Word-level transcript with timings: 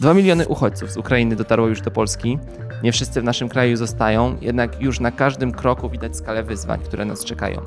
Dwa 0.00 0.14
miliony 0.14 0.48
uchodźców 0.48 0.92
z 0.92 0.96
Ukrainy 0.96 1.36
dotarło 1.36 1.66
już 1.68 1.80
do 1.80 1.90
Polski. 1.90 2.38
Nie 2.82 2.92
wszyscy 2.92 3.20
w 3.20 3.24
naszym 3.24 3.48
kraju 3.48 3.76
zostają, 3.76 4.36
jednak 4.40 4.80
już 4.80 5.00
na 5.00 5.10
każdym 5.10 5.52
kroku 5.52 5.90
widać 5.90 6.16
skalę 6.16 6.42
wyzwań, 6.42 6.80
które 6.80 7.04
nas 7.04 7.24
czekają. 7.24 7.60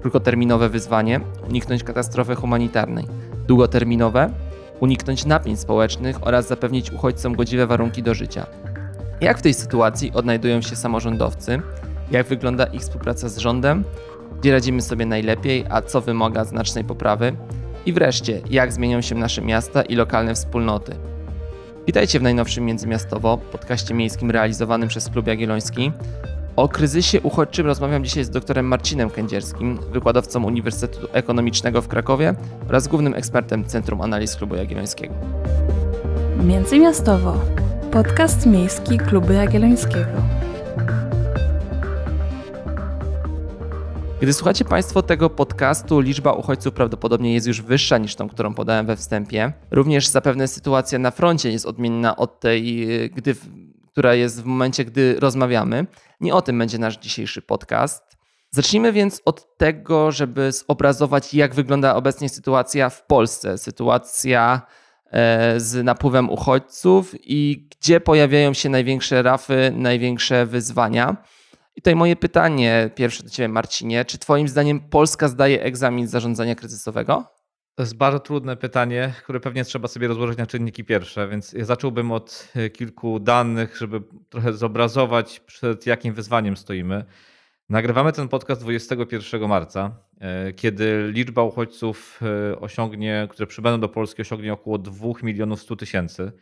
Krótkoterminowe 0.00 0.68
wyzwanie 0.68 1.20
uniknąć 1.48 1.84
katastrofy 1.84 2.34
humanitarnej. 2.34 3.04
Długoterminowe 3.46 4.30
uniknąć 4.80 5.24
napięć 5.24 5.60
społecznych 5.60 6.26
oraz 6.26 6.48
zapewnić 6.48 6.92
uchodźcom 6.92 7.34
godziwe 7.34 7.66
warunki 7.66 8.02
do 8.02 8.14
życia. 8.14 8.46
Jak 9.20 9.38
w 9.38 9.42
tej 9.42 9.54
sytuacji 9.54 10.12
odnajdują 10.12 10.62
się 10.62 10.76
samorządowcy? 10.76 11.62
Jak 12.10 12.26
wygląda 12.26 12.64
ich 12.64 12.80
współpraca 12.80 13.28
z 13.28 13.38
rządem? 13.38 13.84
Gdzie 14.40 14.52
radzimy 14.52 14.82
sobie 14.82 15.06
najlepiej, 15.06 15.64
a 15.70 15.82
co 15.82 16.00
wymaga 16.00 16.44
znacznej 16.44 16.84
poprawy? 16.84 17.32
I 17.86 17.92
wreszcie, 17.92 18.40
jak 18.50 18.72
zmienią 18.72 19.00
się 19.00 19.14
nasze 19.14 19.42
miasta 19.42 19.82
i 19.82 19.94
lokalne 19.94 20.34
wspólnoty? 20.34 21.15
Witajcie 21.86 22.18
w 22.18 22.22
najnowszym 22.22 22.64
Międzymiastowo, 22.64 23.38
podcaście 23.38 23.94
miejskim 23.94 24.30
realizowanym 24.30 24.88
przez 24.88 25.08
Klub 25.08 25.26
Jagielloński. 25.26 25.92
O 26.56 26.68
kryzysie 26.68 27.20
uchodźczym 27.20 27.66
rozmawiam 27.66 28.04
dzisiaj 28.04 28.24
z 28.24 28.30
doktorem 28.30 28.66
Marcinem 28.66 29.10
Kędzierskim, 29.10 29.78
wykładowcą 29.92 30.44
Uniwersytetu 30.44 31.08
Ekonomicznego 31.12 31.82
w 31.82 31.88
Krakowie 31.88 32.34
oraz 32.68 32.88
głównym 32.88 33.14
ekspertem 33.14 33.64
Centrum 33.64 34.00
Analiz 34.00 34.36
Klubu 34.36 34.56
Jagiellońskiego. 34.56 35.14
Międzymiastowo. 36.44 37.34
Podcast 37.92 38.46
miejski 38.46 38.98
Klubu 38.98 39.32
Jagiellońskiego. 39.32 40.35
Gdy 44.20 44.32
słuchacie 44.32 44.64
Państwo 44.64 45.02
tego 45.02 45.30
podcastu, 45.30 46.00
liczba 46.00 46.32
uchodźców 46.32 46.74
prawdopodobnie 46.74 47.34
jest 47.34 47.46
już 47.46 47.62
wyższa 47.62 47.98
niż 47.98 48.14
tą, 48.14 48.28
którą 48.28 48.54
podałem 48.54 48.86
we 48.86 48.96
wstępie. 48.96 49.52
Również 49.70 50.08
zapewne 50.08 50.48
sytuacja 50.48 50.98
na 50.98 51.10
froncie 51.10 51.50
jest 51.50 51.66
odmienna 51.66 52.16
od 52.16 52.40
tej, 52.40 52.86
gdy, 53.14 53.36
która 53.92 54.14
jest 54.14 54.42
w 54.42 54.44
momencie, 54.44 54.84
gdy 54.84 55.20
rozmawiamy. 55.20 55.86
Nie 56.20 56.34
o 56.34 56.42
tym 56.42 56.58
będzie 56.58 56.78
nasz 56.78 56.98
dzisiejszy 56.98 57.42
podcast. 57.42 58.16
Zacznijmy 58.50 58.92
więc 58.92 59.22
od 59.24 59.56
tego, 59.56 60.12
żeby 60.12 60.52
zobrazować, 60.52 61.34
jak 61.34 61.54
wygląda 61.54 61.94
obecnie 61.94 62.28
sytuacja 62.28 62.90
w 62.90 63.06
Polsce. 63.06 63.58
Sytuacja 63.58 64.62
e, 65.10 65.60
z 65.60 65.84
napływem 65.84 66.30
uchodźców 66.30 67.14
i 67.22 67.68
gdzie 67.70 68.00
pojawiają 68.00 68.54
się 68.54 68.68
największe 68.68 69.22
rafy, 69.22 69.72
największe 69.74 70.46
wyzwania. 70.46 71.16
I 71.76 71.82
tutaj 71.82 71.96
moje 71.96 72.16
pytanie 72.16 72.90
pierwsze 72.94 73.22
do 73.22 73.30
Ciebie, 73.30 73.48
Marcinie. 73.48 74.04
Czy 74.04 74.18
Twoim 74.18 74.48
zdaniem 74.48 74.80
Polska 74.80 75.28
zdaje 75.28 75.62
egzamin 75.62 76.06
zarządzania 76.06 76.54
kryzysowego? 76.54 77.24
To 77.74 77.82
jest 77.82 77.96
bardzo 77.96 78.20
trudne 78.20 78.56
pytanie, 78.56 79.14
które 79.22 79.40
pewnie 79.40 79.64
trzeba 79.64 79.88
sobie 79.88 80.08
rozłożyć 80.08 80.38
na 80.38 80.46
czynniki 80.46 80.84
pierwsze, 80.84 81.28
więc 81.28 81.52
ja 81.52 81.64
zacząłbym 81.64 82.12
od 82.12 82.52
e, 82.56 82.70
kilku 82.70 83.20
danych, 83.20 83.76
żeby 83.76 84.02
trochę 84.28 84.52
zobrazować, 84.52 85.40
przed 85.40 85.86
jakim 85.86 86.14
wyzwaniem 86.14 86.56
stoimy. 86.56 87.04
Nagrywamy 87.68 88.12
ten 88.12 88.28
podcast 88.28 88.60
21 88.60 89.48
marca, 89.48 89.96
e, 90.20 90.52
kiedy 90.52 91.10
liczba 91.12 91.42
uchodźców 91.42 92.20
e, 92.52 92.60
osiągnie, 92.60 93.28
które 93.30 93.46
przybędą 93.46 93.80
do 93.80 93.88
Polski, 93.88 94.22
osiągnie 94.22 94.52
około 94.52 94.78
2 94.78 95.08
milionów 95.22 95.62
100 95.62 95.76
tysięcy. 95.76 96.32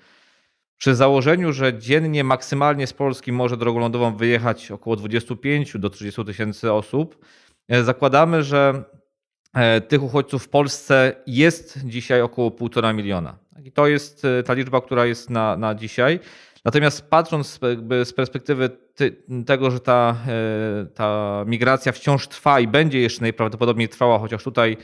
Przy 0.85 0.95
założeniu, 0.95 1.53
że 1.53 1.79
dziennie 1.79 2.25
maksymalnie 2.25 2.87
z 2.87 2.93
Polski 2.93 3.33
może 3.33 3.57
drogą 3.57 3.81
lądową 3.81 4.17
wyjechać 4.17 4.71
około 4.71 4.97
25 4.97 5.79
do 5.79 5.91
30 5.91 6.25
tysięcy 6.25 6.73
osób, 6.73 7.25
zakładamy, 7.69 8.43
że 8.43 8.85
E, 9.55 9.81
tych 9.81 10.03
uchodźców 10.03 10.45
w 10.45 10.49
Polsce 10.49 11.15
jest 11.27 11.81
dzisiaj 11.85 12.23
około 12.23 12.51
1,5 12.51 12.95
miliona. 12.95 13.39
I 13.65 13.73
to 13.73 13.87
jest 13.87 14.25
e, 14.25 14.43
ta 14.43 14.53
liczba, 14.53 14.81
która 14.81 15.07
jest 15.07 15.31
na, 15.31 15.57
na 15.57 15.75
dzisiaj. 15.75 16.21
Natomiast 16.65 17.11
patrząc 17.11 17.61
z 18.05 18.13
perspektywy 18.13 18.71
tego, 19.47 19.71
że 19.71 19.81
ta, 19.81 20.17
e, 20.27 20.87
ta 20.87 21.45
migracja 21.47 21.93
wciąż 21.93 22.29
trwa 22.29 22.61
i 22.61 22.69
będzie 22.69 23.01
jeszcze 23.01 23.23
najprawdopodobniej 23.23 23.89
trwała, 23.89 24.19
chociaż 24.19 24.45
tutaj 24.45 24.77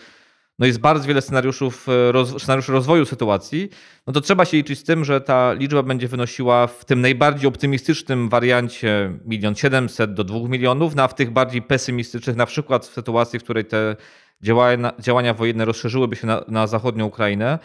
no 0.61 0.67
jest 0.67 0.79
bardzo 0.79 1.09
wiele 1.09 1.23
scenariuszów, 1.23 1.87
roz, 2.11 2.43
scenariuszy 2.43 2.73
rozwoju 2.73 3.05
sytuacji, 3.05 3.69
no 4.07 4.13
to 4.13 4.21
trzeba 4.21 4.45
się 4.45 4.57
liczyć 4.57 4.79
z 4.79 4.85
tym, 4.85 5.05
że 5.05 5.21
ta 5.21 5.53
liczba 5.53 5.83
będzie 5.83 6.09
wynosiła 6.09 6.67
w 6.67 6.85
tym 6.85 7.01
najbardziej 7.01 7.49
optymistycznym 7.49 8.29
wariancie 8.29 9.13
1 9.29 9.55
700 9.55 10.15
do 10.15 10.25
2 10.25 10.49
milionów, 10.49 10.95
no 10.95 11.03
a 11.03 11.09
w 11.09 11.15
tych 11.15 11.31
bardziej 11.31 11.63
pesymistycznych, 11.63 12.37
na 12.37 12.47
przykład 12.47 12.87
w 12.87 12.93
sytuacji, 12.93 13.39
w 13.39 13.45
której 13.45 13.65
te 13.65 13.97
działania, 14.43 14.93
działania 14.99 15.35
wojenne 15.35 15.65
rozszerzyłyby 15.65 16.17
się 16.17 16.27
na, 16.27 16.45
na 16.49 16.67
zachodnią 16.67 17.07
Ukrainę, 17.07 17.59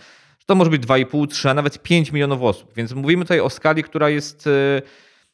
to 0.46 0.56
może 0.56 0.70
być 0.70 0.82
2,5, 0.82 1.28
3, 1.28 1.50
a 1.50 1.54
nawet 1.54 1.84
5 1.84 2.12
milionów 2.12 2.42
osób. 2.42 2.72
Więc 2.76 2.94
mówimy 2.94 3.26
tutaj 3.26 3.40
o 3.40 3.50
skali, 3.50 3.84
która 3.84 4.10
jest 4.10 4.48
y, 4.48 4.82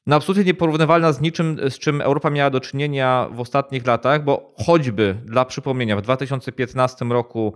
no, 0.08 0.16
absolutnie 0.16 0.44
nieporównywalna 0.44 1.14
z 1.14 1.22
niczym, 1.22 1.60
z 1.70 1.80
czym 1.80 2.02
Europa 2.02 2.30
miała 2.30 2.50
do 2.50 2.60
czynienia 2.60 3.28
w 3.32 3.40
ostatnich 3.40 3.86
latach, 3.86 4.24
bo 4.24 4.54
choćby 4.66 5.18
dla 5.26 5.46
przypomnienia, 5.46 5.96
w 5.96 6.02
2015 6.02 7.06
roku 7.06 7.54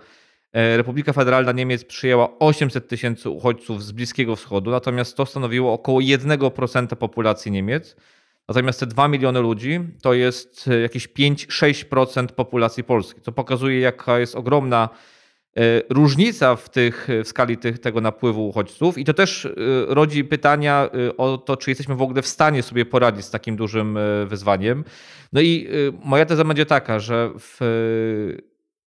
e, 0.53 0.77
Republika 0.77 1.13
Federalna 1.13 1.51
Niemiec 1.51 1.83
przyjęła 1.83 2.39
800 2.39 2.87
tysięcy 2.87 3.29
uchodźców 3.29 3.83
z 3.83 3.91
Bliskiego 3.91 4.35
Wschodu, 4.35 4.71
natomiast 4.71 5.17
to 5.17 5.25
stanowiło 5.25 5.73
około 5.73 5.99
1% 5.99 6.95
populacji 6.95 7.51
Niemiec. 7.51 7.95
Natomiast 8.47 8.79
te 8.79 8.85
2 8.85 9.07
miliony 9.07 9.39
ludzi 9.39 9.79
to 10.01 10.13
jest 10.13 10.67
e, 10.67 10.79
jakieś 10.79 11.07
5-6% 11.09 12.27
populacji 12.27 12.83
Polski, 12.83 13.21
co 13.21 13.31
pokazuje, 13.31 13.79
jaka 13.79 14.19
jest 14.19 14.35
ogromna 14.35 14.89
różnica 15.89 16.55
w, 16.55 16.69
tych, 16.69 17.07
w 17.23 17.27
skali 17.27 17.57
tych, 17.57 17.79
tego 17.79 18.01
napływu 18.01 18.47
uchodźców. 18.47 18.97
I 18.97 19.05
to 19.05 19.13
też 19.13 19.45
e, 19.45 19.49
rodzi 19.87 20.23
pytania 20.23 20.89
o 21.17 21.37
to, 21.37 21.57
czy 21.57 21.71
jesteśmy 21.71 21.95
w 21.95 22.01
ogóle 22.01 22.21
w 22.21 22.27
stanie 22.27 22.63
sobie 22.63 22.85
poradzić 22.85 23.25
z 23.25 23.31
takim 23.31 23.55
dużym 23.55 23.99
wyzwaniem. 24.27 24.83
No 25.33 25.41
i 25.41 25.67
moja 26.03 26.25
teza 26.25 26.43
będzie 26.43 26.65
taka, 26.65 26.99
że 26.99 27.31
w, 27.39 27.59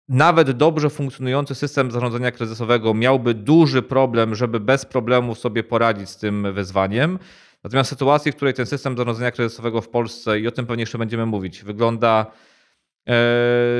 nawet 0.09 0.51
dobrze 0.51 0.89
funkcjonujący 0.89 1.55
system 1.55 1.91
zarządzania 1.91 2.31
kryzysowego 2.31 2.93
miałby 2.93 3.33
duży 3.33 3.81
problem, 3.81 4.35
żeby 4.35 4.59
bez 4.59 4.85
problemu 4.85 5.35
sobie 5.35 5.63
poradzić 5.63 6.09
z 6.09 6.17
tym 6.17 6.53
wyzwaniem. 6.53 7.19
Natomiast 7.63 7.89
w 7.89 7.93
sytuacji, 7.93 8.31
w 8.31 8.35
której 8.35 8.53
ten 8.53 8.65
system 8.65 8.97
zarządzania 8.97 9.31
kryzysowego 9.31 9.81
w 9.81 9.89
Polsce, 9.89 10.39
i 10.39 10.47
o 10.47 10.51
tym 10.51 10.65
pewnie 10.65 10.81
jeszcze 10.81 10.97
będziemy 10.97 11.25
mówić, 11.25 11.63
wygląda 11.63 12.25
e, 12.25 12.46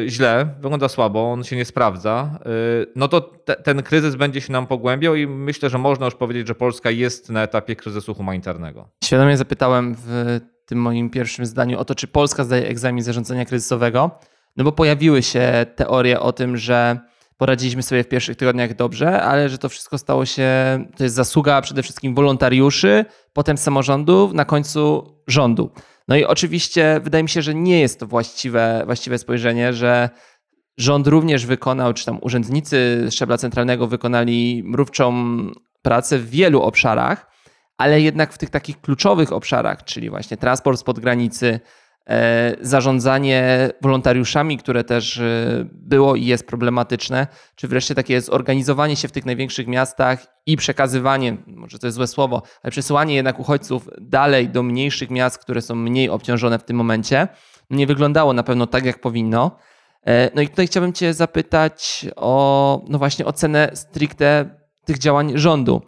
źle, 0.08 0.56
wygląda 0.60 0.90
słabo, 0.90 1.32
on 1.32 1.44
się 1.44 1.56
nie 1.56 1.66
sprawdza, 1.66 2.40
e, 2.46 2.50
no 2.96 3.08
to 3.08 3.22
te, 3.22 3.56
ten 3.56 3.84
kryzys 3.84 4.16
będzie 4.16 4.42
się 4.42 4.54
nam 4.54 4.68
pogłębiał 4.68 5.16
i 5.16 5.28
myślę, 5.28 5.70
że 5.70 5.78
można 5.78 6.06
już 6.06 6.16
powiedzieć, 6.16 6.48
że 6.48 6.56
Polska 6.56 6.92
jest 6.92 7.30
na 7.30 7.44
etapie 7.44 7.76
kryzysu 7.76 8.14
humanitarnego. 8.14 8.90
Świadomie 9.04 9.38
zapytałem 9.38 9.96
w 10.00 10.40
tym 10.66 10.82
moim 10.82 11.10
pierwszym 11.10 11.46
zdaniu 11.46 11.80
o 11.80 11.86
to, 11.86 11.96
czy 11.96 12.08
Polska 12.08 12.44
zdaje 12.44 12.68
egzamin 12.68 13.04
zarządzania 13.04 13.46
kryzysowego, 13.46 14.12
no 14.58 14.64
bo 14.64 14.72
pojawiły 14.72 15.24
się 15.24 15.66
teorie 15.76 16.20
o 16.20 16.34
tym, 16.34 16.58
że 16.58 17.00
poradziliśmy 17.38 17.84
sobie 17.84 18.04
w 18.04 18.08
pierwszych 18.08 18.38
tygodniach 18.38 18.76
dobrze, 18.76 19.22
ale 19.22 19.50
że 19.50 19.58
to 19.58 19.70
wszystko 19.70 19.98
stało 19.98 20.26
się, 20.26 20.50
to 20.98 21.04
jest 21.04 21.16
zasługa 21.16 21.62
przede 21.62 21.84
wszystkim 21.84 22.16
wolontariuszy, 22.16 23.06
potem 23.34 23.58
samorządów, 23.58 24.34
na 24.34 24.46
końcu 24.46 25.14
rządu. 25.28 25.72
No 26.08 26.16
i 26.16 26.26
oczywiście 26.26 27.00
wydaje 27.04 27.24
mi 27.24 27.30
się, 27.30 27.42
że 27.42 27.56
nie 27.56 27.80
jest 27.80 28.00
to 28.00 28.08
właściwe, 28.08 28.82
właściwe 28.86 29.18
spojrzenie, 29.18 29.74
że 29.74 30.10
rząd 30.78 31.08
również 31.08 31.46
wykonał, 31.46 31.94
czy 31.94 32.06
tam 32.06 32.20
urzędnicy 32.22 33.08
szczebla 33.12 33.38
centralnego 33.38 33.88
wykonali 33.88 34.64
mrówczą 34.66 35.14
pracę 35.82 36.18
w 36.18 36.30
wielu 36.30 36.62
obszarach, 36.62 37.32
ale 37.78 38.02
jednak 38.02 38.34
w 38.34 38.38
tych 38.38 38.50
takich 38.50 38.82
kluczowych 38.82 39.34
obszarach, 39.34 39.84
czyli 39.84 40.10
właśnie 40.10 40.38
transport 40.38 40.80
spod 40.80 41.00
granicy, 41.00 41.60
zarządzanie 42.62 43.70
wolontariuszami, 43.82 44.58
które 44.58 44.84
też 44.84 45.18
e, 45.18 45.66
było 45.72 46.16
i 46.16 46.26
jest 46.26 46.48
problematyczne, 46.48 47.28
czy 47.56 47.68
wreszcie 47.68 47.96
takie 47.96 48.22
zorganizowanie 48.22 48.96
się 48.96 49.08
w 49.08 49.12
tych 49.12 49.26
największych 49.26 49.68
miastach 49.68 50.26
i 50.46 50.58
przekazywanie, 50.58 51.38
może 51.48 51.80
to 51.80 51.88
jest 51.88 51.96
złe 51.96 52.08
słowo, 52.08 52.42
ale 52.64 52.72
przesyłanie 52.72 53.16
jednak 53.16 53.40
uchodźców 53.40 53.90
dalej 54.02 54.50
do 54.50 54.64
mniejszych 54.64 55.10
miast, 55.10 55.38
które 55.38 55.62
są 55.62 55.76
mniej 55.76 56.10
obciążone 56.10 56.60
w 56.60 56.64
tym 56.64 56.78
momencie, 56.78 57.28
nie 57.70 57.88
wyglądało 57.88 58.34
na 58.34 58.44
pewno 58.44 58.68
tak, 58.68 58.86
jak 58.86 59.02
powinno. 59.02 59.58
E, 60.06 60.32
no 60.36 60.42
i 60.42 60.48
tutaj 60.50 60.68
chciałbym 60.68 60.94
Cię 60.94 61.14
zapytać 61.14 62.06
o 62.16 62.82
no 62.90 62.98
właśnie 62.98 63.26
ocenę 63.26 63.72
stricte 63.74 64.60
tych 64.86 64.98
działań 64.98 65.32
rządu. 65.36 65.82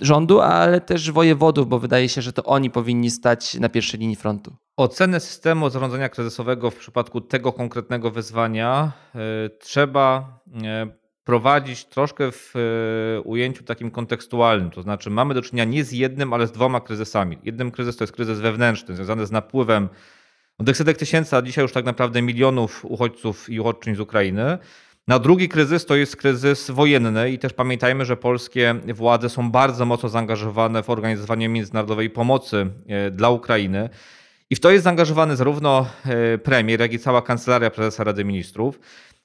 Rządu, 0.00 0.40
ale 0.40 0.80
też 0.80 1.10
wojewodów, 1.10 1.68
bo 1.68 1.78
wydaje 1.78 2.08
się, 2.08 2.22
że 2.22 2.32
to 2.32 2.44
oni 2.44 2.70
powinni 2.70 3.10
stać 3.10 3.54
na 3.54 3.68
pierwszej 3.68 4.00
linii 4.00 4.16
frontu. 4.16 4.56
Ocenę 4.80 5.20
systemu 5.20 5.70
zarządzania 5.70 6.08
kryzysowego 6.08 6.70
w 6.70 6.76
przypadku 6.76 7.20
tego 7.20 7.52
konkretnego 7.52 8.10
wyzwania 8.10 8.92
e, 9.14 9.20
trzeba 9.58 10.38
e, 10.64 10.86
prowadzić 11.24 11.84
troszkę 11.84 12.32
w 12.32 12.54
e, 12.56 13.20
ujęciu 13.20 13.64
takim 13.64 13.90
kontekstualnym. 13.90 14.70
To 14.70 14.82
znaczy, 14.82 15.10
mamy 15.10 15.34
do 15.34 15.42
czynienia 15.42 15.64
nie 15.64 15.84
z 15.84 15.92
jednym, 15.92 16.32
ale 16.32 16.46
z 16.46 16.52
dwoma 16.52 16.80
kryzysami. 16.80 17.38
Jednym 17.42 17.70
kryzys 17.70 17.96
to 17.96 18.04
jest 18.04 18.12
kryzys 18.12 18.38
wewnętrzny, 18.38 18.96
związany 18.96 19.26
z 19.26 19.30
napływem 19.30 19.88
setek 20.72 20.96
tysięcy, 20.96 21.36
a 21.36 21.42
dzisiaj 21.42 21.62
już 21.62 21.72
tak 21.72 21.84
naprawdę 21.84 22.22
milionów 22.22 22.84
uchodźców 22.84 23.50
i 23.50 23.60
uchodźczyń 23.60 23.94
z 23.94 24.00
Ukrainy. 24.00 24.58
Na 25.08 25.18
drugi 25.18 25.48
kryzys 25.48 25.86
to 25.86 25.96
jest 25.96 26.16
kryzys 26.16 26.70
wojenny 26.70 27.30
i 27.30 27.38
też 27.38 27.52
pamiętajmy, 27.52 28.04
że 28.04 28.16
polskie 28.16 28.74
władze 28.94 29.28
są 29.28 29.50
bardzo 29.50 29.86
mocno 29.86 30.08
zaangażowane 30.08 30.82
w 30.82 30.90
organizowanie 30.90 31.48
międzynarodowej 31.48 32.10
pomocy 32.10 32.66
dla 33.10 33.30
Ukrainy. 33.30 33.88
I 34.50 34.56
w 34.56 34.60
to 34.60 34.70
jest 34.70 34.84
zaangażowany 34.84 35.36
zarówno 35.36 35.86
e, 36.04 36.38
premier, 36.38 36.80
jak 36.80 36.92
i 36.92 36.98
cała 36.98 37.22
kancelaria 37.22 37.70
prezesa 37.70 38.04
Rady 38.04 38.24
Ministrów. 38.24 38.80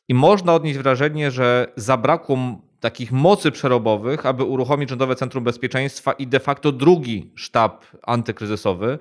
I 0.07 0.13
można 0.13 0.54
odnieść 0.54 0.80
wrażenie, 0.80 1.31
że 1.31 1.68
zabrakło 1.75 2.38
takich 2.80 3.12
mocy 3.12 3.51
przerobowych, 3.51 4.25
aby 4.25 4.44
uruchomić 4.44 4.89
Rządowe 4.89 5.16
Centrum 5.16 5.44
Bezpieczeństwa 5.44 6.13
i 6.13 6.27
de 6.27 6.39
facto 6.39 6.72
drugi 6.72 7.31
sztab 7.36 7.86
antykryzysowy, 8.04 9.00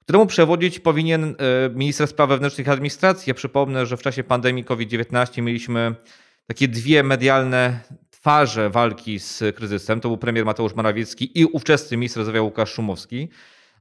któremu 0.00 0.26
przewodzić 0.26 0.80
powinien 0.80 1.24
e, 1.24 1.34
minister 1.74 2.08
spraw 2.08 2.28
wewnętrznych 2.28 2.66
i 2.66 2.70
administracji. 2.70 3.30
Ja 3.30 3.34
przypomnę, 3.34 3.86
że 3.86 3.96
w 3.96 4.02
czasie 4.02 4.24
pandemii 4.24 4.64
COVID-19 4.64 5.42
mieliśmy 5.42 5.94
takie 6.46 6.68
dwie 6.68 7.02
medialne 7.02 7.80
twarze 8.10 8.70
walki 8.70 9.18
z 9.18 9.56
kryzysem. 9.56 10.00
To 10.00 10.08
był 10.08 10.18
premier 10.18 10.44
Mateusz 10.44 10.74
Morawiecki 10.74 11.40
i 11.40 11.44
ówczesny 11.44 11.96
minister 11.96 12.22
zdrowia 12.22 12.42
Łukasz 12.42 12.72
Szumowski. 12.72 13.28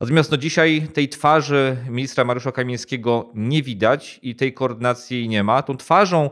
Natomiast 0.02 0.32
no 0.32 0.38
dzisiaj 0.38 0.88
tej 0.94 1.10
twarzy 1.10 1.78
ministra 1.90 2.24
Mariusza 2.24 2.52
Kamińskiego 2.52 3.32
nie 3.36 3.64
widać 3.64 4.20
i 4.22 4.36
tej 4.36 4.54
koordynacji 4.54 5.30
nie 5.30 5.44
ma. 5.44 5.62
Tą 5.62 5.78
twarzą 5.78 6.30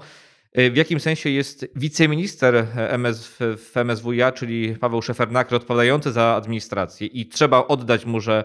w 0.56 0.76
jakim 0.76 1.00
sensie 1.00 1.30
jest 1.30 1.68
wiceminister 1.76 2.68
MS, 2.76 3.28
w 3.40 3.72
MSWiA, 3.76 4.32
czyli 4.32 4.76
Paweł 4.76 5.02
Szefernaker, 5.02 5.56
odpowiadający 5.56 6.12
za 6.12 6.36
administrację 6.36 7.08
i 7.08 7.26
trzeba 7.26 7.68
oddać 7.68 8.06
mu, 8.06 8.20
że 8.20 8.44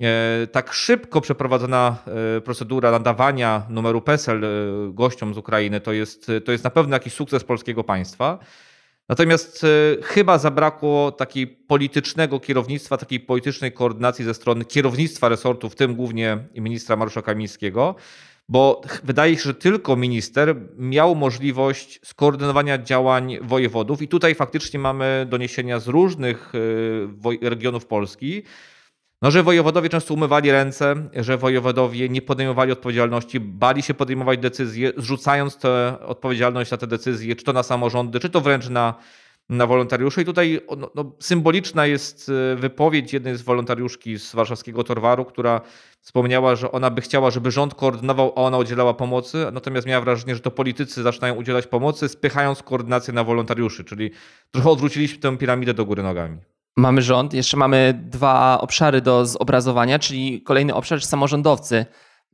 e, 0.00 0.46
tak 0.46 0.72
szybko 0.72 1.20
przeprowadzona 1.20 1.96
e, 2.36 2.40
procedura 2.40 2.90
nadawania 2.90 3.62
numeru 3.68 4.00
PESEL 4.00 4.44
e, 4.44 4.48
gościom 4.92 5.34
z 5.34 5.38
Ukrainy 5.38 5.80
to 5.80 5.92
jest, 5.92 6.30
to 6.44 6.52
jest 6.52 6.64
na 6.64 6.70
pewno 6.70 6.96
jakiś 6.96 7.12
sukces 7.12 7.44
polskiego 7.44 7.84
państwa. 7.84 8.38
Natomiast 9.08 9.66
chyba 10.02 10.38
zabrakło 10.38 11.12
takiej 11.12 11.46
politycznego 11.46 12.40
kierownictwa, 12.40 12.96
takiej 12.96 13.20
politycznej 13.20 13.72
koordynacji 13.72 14.24
ze 14.24 14.34
strony 14.34 14.64
kierownictwa 14.64 15.28
resortu, 15.28 15.70
w 15.70 15.74
tym 15.74 15.94
głównie 15.94 16.38
ministra 16.54 16.96
Mariusza 16.96 17.22
Kamińskiego, 17.22 17.94
bo 18.48 18.82
wydaje 19.04 19.36
się, 19.36 19.42
że 19.42 19.54
tylko 19.54 19.96
minister 19.96 20.56
miał 20.78 21.14
możliwość 21.14 22.00
skoordynowania 22.04 22.78
działań 22.78 23.38
wojewodów, 23.42 24.02
i 24.02 24.08
tutaj 24.08 24.34
faktycznie 24.34 24.80
mamy 24.80 25.26
doniesienia 25.30 25.80
z 25.80 25.88
różnych 25.88 26.54
y, 26.54 27.48
regionów 27.50 27.86
Polski. 27.86 28.42
No, 29.22 29.30
że 29.30 29.42
wojewodowie 29.42 29.88
często 29.88 30.14
umywali 30.14 30.50
ręce, 30.50 31.08
że 31.16 31.38
wojewodowie 31.38 32.08
nie 32.08 32.22
podejmowali 32.22 32.72
odpowiedzialności, 32.72 33.40
bali 33.40 33.82
się 33.82 33.94
podejmować 33.94 34.38
decyzje, 34.38 34.92
zrzucając 34.96 35.56
tę 35.56 35.98
odpowiedzialność 36.00 36.70
na 36.70 36.76
te 36.76 36.86
decyzje, 36.86 37.36
czy 37.36 37.44
to 37.44 37.52
na 37.52 37.62
samorządy, 37.62 38.20
czy 38.20 38.30
to 38.30 38.40
wręcz 38.40 38.68
na 38.68 38.94
na 39.48 39.66
wolontariuszy. 39.66 40.22
I 40.22 40.24
tutaj 40.24 40.60
no, 40.76 40.90
no, 40.94 41.12
symboliczna 41.20 41.86
jest 41.86 42.30
e, 42.52 42.56
wypowiedź 42.56 43.12
jednej 43.12 43.36
z 43.36 43.42
wolontariuszki 43.42 44.18
z 44.18 44.34
warszawskiego 44.34 44.84
Torwaru, 44.84 45.24
która 45.24 45.60
wspomniała, 46.00 46.56
że 46.56 46.72
ona 46.72 46.90
by 46.90 47.00
chciała, 47.00 47.30
żeby 47.30 47.50
rząd 47.50 47.74
koordynował, 47.74 48.32
a 48.36 48.40
ona 48.40 48.58
udzielała 48.58 48.94
pomocy, 48.94 49.46
natomiast 49.52 49.86
miała 49.86 50.04
wrażenie, 50.04 50.34
że 50.34 50.40
to 50.40 50.50
politycy 50.50 51.02
zaczynają 51.02 51.34
udzielać 51.34 51.66
pomocy, 51.66 52.08
spychając 52.08 52.62
koordynację 52.62 53.14
na 53.14 53.24
wolontariuszy, 53.24 53.84
czyli 53.84 54.10
trochę 54.50 54.70
odwróciliśmy 54.70 55.18
tę 55.18 55.38
piramidę 55.38 55.74
do 55.74 55.84
góry 55.84 56.02
nogami. 56.02 56.38
Mamy 56.78 57.02
rząd, 57.02 57.34
jeszcze 57.34 57.56
mamy 57.56 58.00
dwa 58.04 58.60
obszary 58.60 59.00
do 59.00 59.26
zobrazowania, 59.26 59.98
czyli 59.98 60.42
kolejny 60.42 60.74
obszar 60.74 61.02
samorządowcy. 61.02 61.86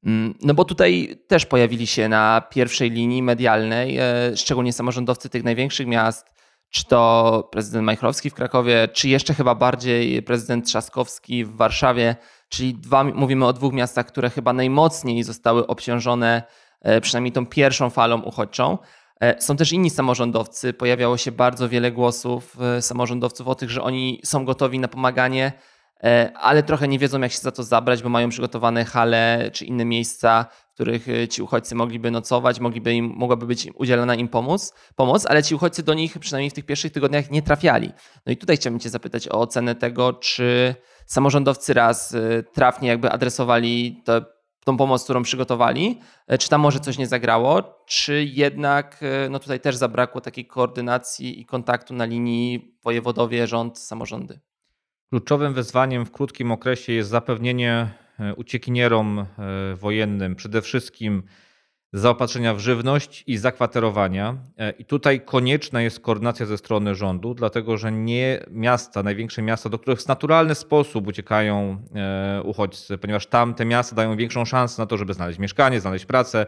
Mm, 0.07 0.35
no 0.43 0.55
bo 0.55 0.65
tutaj 0.65 1.19
też 1.29 1.47
pojawili 1.47 1.87
się 1.87 2.09
na 2.09 2.43
pierwszej 2.51 2.91
linii 2.91 3.23
medialnej, 3.23 3.99
e, 3.99 4.05
szczególnie 4.37 4.73
samorządowcy 4.73 5.29
tych 5.29 5.45
największych 5.45 5.87
miast, 5.87 6.27
czy 6.71 6.85
to 6.85 7.49
prezydent 7.53 7.85
Majchrowski 7.85 8.31
w 8.31 8.35
Krakowie, 8.35 8.89
czy 8.93 9.09
jeszcze 9.09 9.35
chyba 9.35 9.55
bardziej 9.55 10.23
prezydent 10.23 10.67
Trzaskowski 10.67 11.45
w 11.45 11.57
Warszawie, 11.57 12.17
czyli 12.49 12.75
dwa, 12.75 13.05
mówimy 13.05 13.47
o 13.47 13.53
dwóch 13.53 13.73
miastach, 13.73 14.07
które 14.07 14.31
chyba 14.31 14.53
najmocniej 14.53 15.23
zostały 15.23 15.67
obciążone 15.67 16.43
e, 16.81 17.01
przynajmniej 17.01 17.33
tą 17.33 17.47
pierwszą 17.47 17.91
falą 17.91 18.23
uchodźczą. 18.23 18.79
E, 19.21 19.43
są 19.43 19.57
też 19.57 19.73
inni 19.73 19.91
samorządowcy. 19.91 20.73
Pojawiało 20.73 21.17
się 21.17 21.33
bardzo 21.33 21.69
wiele 21.69 21.93
głosów 21.93 22.57
e, 22.61 22.83
samorządowców 22.83 23.49
o 23.49 23.55
tych, 23.55 23.71
że 23.71 23.83
oni 23.83 24.21
są 24.25 24.45
gotowi 24.45 24.79
na 24.79 24.89
pomaganie, 24.89 25.53
ale 26.35 26.63
trochę 26.63 26.89
nie 26.89 26.99
wiedzą, 26.99 27.21
jak 27.21 27.33
się 27.33 27.39
za 27.39 27.53
to 27.53 27.63
zabrać, 27.63 28.03
bo 28.03 28.09
mają 28.09 28.29
przygotowane 28.29 28.85
hale 28.85 29.51
czy 29.53 29.65
inne 29.65 29.85
miejsca, 29.85 30.47
w 30.71 30.75
których 30.75 31.09
e, 31.09 31.29
ci 31.29 31.43
uchodźcy 31.43 31.75
mogliby 31.75 32.11
nocować, 32.11 32.61
mogliby 32.61 32.95
im, 32.95 33.13
mogłaby 33.17 33.47
być 33.47 33.69
udzielona 33.75 34.15
im 34.15 34.29
pomoc, 34.29 34.75
pomoc, 34.97 35.27
ale 35.27 35.43
ci 35.43 35.55
uchodźcy 35.55 35.83
do 35.83 35.95
nich 35.95 36.19
przynajmniej 36.19 36.51
w 36.51 36.55
tych 36.55 36.67
pierwszych 36.67 36.93
tygodniach 36.93 37.31
nie 37.31 37.43
trafiali. 37.43 37.93
No 38.27 38.33
i 38.33 38.37
tutaj 38.37 38.57
chciałbym 38.57 38.81
Cię 38.81 38.91
zapytać 38.91 39.29
o 39.29 39.41
ocenę 39.41 39.75
tego, 39.75 40.13
czy 40.13 40.75
samorządowcy 41.07 41.75
raz 41.75 42.15
e, 42.15 42.43
trafnie 42.43 42.89
jakby 42.89 43.11
adresowali 43.11 44.03
te, 44.05 44.25
tą 44.65 44.77
pomoc, 44.77 45.05
którą 45.05 45.23
przygotowali, 45.23 46.01
e, 46.27 46.39
czy 46.39 46.49
tam 46.49 46.61
może 46.61 46.81
coś 46.81 46.99
nie 46.99 47.07
zagrało, 47.07 47.85
czy 47.87 48.25
jednak 48.25 49.01
no 49.31 49.39
tutaj 49.39 49.61
też 49.61 49.77
zabrakło 49.77 50.21
takiej 50.21 50.47
koordynacji 50.47 51.41
i 51.41 51.47
kontaktu 51.47 51.95
na 51.95 52.05
linii 52.05 52.75
wojewodowie, 52.83 53.47
rząd, 53.47 53.79
samorządy. 53.79 54.41
Kluczowym 55.11 55.55
wyzwaniem 55.55 56.07
w 56.07 56.13
krótkim 56.13 56.53
okresie 56.53 56.93
jest 56.93 57.11
zapewnienie 57.11 57.91
E, 58.21 58.35
uciekinierom 58.35 59.19
e, 59.19 59.27
wojennym. 59.75 60.37
Przede 60.37 60.63
wszystkim 60.63 61.23
zaopatrzenia 61.95 62.55
w 62.55 62.59
żywność 62.59 63.25
i 63.27 63.37
zakwaterowania. 63.37 64.37
E, 64.59 64.71
I 64.71 64.85
tutaj 64.85 65.21
konieczna 65.21 65.83
jest 65.83 66.01
koordynacja 66.01 66.47
ze 66.47 66.59
strony 66.59 66.95
rządu, 66.95 67.35
dlatego 67.35 67.77
że 67.77 67.93
nie 67.93 68.45
miasta, 68.51 69.03
największe 69.03 69.43
miasta, 69.43 69.69
do 69.69 69.79
których 69.79 70.01
w 70.01 70.09
naturalny 70.09 70.55
sposób 70.55 71.07
uciekają 71.07 71.83
uchodźcy, 72.45 72.99
ponieważ 72.99 73.27
tam 73.27 73.55
te 73.55 73.65
miasta 73.65 73.97
dają 73.97 74.17
większą 74.17 74.45
szansę 74.45 74.83
na 74.83 74.87
to, 74.87 74.97
żeby 74.97 75.15
znaleźć 75.15 75.39
mieszkanie, 75.39 75.81
znaleźć 75.81 76.07
pracę, 76.07 76.47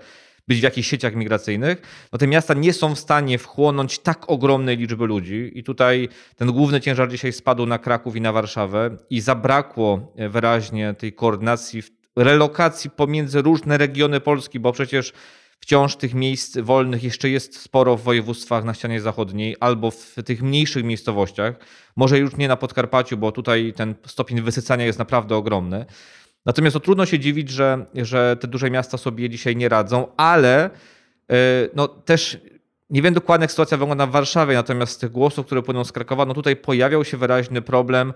być 0.48 0.60
w 0.60 0.62
jakichś 0.62 0.88
sieciach 0.88 1.14
migracyjnych, 1.14 2.08
no 2.12 2.18
te 2.18 2.26
miasta 2.26 2.54
nie 2.54 2.72
są 2.72 2.94
w 2.94 2.98
stanie 2.98 3.38
wchłonąć 3.38 3.98
tak 3.98 4.30
ogromnej 4.30 4.76
liczby 4.76 5.06
ludzi. 5.06 5.52
I 5.54 5.64
tutaj 5.64 6.08
ten 6.36 6.52
główny 6.52 6.80
ciężar 6.80 7.10
dzisiaj 7.10 7.32
spadł 7.32 7.66
na 7.66 7.78
Kraków 7.78 8.16
i 8.16 8.20
na 8.20 8.32
Warszawę 8.32 8.96
i 9.10 9.20
zabrakło 9.20 10.12
wyraźnie 10.30 10.94
tej 10.94 11.12
koordynacji, 11.12 11.82
relokacji 12.16 12.90
pomiędzy 12.90 13.42
różne 13.42 13.78
regiony 13.78 14.20
Polski, 14.20 14.60
bo 14.60 14.72
przecież 14.72 15.12
wciąż 15.60 15.96
tych 15.96 16.14
miejsc 16.14 16.58
wolnych 16.58 17.04
jeszcze 17.04 17.30
jest 17.30 17.60
sporo 17.60 17.96
w 17.96 18.02
województwach 18.02 18.64
na 18.64 18.74
ścianie 18.74 19.00
zachodniej 19.00 19.56
albo 19.60 19.90
w 19.90 20.14
tych 20.24 20.42
mniejszych 20.42 20.84
miejscowościach. 20.84 21.54
Może 21.96 22.18
już 22.18 22.36
nie 22.36 22.48
na 22.48 22.56
Podkarpaciu, 22.56 23.16
bo 23.16 23.32
tutaj 23.32 23.72
ten 23.76 23.94
stopień 24.06 24.40
wysycania 24.40 24.84
jest 24.84 24.98
naprawdę 24.98 25.36
ogromny. 25.36 25.86
Natomiast 26.46 26.74
to 26.74 26.80
trudno 26.80 27.06
się 27.06 27.18
dziwić, 27.18 27.50
że, 27.50 27.86
że 27.94 28.36
te 28.40 28.48
duże 28.48 28.70
miasta 28.70 28.98
sobie 28.98 29.30
dzisiaj 29.30 29.56
nie 29.56 29.68
radzą, 29.68 30.06
ale 30.16 30.64
e, 30.64 31.36
no, 31.74 31.88
też 31.88 32.38
nie 32.90 33.02
wiem 33.02 33.14
dokładnie, 33.14 33.44
jak 33.44 33.50
sytuacja 33.50 33.76
wygląda 33.76 34.06
w 34.06 34.10
Warszawie, 34.10 34.54
natomiast 34.54 34.92
z 34.92 34.98
tych 34.98 35.10
głosów, 35.10 35.46
które 35.46 35.62
płyną 35.62 35.84
z 35.84 35.92
Krakowa, 35.92 36.26
no 36.26 36.34
tutaj 36.34 36.56
pojawiał 36.56 37.04
się 37.04 37.16
wyraźny 37.16 37.62
problem 37.62 38.12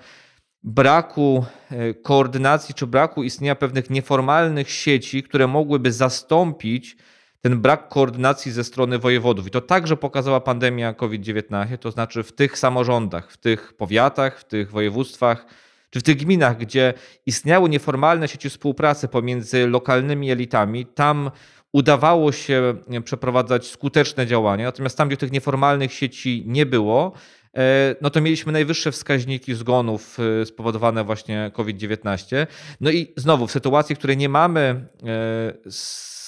braku 0.62 1.45
e, 1.71 1.95
koordynacji 1.95 2.75
czy 2.75 2.87
braku 2.87 3.23
istnienia 3.23 3.55
pewnych 3.55 3.90
nieformalnych 3.90 4.71
sieci, 4.71 5.23
które 5.23 5.47
mogłyby 5.47 5.93
zastąpić 5.93 6.97
ten 7.40 7.61
brak 7.61 7.88
koordynacji 7.88 8.52
ze 8.52 8.64
strony 8.64 8.99
wojewodów. 8.99 9.47
I 9.47 9.50
to 9.50 9.61
także 9.61 9.97
pokazała 9.97 10.40
pandemia 10.40 10.95
COVID-19, 10.95 11.79
to 11.79 11.90
znaczy 11.90 12.23
w 12.23 12.33
tych 12.33 12.59
samorządach, 12.59 13.33
w 13.33 13.37
tych 13.37 13.73
powiatach, 13.73 14.40
w 14.40 14.45
tych 14.45 14.71
województwach, 14.71 15.47
czy 15.90 16.00
w 16.00 16.02
tych 16.02 16.17
gminach, 16.17 16.59
gdzie 16.59 16.95
istniały 17.26 17.69
nieformalne 17.69 18.29
sieci 18.29 18.50
współpracy 18.50 19.09
pomiędzy 19.09 19.67
lokalnymi 19.67 20.31
elitami, 20.31 20.87
tam 20.87 21.31
udawało 21.73 22.33
się 22.33 22.75
przeprowadzać 23.05 23.67
skuteczne 23.67 24.26
działania, 24.26 24.64
natomiast 24.64 24.99
tam, 24.99 25.09
gdzie 25.09 25.17
tych 25.17 25.33
nieformalnych 25.33 25.93
sieci 25.93 26.45
nie 26.47 26.67
było, 26.67 27.12
no 28.00 28.11
to 28.11 28.21
mieliśmy 28.21 28.52
najwyższe 28.52 28.92
wskaźniki 28.92 29.54
zgonów 29.54 30.19
e, 30.40 30.47
spowodowane 30.47 31.04
właśnie 31.04 31.50
COVID-19. 31.54 32.47
No 32.80 32.90
i 32.90 33.12
znowu 33.16 33.47
w 33.47 33.52
sytuacji, 33.52 33.95
w 33.95 33.99
której 33.99 34.16
nie 34.16 34.28
mamy 34.28 34.61
e, 34.61 35.71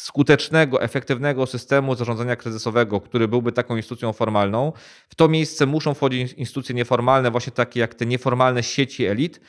skutecznego, 0.02 0.82
efektywnego 0.82 1.46
systemu 1.46 1.94
zarządzania 1.94 2.36
kryzysowego, 2.36 3.00
który 3.00 3.28
byłby 3.28 3.52
taką 3.52 3.76
instytucją 3.76 4.12
formalną, 4.12 4.72
w 5.08 5.14
to 5.14 5.28
miejsce 5.28 5.66
muszą 5.66 5.94
wchodzić 5.94 6.32
instytucje 6.32 6.74
nieformalne, 6.74 7.30
właśnie 7.30 7.52
takie 7.52 7.80
jak 7.80 7.94
te 7.94 8.06
nieformalne 8.06 8.62
sieci 8.62 9.06
elit, 9.06 9.40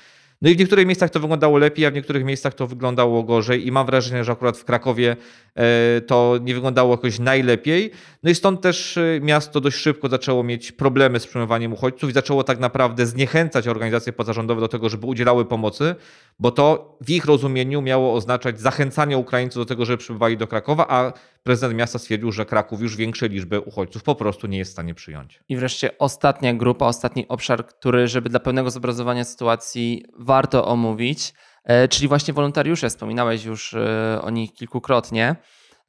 no 0.42 0.50
i 0.50 0.56
w 0.56 0.60
niektórych 0.60 0.88
miejscach 0.88 1.10
to 1.10 1.20
wyglądało 1.20 1.58
lepiej, 1.58 1.86
a 1.86 1.92
w 1.92 1.94
niektórych 1.94 2.26
miejscach 2.26 2.54
to 2.54 2.68
wyglądało 2.68 3.24
gorzej 3.24 3.68
i 3.68 3.72
mam 3.72 3.86
wrażenie, 3.86 4.24
że 4.24 4.32
akurat 4.32 4.58
w 4.58 4.66
Krakowie 4.66 5.16
e, 5.56 6.02
to 6.02 6.40
nie 6.42 6.54
wyglądało 6.54 6.92
jakoś 6.92 7.20
najlepiej. 7.20 7.92
No 8.24 8.30
i 8.30 8.36
stąd 8.36 8.62
też 8.62 8.98
e, 8.98 9.20
miasto 9.22 9.62
dość 9.62 9.78
szybko 9.78 10.10
zaczęło 10.10 10.44
mieć 10.44 10.72
problemy 10.72 11.20
z 11.20 11.28
przyjmowaniem 11.28 11.74
uchodźców 11.74 12.10
i 12.10 12.14
zaczęło 12.14 12.44
tak 12.44 12.60
naprawdę 12.60 13.06
zniechęcać 13.06 13.68
organizacje 13.68 14.14
pozarządowe 14.14 14.62
do 14.62 14.68
tego, 14.68 14.90
żeby 14.90 15.06
udzielały 15.06 15.46
pomocy, 15.46 15.96
bo 16.40 16.52
to 16.52 16.98
w 17.02 17.10
ich 17.10 17.26
rozumieniu 17.26 17.82
miało 17.82 18.14
oznaczać 18.14 18.60
zachęcanie 18.60 19.18
Ukraińców 19.18 19.62
do 19.62 19.66
tego, 19.66 19.86
żeby 19.86 19.98
przybywali 19.98 20.38
do 20.38 20.48
Krakowa, 20.48 20.86
a 20.90 21.14
prezydent 21.44 21.76
miasta 21.76 22.00
stwierdził, 22.00 22.32
że 22.32 22.46
Kraków 22.46 22.82
już 22.82 22.96
większej 22.96 23.30
liczby 23.30 23.60
uchodźców 23.60 24.04
po 24.04 24.16
prostu 24.16 24.48
nie 24.48 24.58
jest 24.58 24.72
w 24.72 24.74
stanie 24.74 24.94
przyjąć. 24.94 25.40
I 25.50 25.58
wreszcie 25.58 25.98
ostatnia 25.98 26.54
grupa, 26.54 26.86
ostatni 26.86 27.28
obszar, 27.28 27.66
który, 27.66 28.08
żeby 28.08 28.30
dla 28.30 28.40
pełnego 28.40 28.72
zobrazowania 28.72 29.24
sytuacji 29.24 30.06
warto 30.18 30.68
omówić, 30.68 31.34
e, 31.64 31.88
czyli 31.88 32.08
właśnie 32.08 32.34
wolontariusze. 32.34 32.90
Wspominałeś 32.90 33.46
już 33.46 33.74
e, 33.74 34.20
o 34.22 34.30
nich 34.30 34.54
kilkukrotnie. 34.54 35.36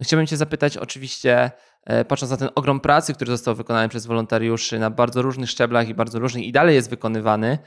Chciałbym 0.02 0.26
Cię 0.26 0.36
zapytać, 0.36 0.76
oczywiście, 0.76 1.50
e, 1.84 2.04
patrząc 2.04 2.30
na 2.30 2.36
ten 2.36 2.48
ogrom 2.54 2.80
pracy, 2.80 3.14
który 3.14 3.30
został 3.30 3.54
wykonany 3.54 3.88
przez 3.88 4.06
wolontariuszy 4.06 4.78
na 4.78 4.90
bardzo 4.90 5.22
różnych 5.22 5.50
szczeblach 5.50 5.88
i 5.88 5.94
bardzo 5.94 6.18
różnych 6.18 6.44
i 6.44 6.52
dalej 6.52 6.74
jest 6.74 6.90
wykonywany, 6.90 7.58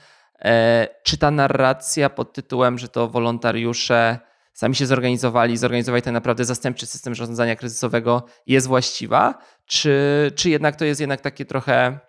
czy 1.03 1.17
ta 1.17 1.31
narracja 1.31 2.09
pod 2.09 2.33
tytułem, 2.33 2.77
że 2.77 2.87
to 2.87 3.07
wolontariusze 3.07 4.19
sami 4.57 4.75
się 4.75 4.85
zorganizowali, 4.85 5.57
zorganizowali 5.57 6.03
ten 6.03 6.13
naprawdę 6.13 6.45
zastępczy 6.45 6.85
system 6.85 7.15
zarządzania 7.15 7.55
kryzysowego 7.55 8.23
jest 8.47 8.67
właściwa, 8.67 9.37
czy, 9.65 10.31
czy 10.35 10.49
jednak 10.49 10.75
to 10.75 10.85
jest 10.85 11.01
jednak 11.01 11.21
takie 11.21 11.45
trochę 11.45 11.99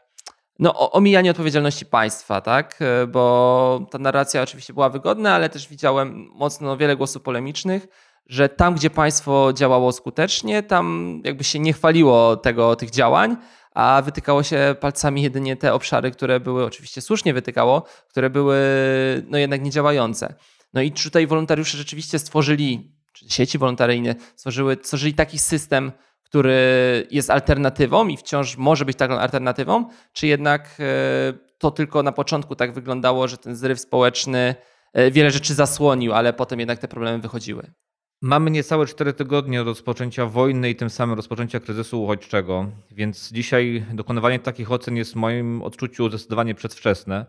no, 0.59 0.93
omijanie 0.93 1.31
odpowiedzialności 1.31 1.87
państwa, 1.87 2.41
tak? 2.41 2.81
Bo 3.09 3.87
ta 3.91 3.99
narracja 3.99 4.43
oczywiście 4.43 4.73
była 4.73 4.89
wygodna, 4.89 5.35
ale 5.35 5.49
też 5.49 5.69
widziałem 5.69 6.29
mocno 6.35 6.77
wiele 6.77 6.97
głosów 6.97 7.23
polemicznych, 7.23 7.87
że 8.27 8.49
tam, 8.49 8.75
gdzie 8.75 8.91
państwo 8.91 9.53
działało 9.53 9.93
skutecznie, 9.93 10.63
tam 10.63 11.21
jakby 11.25 11.45
się 11.45 11.59
nie 11.59 11.73
chwaliło 11.73 12.37
tego, 12.37 12.77
tych 12.77 12.91
działań, 12.91 13.37
a 13.75 14.03
wytykało 14.05 14.43
się 14.43 14.77
palcami 14.81 15.23
jedynie 15.23 15.57
te 15.57 15.75
obszary, 15.75 16.11
które 16.11 16.41
były, 16.41 16.65
oczywiście 16.65 17.01
słusznie 17.01 17.35
wytykało, 17.35 17.83
które 18.09 18.31
były 18.31 18.57
no 19.27 19.39
jednak 19.39 19.63
niedziałające. 19.63 20.35
No 20.75 20.83
i 20.83 20.93
tutaj 20.93 21.27
wolontariusze 21.27 21.79
rzeczywiście 21.79 22.19
stworzyli, 22.19 22.93
czy 23.13 23.31
sieci 23.31 23.59
wolontaryjne 23.59 24.15
stworzyły, 24.37 24.77
stworzyli 24.83 25.15
taki 25.15 25.39
system, 25.39 25.93
który 26.23 26.57
jest 27.11 27.31
alternatywą 27.31 28.09
i 28.09 28.17
wciąż 28.17 28.57
może 28.57 28.85
być 28.85 28.97
taką 28.97 29.19
alternatywą, 29.19 29.89
czy 30.13 30.27
jednak 30.27 30.77
e, 30.81 31.33
to 31.59 31.71
tylko 31.71 32.03
na 32.03 32.13
początku 32.13 32.57
tak 32.57 32.73
wyglądało, 32.73 33.29
że 33.29 33.39
ten 33.39 33.57
zryw 33.57 33.81
społeczny 33.81 34.55
e, 34.93 35.11
wiele 35.11 35.31
rzeczy 35.31 35.55
zasłonił, 35.55 36.13
ale 36.13 36.33
potem 36.33 36.59
jednak 36.59 36.79
te 36.79 36.89
problemy 36.89 37.19
wychodziły? 37.19 37.73
Mamy 38.23 38.51
niecałe 38.51 38.87
cztery 38.87 39.13
tygodnie 39.13 39.61
od 39.61 39.67
rozpoczęcia 39.67 40.27
wojny 40.27 40.71
i 40.71 40.77
tym 40.77 40.91
samym 40.91 41.17
rozpoczęcia 41.17 41.61
kryzysu 41.61 42.03
uchodźczego, 42.03 42.67
więc 42.91 43.33
dzisiaj 43.33 43.87
dokonywanie 43.95 44.39
takich 44.39 44.73
ocen 44.73 44.97
jest 44.97 45.13
w 45.13 45.17
moim 45.17 45.63
odczuciu 45.63 46.09
zdecydowanie 46.09 46.55
przedwczesne. 46.55 47.27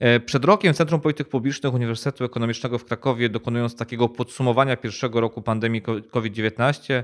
E, 0.00 0.20
przed 0.20 0.44
rokiem 0.44 0.74
Centrum 0.74 1.00
Polityk 1.00 1.28
Publicznych 1.28 1.74
Uniwersytetu 1.74 2.24
Ekonomicznego 2.24 2.78
w 2.78 2.84
Krakowie, 2.84 3.28
dokonując 3.28 3.76
takiego 3.76 4.08
podsumowania 4.08 4.76
pierwszego 4.76 5.20
roku 5.20 5.42
pandemii 5.42 5.82
COVID-19, 6.10 7.02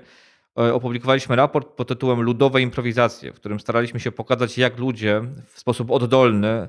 e, 0.58 0.74
opublikowaliśmy 0.74 1.36
raport 1.36 1.68
pod 1.68 1.88
tytułem 1.88 2.22
Ludowe 2.22 2.62
improwizacje, 2.62 3.32
w 3.32 3.36
którym 3.36 3.60
staraliśmy 3.60 4.00
się 4.00 4.12
pokazać, 4.12 4.58
jak 4.58 4.78
ludzie 4.78 5.22
w 5.46 5.60
sposób 5.60 5.90
oddolny 5.90 6.68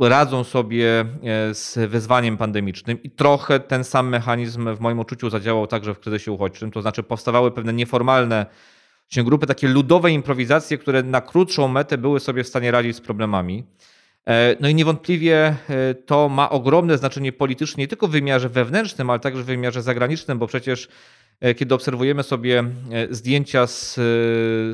radzą 0.00 0.44
sobie 0.44 1.00
e, 1.00 1.54
z 1.54 1.90
wyzwaniem 1.90 2.36
pandemicznym 2.36 3.02
i 3.02 3.10
trochę 3.10 3.60
ten 3.60 3.84
sam 3.84 4.08
mechanizm 4.08 4.74
w 4.74 4.80
moim 4.80 5.00
odczuciu 5.00 5.30
zadziałał 5.30 5.66
także 5.66 5.94
w 5.94 6.00
kryzysie 6.00 6.32
uchodźczym, 6.32 6.70
to 6.70 6.82
znaczy 6.82 7.02
powstawały 7.02 7.50
pewne 7.50 7.72
nieformalne 7.72 8.46
grupy, 9.16 9.46
takie 9.46 9.68
ludowe 9.68 10.10
improwizacje, 10.10 10.78
które 10.78 11.02
na 11.02 11.20
krótszą 11.20 11.68
metę 11.68 11.98
były 11.98 12.20
sobie 12.20 12.44
w 12.44 12.48
stanie 12.48 12.70
radzić 12.70 12.96
z 12.96 13.00
problemami. 13.00 13.64
E, 14.30 14.56
no 14.60 14.68
i 14.68 14.74
niewątpliwie 14.74 15.56
e, 15.68 15.94
to 15.94 16.28
ma 16.28 16.50
ogromne 16.50 16.98
znaczenie 16.98 17.32
polityczne, 17.32 17.80
nie 17.80 17.88
tylko 17.88 18.08
w 18.08 18.10
wymiarze 18.10 18.48
wewnętrznym, 18.48 19.10
ale 19.10 19.20
także 19.20 19.42
w 19.42 19.46
wymiarze 19.46 19.82
zagranicznym, 19.82 20.38
bo 20.38 20.46
przecież 20.46 20.88
e, 21.40 21.54
kiedy 21.54 21.74
obserwujemy 21.74 22.22
sobie 22.22 22.64
zdjęcia 23.10 23.66
z 23.66 24.00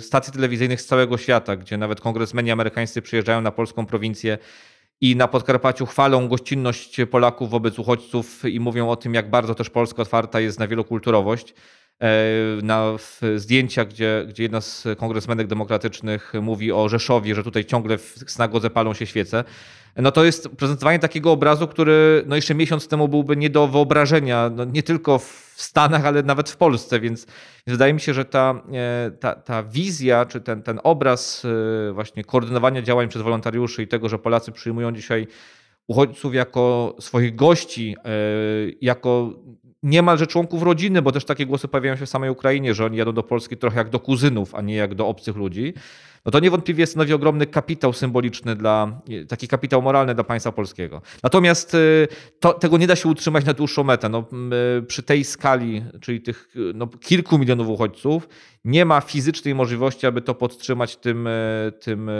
stacji 0.04 0.32
telewizyjnych 0.32 0.80
z 0.80 0.86
całego 0.86 1.18
świata, 1.18 1.56
gdzie 1.56 1.76
nawet 1.76 2.00
kongresmeni 2.00 2.50
amerykańscy 2.50 3.02
przyjeżdżają 3.02 3.40
na 3.40 3.50
polską 3.50 3.86
prowincję 3.86 4.38
i 5.00 5.16
na 5.16 5.28
Podkarpaciu 5.28 5.86
chwalą 5.86 6.28
gościnność 6.28 6.96
Polaków 7.10 7.50
wobec 7.50 7.78
uchodźców 7.78 8.44
i 8.44 8.60
mówią 8.60 8.90
o 8.90 8.96
tym, 8.96 9.14
jak 9.14 9.30
bardzo 9.30 9.54
też 9.54 9.70
Polska 9.70 10.02
otwarta 10.02 10.40
jest 10.40 10.58
na 10.58 10.68
wielokulturowość. 10.68 11.54
E, 12.02 12.62
na 12.62 12.96
zdjęcia, 13.36 13.84
gdzie, 13.84 14.24
gdzie 14.28 14.42
jedna 14.42 14.60
z 14.60 14.86
kongresmenek 14.96 15.46
demokratycznych 15.46 16.32
mówi 16.42 16.72
o 16.72 16.88
Rzeszowie, 16.88 17.34
że 17.34 17.44
tutaj 17.44 17.64
ciągle 17.64 17.98
w 17.98 18.24
synagodze 18.26 18.70
palą 18.70 18.94
się 18.94 19.06
świece. 19.06 19.44
No 19.96 20.12
to 20.12 20.24
jest 20.24 20.48
prezentowanie 20.48 20.98
takiego 20.98 21.32
obrazu, 21.32 21.68
który 21.68 22.24
no 22.26 22.36
jeszcze 22.36 22.54
miesiąc 22.54 22.88
temu 22.88 23.08
byłby 23.08 23.36
nie 23.36 23.50
do 23.50 23.68
wyobrażenia, 23.68 24.50
no 24.50 24.64
nie 24.64 24.82
tylko 24.82 25.18
w 25.18 25.54
Stanach, 25.56 26.06
ale 26.06 26.22
nawet 26.22 26.50
w 26.50 26.56
Polsce, 26.56 27.00
więc 27.00 27.26
wydaje 27.66 27.94
mi 27.94 28.00
się, 28.00 28.14
że 28.14 28.24
ta, 28.24 28.62
e, 28.72 29.10
ta, 29.10 29.34
ta 29.34 29.62
wizja, 29.62 30.26
czy 30.26 30.40
ten, 30.40 30.62
ten 30.62 30.80
obraz 30.84 31.42
e, 31.88 31.92
właśnie 31.92 32.24
koordynowania 32.24 32.82
działań 32.82 33.08
przez 33.08 33.22
wolontariuszy 33.22 33.82
i 33.82 33.88
tego, 33.88 34.08
że 34.08 34.18
Polacy 34.18 34.52
przyjmują 34.52 34.92
dzisiaj 34.92 35.26
uchodźców 35.86 36.34
jako 36.34 36.94
swoich 37.00 37.36
gości, 37.36 37.96
jako 38.80 39.32
niemalże 39.86 40.26
członków 40.26 40.62
rodziny, 40.62 41.02
bo 41.02 41.12
też 41.12 41.24
takie 41.24 41.46
głosy 41.46 41.68
pojawiają 41.68 41.96
się 41.96 42.06
w 42.06 42.08
samej 42.08 42.30
Ukrainie, 42.30 42.74
że 42.74 42.84
oni 42.84 42.96
jadą 42.96 43.12
do 43.12 43.22
Polski 43.22 43.56
trochę 43.56 43.78
jak 43.78 43.90
do 43.90 44.00
kuzynów, 44.00 44.54
a 44.54 44.62
nie 44.62 44.74
jak 44.74 44.94
do 44.94 45.08
obcych 45.08 45.36
ludzi, 45.36 45.74
no 46.26 46.32
to 46.32 46.40
niewątpliwie 46.40 46.86
stanowi 46.86 47.12
ogromny 47.12 47.46
kapitał 47.46 47.92
symboliczny 47.92 48.56
dla, 48.56 49.00
taki 49.28 49.48
kapitał 49.48 49.82
moralny 49.82 50.14
dla 50.14 50.24
państwa 50.24 50.52
polskiego. 50.52 51.02
Natomiast 51.22 51.74
y, 51.74 52.08
to, 52.40 52.52
tego 52.52 52.78
nie 52.78 52.86
da 52.86 52.96
się 52.96 53.08
utrzymać 53.08 53.44
na 53.44 53.52
dłuższą 53.52 53.84
metę. 53.84 54.08
No, 54.08 54.24
y, 54.78 54.82
przy 54.82 55.02
tej 55.02 55.24
skali, 55.24 55.84
czyli 56.00 56.20
tych 56.20 56.54
no, 56.74 56.86
kilku 56.86 57.38
milionów 57.38 57.68
uchodźców, 57.68 58.28
nie 58.64 58.84
ma 58.84 59.00
fizycznej 59.00 59.54
możliwości, 59.54 60.06
aby 60.06 60.20
to 60.20 60.34
podtrzymać 60.34 60.96
tym, 60.96 61.26
y, 61.26 61.72
tym 61.80 62.10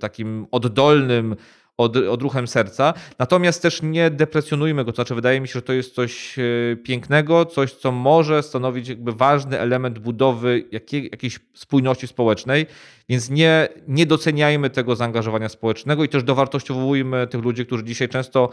takim 0.00 0.46
oddolnym, 0.50 1.36
od, 1.82 1.96
odruchem 1.96 2.48
serca. 2.48 2.94
Natomiast 3.18 3.62
też 3.62 3.82
nie 3.82 4.10
deprecjonujmy 4.10 4.84
go, 4.84 4.92
to 4.92 4.96
znaczy 4.96 5.14
wydaje 5.14 5.40
mi 5.40 5.48
się, 5.48 5.52
że 5.52 5.62
to 5.62 5.72
jest 5.72 5.94
coś 5.94 6.38
e, 6.38 6.42
pięknego, 6.76 7.46
coś, 7.46 7.72
co 7.72 7.92
może 7.92 8.42
stanowić 8.42 8.88
jakby 8.88 9.12
ważny 9.12 9.58
element 9.58 9.98
budowy 9.98 10.64
jakiej, 10.72 11.08
jakiejś 11.12 11.38
spójności 11.54 12.06
społecznej, 12.06 12.66
więc 13.08 13.30
nie, 13.30 13.68
nie 13.88 14.06
doceniajmy 14.06 14.70
tego 14.70 14.96
zaangażowania 14.96 15.48
społecznego 15.48 16.04
i 16.04 16.08
też 16.08 16.22
dowartościowujmy 16.22 17.26
tych 17.26 17.42
ludzi, 17.42 17.66
którzy 17.66 17.84
dzisiaj 17.84 18.08
często 18.08 18.50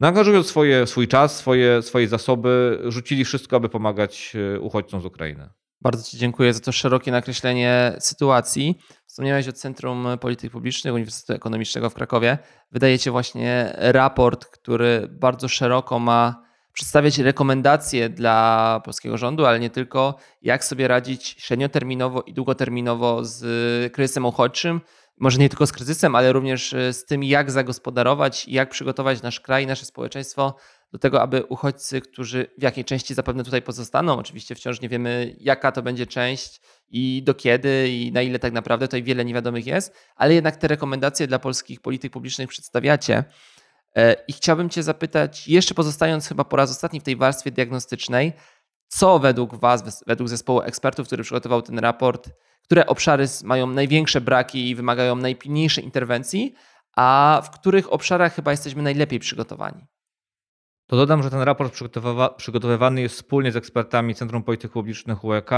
no, 0.00 0.08
angażując 0.08 0.46
swoje, 0.46 0.86
swój 0.86 1.08
czas, 1.08 1.36
swoje, 1.36 1.82
swoje 1.82 2.08
zasoby, 2.08 2.82
rzucili 2.88 3.24
wszystko, 3.24 3.56
aby 3.56 3.68
pomagać 3.68 4.32
e, 4.56 4.60
uchodźcom 4.60 5.00
z 5.00 5.04
Ukrainy. 5.04 5.48
Bardzo 5.80 6.10
Ci 6.10 6.18
dziękuję 6.18 6.54
za 6.54 6.60
to 6.60 6.72
szerokie 6.72 7.12
nakreślenie 7.12 7.96
sytuacji. 8.00 8.78
Wspomniałeś 9.14 9.48
o 9.48 9.52
Centrum 9.52 10.06
Polityk 10.20 10.52
Publicznych 10.52 10.94
Uniwersytetu 10.94 11.32
Ekonomicznego 11.36 11.90
w 11.90 11.94
Krakowie. 11.94 12.38
Wydajecie 12.72 13.10
właśnie 13.10 13.74
raport, 13.76 14.46
który 14.46 15.08
bardzo 15.10 15.48
szeroko 15.48 15.98
ma 15.98 16.42
przedstawiać 16.72 17.18
rekomendacje 17.18 18.08
dla 18.08 18.80
polskiego 18.84 19.18
rządu, 19.18 19.46
ale 19.46 19.60
nie 19.60 19.70
tylko, 19.70 20.14
jak 20.42 20.64
sobie 20.64 20.88
radzić 20.88 21.36
średnioterminowo 21.38 22.22
i 22.22 22.34
długoterminowo 22.34 23.24
z 23.24 23.92
kryzysem 23.92 24.26
uchodźczym. 24.26 24.80
Może 25.18 25.38
nie 25.38 25.48
tylko 25.48 25.66
z 25.66 25.72
kryzysem, 25.72 26.14
ale 26.14 26.32
również 26.32 26.74
z 26.92 27.04
tym, 27.04 27.24
jak 27.24 27.50
zagospodarować, 27.50 28.48
jak 28.48 28.70
przygotować 28.70 29.22
nasz 29.22 29.40
kraj, 29.40 29.66
nasze 29.66 29.84
społeczeństwo 29.84 30.56
do 30.92 30.98
tego, 30.98 31.22
aby 31.22 31.44
uchodźcy, 31.44 32.00
którzy 32.00 32.46
w 32.58 32.62
jakiej 32.62 32.84
części 32.84 33.14
zapewne 33.14 33.44
tutaj 33.44 33.62
pozostaną, 33.62 34.18
oczywiście 34.18 34.54
wciąż 34.54 34.80
nie 34.80 34.88
wiemy, 34.88 35.36
jaka 35.40 35.72
to 35.72 35.82
będzie 35.82 36.06
część 36.06 36.60
i 36.88 37.22
do 37.22 37.34
kiedy 37.34 37.88
i 37.88 38.12
na 38.12 38.22
ile 38.22 38.38
tak 38.38 38.52
naprawdę, 38.52 38.88
tutaj 38.88 39.02
wiele 39.02 39.24
niewiadomych 39.24 39.66
jest, 39.66 39.94
ale 40.16 40.34
jednak 40.34 40.56
te 40.56 40.68
rekomendacje 40.68 41.26
dla 41.26 41.38
polskich 41.38 41.80
polityk 41.80 42.12
publicznych 42.12 42.48
przedstawiacie. 42.48 43.24
E, 43.96 44.16
I 44.28 44.32
chciałbym 44.32 44.70
Cię 44.70 44.82
zapytać, 44.82 45.48
jeszcze 45.48 45.74
pozostając 45.74 46.28
chyba 46.28 46.44
po 46.44 46.56
raz 46.56 46.70
ostatni 46.70 47.00
w 47.00 47.02
tej 47.02 47.16
warstwie 47.16 47.50
diagnostycznej, 47.50 48.32
co 48.88 49.18
według 49.18 49.54
Was, 49.54 50.04
według 50.06 50.28
zespołu 50.28 50.60
ekspertów, 50.60 51.06
który 51.06 51.22
przygotował 51.22 51.62
ten 51.62 51.78
raport, 51.78 52.30
które 52.62 52.86
obszary 52.86 53.26
mają 53.44 53.66
największe 53.66 54.20
braki 54.20 54.70
i 54.70 54.74
wymagają 54.74 55.16
najpilniejszej 55.16 55.84
interwencji, 55.84 56.54
a 56.96 57.42
w 57.44 57.50
których 57.50 57.92
obszarach 57.92 58.34
chyba 58.34 58.50
jesteśmy 58.50 58.82
najlepiej 58.82 59.18
przygotowani? 59.18 59.86
To 60.86 60.96
dodam, 60.96 61.22
że 61.22 61.30
ten 61.30 61.40
raport 61.40 61.74
przygotowywany 62.36 63.00
jest 63.00 63.14
wspólnie 63.14 63.52
z 63.52 63.56
ekspertami 63.56 64.14
Centrum 64.14 64.42
Polityk 64.42 64.72
Publicznych 64.72 65.24
UEK, 65.24 65.50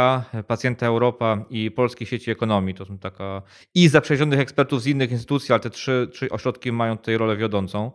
Pacjenta 0.46 0.86
Europa 0.86 1.44
i 1.50 1.70
Polskiej 1.70 2.06
Sieci 2.06 2.30
Ekonomii. 2.30 2.74
To 2.74 2.84
są 2.84 2.98
taka 2.98 3.42
i 3.74 3.88
zaprzyjaźnionych 3.88 4.40
ekspertów 4.40 4.82
z 4.82 4.86
innych 4.86 5.10
instytucji, 5.10 5.52
ale 5.52 5.60
te 5.60 5.70
trzy, 5.70 6.08
trzy 6.12 6.30
ośrodki 6.30 6.72
mają 6.72 6.98
tutaj 6.98 7.16
rolę 7.16 7.36
wiodącą. 7.36 7.92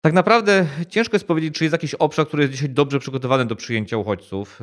Tak 0.00 0.12
naprawdę 0.12 0.66
ciężko 0.88 1.14
jest 1.14 1.26
powiedzieć, 1.26 1.54
czy 1.54 1.64
jest 1.64 1.72
jakiś 1.72 1.94
obszar, 1.94 2.26
który 2.26 2.42
jest 2.42 2.52
dzisiaj 2.52 2.70
dobrze 2.70 2.98
przygotowany 2.98 3.44
do 3.46 3.56
przyjęcia 3.56 3.96
uchodźców. 3.96 4.60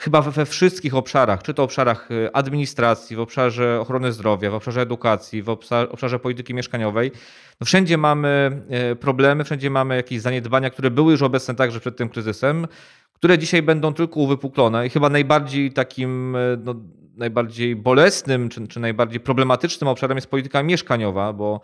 Chyba 0.00 0.22
we, 0.22 0.46
wszystkich 0.46 0.94
obszarach, 0.94 1.42
czy 1.42 1.54
to 1.54 1.62
obszarach 1.62 2.10
y, 2.10 2.32
administracji, 2.32 3.16
w 3.16 3.20
obszarze 3.20 3.80
ochrony 3.80 4.12
zdrowia, 4.12 4.50
w 4.50 4.54
obszarze 4.54 4.80
edukacji, 4.80 5.42
w 5.42 5.48
obszarze, 5.48 6.18
polityki 6.18 6.54
mieszkaniowej, 6.54 7.12
no 7.60 7.64
wszędzie 7.64 7.98
mamy 7.98 8.62
y, 8.92 8.96
problemy, 8.96 9.44
wszędzie 9.44 9.70
mamy 9.70 9.96
jakieś 9.96 10.20
zaniedbania, 10.20 10.70
które 10.70 10.90
były 10.90 11.12
już 11.12 11.22
obecne 11.22 11.54
także 11.54 11.80
przed 11.80 11.96
tym 11.96 12.08
kryzysem, 12.08 12.66
które 13.12 13.38
dzisiaj 13.38 13.62
będą 13.62 13.94
tylko 13.94 14.20
uwypuklone 14.20 14.86
i 14.86 14.90
chyba 14.90 15.08
najbardziej 15.08 15.72
takim 15.72 16.36
no, 16.64 16.74
najbardziej 17.16 17.76
bolesnym 17.76 18.48
czy, 18.48 18.68
czy 18.68 18.80
najbardziej 18.80 19.20
problematycznym 19.20 19.88
obszarem 19.88 20.16
jest 20.16 20.26
polityka 20.26 20.62
mieszkaniowa, 20.62 21.32
bo 21.32 21.60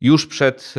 już 0.00 0.26
przed 0.26 0.74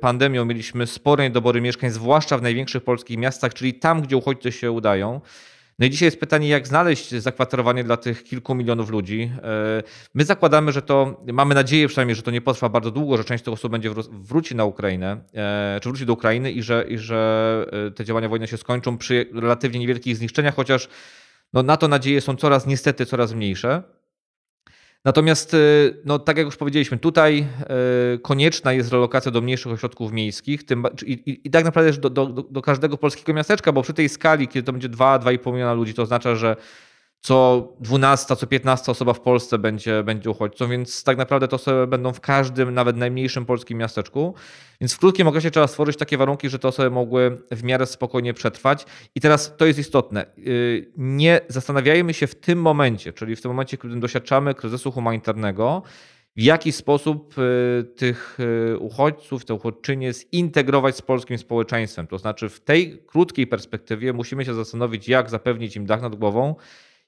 pandemią 0.00 0.44
mieliśmy 0.44 0.86
spore 0.86 1.24
niedobory 1.24 1.60
mieszkań, 1.60 1.90
zwłaszcza 1.90 2.38
w 2.38 2.42
największych 2.42 2.84
polskich 2.84 3.18
miastach, 3.18 3.54
czyli 3.54 3.74
tam, 3.74 4.02
gdzie 4.02 4.16
uchodźcy 4.16 4.52
się 4.52 4.70
udają. 4.70 5.20
No 5.82 5.86
i 5.86 5.90
dzisiaj 5.90 6.06
jest 6.06 6.20
pytanie, 6.20 6.48
jak 6.48 6.66
znaleźć 6.66 7.10
zakwaterowanie 7.10 7.84
dla 7.84 7.96
tych 7.96 8.24
kilku 8.24 8.54
milionów 8.54 8.90
ludzi. 8.90 9.32
E, 9.42 9.82
my 10.14 10.24
zakładamy, 10.24 10.72
że 10.72 10.82
to, 10.82 11.24
mamy 11.32 11.54
nadzieję 11.54 11.88
przynajmniej, 11.88 12.14
że 12.14 12.22
to 12.22 12.30
nie 12.30 12.40
potrwa 12.40 12.68
bardzo 12.68 12.90
długo, 12.90 13.16
że 13.16 13.24
część 13.24 13.44
tych 13.44 13.52
osób 13.52 13.72
będzie 13.72 13.90
wróci 14.10 14.54
na 14.54 14.64
Ukrainę, 14.64 15.20
e, 15.34 15.80
czy 15.82 15.88
wróci 15.88 16.06
do 16.06 16.12
Ukrainy 16.12 16.52
i 16.52 16.62
że, 16.62 16.84
i 16.88 16.98
że 16.98 17.66
e, 17.88 17.90
te 17.90 18.04
działania 18.04 18.28
wojenne 18.28 18.48
się 18.48 18.56
skończą 18.56 18.98
przy 18.98 19.26
relatywnie 19.34 19.80
niewielkich 19.80 20.16
zniszczeniach, 20.16 20.54
chociaż 20.54 20.88
no, 21.52 21.62
na 21.62 21.76
to 21.76 21.88
nadzieje 21.88 22.20
są 22.20 22.36
coraz 22.36 22.66
niestety 22.66 23.06
coraz 23.06 23.32
mniejsze. 23.32 23.82
Natomiast, 25.04 25.54
y, 25.54 26.00
no, 26.04 26.18
tak 26.18 26.36
jak 26.36 26.46
już 26.46 26.56
powiedzieliśmy, 26.56 26.98
tutaj 26.98 27.46
y, 28.14 28.18
konieczna 28.18 28.72
jest 28.72 28.92
relokacja 28.92 29.30
do 29.32 29.40
mniejszych 29.40 29.72
ośrodków 29.72 30.12
miejskich 30.12 30.64
tym, 30.64 30.84
i, 31.06 31.12
i, 31.12 31.40
i 31.44 31.50
tak 31.50 31.64
naprawdę 31.64 31.92
do, 31.92 32.10
do, 32.10 32.26
do 32.26 32.62
każdego 32.62 32.96
polskiego 32.96 33.34
miasteczka, 33.34 33.72
bo 33.72 33.82
przy 33.82 33.94
tej 33.94 34.08
skali, 34.08 34.48
kiedy 34.48 34.66
to 34.66 34.72
będzie 34.72 34.88
2-2,5 34.88 35.52
miliona 35.52 35.74
ludzi, 35.74 35.94
to 35.94 36.02
oznacza, 36.02 36.34
że 36.34 36.56
co 37.22 37.68
12, 37.80 38.36
co 38.36 38.46
15 38.46 38.92
osoba 38.92 39.12
w 39.12 39.20
Polsce 39.20 39.58
będzie, 39.58 40.02
będzie 40.02 40.30
uchodźcą, 40.30 40.68
więc 40.68 41.04
tak 41.04 41.16
naprawdę 41.16 41.48
to 41.48 41.56
osoby 41.56 41.86
będą 41.86 42.12
w 42.12 42.20
każdym, 42.20 42.74
nawet 42.74 42.96
najmniejszym 42.96 43.46
polskim 43.46 43.78
miasteczku. 43.78 44.34
Więc 44.80 44.94
w 44.94 44.98
krótkim 44.98 45.26
okresie 45.26 45.50
trzeba 45.50 45.66
stworzyć 45.66 45.96
takie 45.96 46.16
warunki, 46.16 46.48
że 46.48 46.58
te 46.58 46.68
osoby 46.68 46.90
mogły 46.90 47.42
w 47.50 47.62
miarę 47.62 47.86
spokojnie 47.86 48.34
przetrwać. 48.34 48.86
I 49.14 49.20
teraz 49.20 49.56
to 49.56 49.66
jest 49.66 49.78
istotne. 49.78 50.26
Y, 50.38 50.92
nie 50.96 51.40
zastanawiajmy 51.48 52.14
się 52.14 52.26
w 52.26 52.34
tym 52.34 52.60
momencie, 52.60 53.12
czyli 53.12 53.36
w 53.36 53.42
tym 53.42 53.50
momencie, 53.50 53.78
którym 53.78 54.00
doświadczamy 54.00 54.54
kryzysu 54.54 54.92
humanitarnego, 54.92 55.82
w 56.36 56.42
jaki 56.42 56.72
sposób 56.72 57.34
y, 57.38 57.84
tych 57.84 58.38
y, 58.74 58.78
uchodźców, 58.78 59.44
te 59.44 59.54
uchodźczynie 59.54 60.12
zintegrować 60.12 60.96
z 60.96 61.02
polskim 61.02 61.38
społeczeństwem. 61.38 62.06
To 62.06 62.18
znaczy, 62.18 62.48
w 62.48 62.60
tej 62.60 63.02
krótkiej 63.06 63.46
perspektywie 63.46 64.12
musimy 64.12 64.44
się 64.44 64.54
zastanowić, 64.54 65.08
jak 65.08 65.30
zapewnić 65.30 65.76
im 65.76 65.86
dach 65.86 66.02
nad 66.02 66.14
głową, 66.14 66.54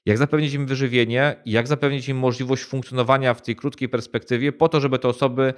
jak 0.05 0.17
zapewnić 0.17 0.53
im 0.53 0.65
wyżywienie, 0.65 1.35
jak 1.45 1.67
zapewnić 1.67 2.09
im 2.09 2.17
możliwość 2.17 2.63
funkcjonowania 2.63 3.33
w 3.33 3.41
tej 3.41 3.55
krótkiej 3.55 3.89
perspektywie, 3.89 4.51
po 4.51 4.69
to, 4.69 4.79
żeby 4.81 4.99
te 4.99 5.07
osoby 5.07 5.53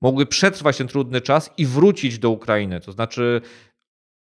mogły 0.00 0.26
przetrwać 0.26 0.76
ten 0.76 0.88
trudny 0.88 1.20
czas 1.20 1.50
i 1.58 1.66
wrócić 1.66 2.18
do 2.18 2.30
Ukrainy. 2.30 2.80
To 2.80 2.92
znaczy, 2.92 3.40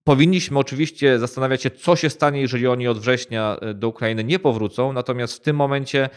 powinniśmy 0.05 0.59
oczywiście 0.59 1.19
zastanawiać 1.19 1.63
się, 1.63 1.71
co 1.71 1.97
się 1.97 2.11
stanie, 2.11 2.41
jeżeli 2.41 2.67
oni 2.67 2.89
od 2.89 2.99
września 2.99 3.57
e, 3.61 3.75
do 3.75 3.89
Ukrainy 3.89 4.25
nie 4.25 4.39
powrócą, 4.39 4.93
natomiast 4.93 5.35
w 5.37 5.41
tym 5.41 5.57
momencie 5.57 6.09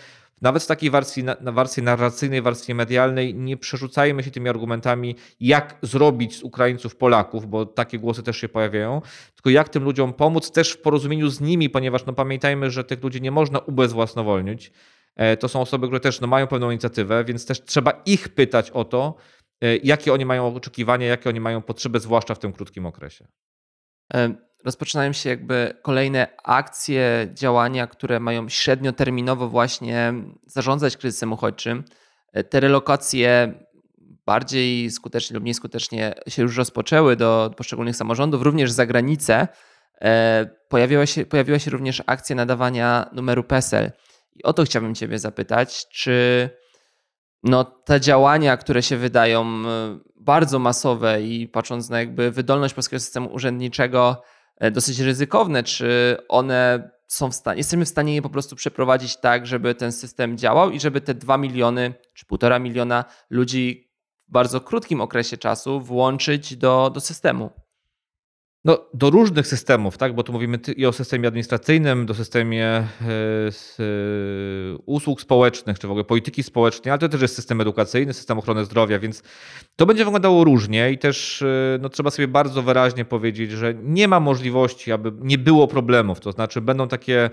nawet 0.42 0.64
w 0.64 0.68
takiej 0.68 0.90
wersji, 0.90 1.24
na 1.24 1.36
narracyjnej, 1.84 2.42
wersji 2.42 2.76
medialnej 2.76 3.36
nie 3.36 3.58
przerzucajmy 3.58 4.24
się 4.24 4.32
tymi 4.32 4.50
argumentami, 4.50 5.16
jak 5.40 5.78
zrobić 5.82 6.38
z 6.38 6.44
Ukraińców 6.44 6.96
Polaków, 6.96 7.50
bo 7.50 7.66
takie 7.66 8.00
głosy 8.00 8.24
też 8.24 8.38
się 8.38 8.50
pojawiają, 8.50 9.02
tylko 9.36 9.50
jak 9.50 9.70
tym 9.70 9.84
ludziom 9.84 10.14
pomóc 10.14 10.52
też 10.52 10.72
w 10.72 10.82
porozumieniu 10.82 11.30
z 11.30 11.42
nimi, 11.42 11.70
ponieważ 11.70 12.06
no 12.06 12.14
pamiętajmy, 12.14 12.72
że 12.72 12.84
tych 12.84 13.04
ludzi 13.04 13.22
nie 13.22 13.32
można 13.32 13.60
ubezwłasnowolnić. 13.60 14.72
E, 15.16 15.38
to 15.38 15.48
są 15.48 15.62
osoby, 15.62 15.88
które 15.88 16.00
też 16.00 16.22
no, 16.22 16.28
mają 16.28 16.48
pewną 16.48 16.72
inicjatywę, 16.72 17.24
więc 17.24 17.46
też 17.46 17.64
trzeba 17.64 17.92
ich 18.06 18.30
pytać 18.30 18.72
o 18.72 18.86
to, 18.86 19.16
e, 19.62 19.78
jakie 19.78 20.14
oni 20.14 20.26
mają 20.26 20.56
oczekiwania, 20.56 21.08
jakie 21.08 21.30
oni 21.30 21.40
mają 21.40 21.62
potrzeby, 21.62 22.00
zwłaszcza 22.00 22.36
w 22.36 22.40
tym 22.40 22.54
krótkim 22.54 22.86
okresie 22.86 23.28
rozpoczynają 24.66 25.14
się 25.14 25.30
jakby 25.30 25.74
kolejne 25.82 26.28
akcje, 26.44 27.28
działania, 27.34 27.88
które 27.88 28.20
mają 28.20 28.50
średnioterminowo 28.50 29.50
właśnie 29.50 30.14
zarządzać 30.46 30.98
kryzysem 30.98 31.34
uchodźczym. 31.34 31.84
E, 32.34 32.44
te 32.44 32.60
relokacje 32.60 33.54
bardziej 34.26 34.92
skutecznie 34.92 35.34
lub 35.34 35.44
nieskutecznie 35.44 36.16
się 36.28 36.42
już 36.42 36.58
rozpoczęły 36.58 37.16
do 37.16 37.52
poszczególnych 37.58 37.96
samorządów, 37.96 38.42
również 38.42 38.72
za 38.72 38.86
granicę. 38.86 39.48
E, 40.02 40.50
pojawiła 40.70 41.06
się, 41.06 41.26
pojawiła 41.26 41.60
się 41.60 41.72
również 41.72 42.04
akcja 42.06 42.36
nadawania 42.36 43.10
numeru 43.14 43.44
PESEL. 43.44 43.92
I 44.36 44.44
o 44.44 44.54
to 44.54 44.64
chciałbym 44.64 44.96
Ciebie 44.96 45.20
zapytać, 45.20 45.88
czy 45.88 46.50
no, 47.44 47.64
te 47.64 48.02
działania, 48.02 48.58
które 48.58 48.84
się 48.84 48.98
wydają 48.98 49.46
e, 49.46 50.00
bardzo 50.16 50.60
masowe 50.60 51.22
i 51.22 51.48
patrząc 51.48 51.90
na 51.90 52.00
jakby 52.00 52.32
wydolność 52.32 52.74
polskiego 52.74 53.00
systemu 53.00 53.34
urzędniczego, 53.34 54.22
dosyć 54.72 55.00
ryzykowne, 55.00 55.64
czy 55.64 56.18
one 56.30 56.92
są 57.08 57.32
w 57.32 57.36
stanie, 57.36 57.58
jesteśmy 57.58 57.86
w 57.86 57.90
stanie 57.90 58.16
je 58.16 58.22
po 58.22 58.30
prostu 58.30 58.56
przeprowadzić 58.56 59.18
tak, 59.18 59.48
żeby 59.48 59.76
ten 59.76 59.92
system 59.92 60.38
działał 60.38 60.72
i 60.72 60.80
żeby 60.80 61.02
te 61.02 61.14
2 61.14 61.38
miliony 61.38 61.94
czy 62.14 62.26
1,5 62.26 62.62
miliona 62.62 63.06
ludzi 63.30 63.92
w 64.28 64.32
bardzo 64.32 64.62
krótkim 64.62 65.02
okresie 65.02 65.38
czasu 65.38 65.82
włączyć 65.82 66.56
do, 66.56 66.92
do 66.94 67.00
systemu. 67.00 67.50
No, 68.66 68.86
do 68.94 69.10
różnych 69.10 69.48
systemów, 69.48 69.98
tak? 69.98 70.16
bo 70.16 70.24
tu 70.24 70.34
mówimy 70.34 70.60
i 70.78 70.86
o 70.86 70.94
systemie 70.94 71.28
administracyjnym, 71.28 72.06
do 72.06 72.14
systemie 72.14 72.66
e, 72.66 72.88
e, 73.08 73.52
usług 74.86 75.22
społecznych, 75.22 75.80
czy 75.80 75.88
w 75.88 75.92
ogóle 75.92 76.04
polityki 76.04 76.44
społecznej, 76.44 76.92
ale 76.92 77.00
to 77.00 77.10
też 77.10 77.22
jest 77.22 77.36
system 77.36 77.62
edukacyjny, 77.62 78.14
system 78.14 78.40
ochrony 78.40 78.66
zdrowia, 78.66 79.00
więc 79.00 79.24
to 79.76 79.86
będzie 79.86 80.06
wyglądało 80.06 80.44
różnie 80.44 80.92
i 80.92 80.98
też 80.98 81.42
e, 81.42 81.78
no, 81.82 81.90
trzeba 81.90 82.12
sobie 82.12 82.28
bardzo 82.28 82.64
wyraźnie 82.64 83.06
powiedzieć, 83.06 83.52
że 83.52 83.74
nie 83.84 84.08
ma 84.08 84.20
możliwości, 84.20 84.92
aby 84.92 85.12
nie 85.20 85.38
było 85.38 85.68
problemów. 85.68 86.20
To 86.20 86.32
znaczy, 86.32 86.62
będą 86.62 86.88
takie 86.88 87.30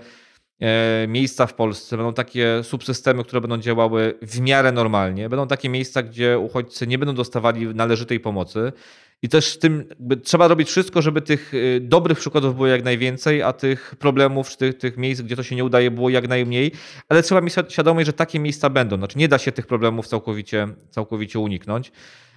miejsca 1.07 1.47
w 1.47 1.53
Polsce, 1.53 1.97
będą 1.97 2.13
takie 2.13 2.63
subsystemy, 2.63 3.23
które 3.23 3.41
będą 3.41 3.57
działały 3.57 4.13
w 4.21 4.39
miarę 4.39 4.71
normalnie, 4.71 5.29
będą 5.29 5.47
takie 5.47 5.69
miejsca, 5.69 6.03
gdzie 6.03 6.39
uchodźcy 6.39 6.87
nie 6.87 6.97
będą 6.97 7.15
dostawali 7.15 7.67
należytej 7.67 8.19
pomocy. 8.19 8.71
I 9.21 9.29
też 9.29 9.45
z 9.45 9.59
tym 9.59 9.85
trzeba 10.23 10.47
robić 10.47 10.69
wszystko, 10.69 11.01
żeby 11.01 11.21
tych 11.21 11.53
y, 11.53 11.79
dobrych 11.81 12.19
przykładów 12.19 12.55
było 12.55 12.67
jak 12.67 12.83
najwięcej, 12.83 13.41
a 13.41 13.53
tych 13.53 13.95
problemów, 13.99 14.49
czy 14.49 14.57
tych, 14.57 14.77
tych 14.77 14.97
miejsc, 14.97 15.21
gdzie 15.21 15.35
to 15.35 15.43
się 15.43 15.55
nie 15.55 15.63
udaje, 15.63 15.91
było 15.91 16.09
jak 16.09 16.27
najmniej. 16.27 16.71
Ale 17.09 17.23
trzeba 17.23 17.41
mieć 17.41 17.53
świadomość, 17.69 18.05
że 18.05 18.13
takie 18.13 18.39
miejsca 18.39 18.69
będą. 18.69 18.97
Znaczy 18.97 19.17
nie 19.17 19.27
da 19.27 19.37
się 19.37 19.51
tych 19.51 19.67
problemów 19.67 20.07
całkowicie, 20.07 20.67
całkowicie 20.89 21.39
uniknąć. 21.39 21.91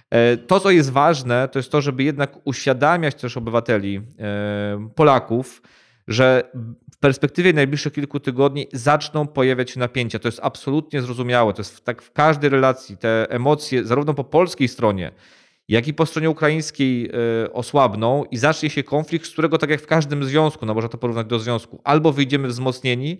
E, 0.09 0.37
to, 0.37 0.59
co 0.59 0.71
jest 0.71 0.91
ważne, 0.91 1.47
to 1.47 1.59
jest 1.59 1.71
to, 1.71 1.81
żeby 1.81 2.03
jednak 2.03 2.37
uświadamiać 2.43 3.15
też 3.15 3.37
obywateli, 3.37 4.01
e, 4.19 4.89
Polaków, 4.95 5.61
że 6.07 6.51
w 6.91 6.97
perspektywie 6.97 7.53
najbliższych 7.53 7.93
kilku 7.93 8.19
tygodni 8.19 8.67
zaczną 8.73 9.27
pojawiać 9.27 9.71
się 9.71 9.79
napięcia. 9.79 10.19
To 10.19 10.27
jest 10.27 10.39
absolutnie 10.43 11.01
zrozumiałe. 11.01 11.53
To 11.53 11.59
jest 11.61 11.85
tak 11.85 12.01
w 12.01 12.11
każdej 12.11 12.49
relacji. 12.49 12.97
Te 12.97 13.29
emocje, 13.29 13.85
zarówno 13.85 14.13
po 14.13 14.23
polskiej 14.23 14.67
stronie, 14.67 15.11
jak 15.71 15.87
i 15.87 15.93
po 15.93 16.05
stronie 16.05 16.29
ukraińskiej 16.29 17.09
e, 17.43 17.53
osłabną 17.53 18.23
i 18.31 18.37
zacznie 18.37 18.69
się 18.69 18.83
konflikt, 18.83 19.27
z 19.27 19.31
którego 19.31 19.57
tak 19.57 19.69
jak 19.69 19.81
w 19.81 19.87
każdym 19.87 20.23
związku, 20.23 20.65
no 20.65 20.73
można 20.73 20.89
to 20.89 20.97
porównać 20.97 21.27
do 21.27 21.39
związku, 21.39 21.81
albo 21.83 22.11
wyjdziemy 22.11 22.47
wzmocnieni, 22.47 23.17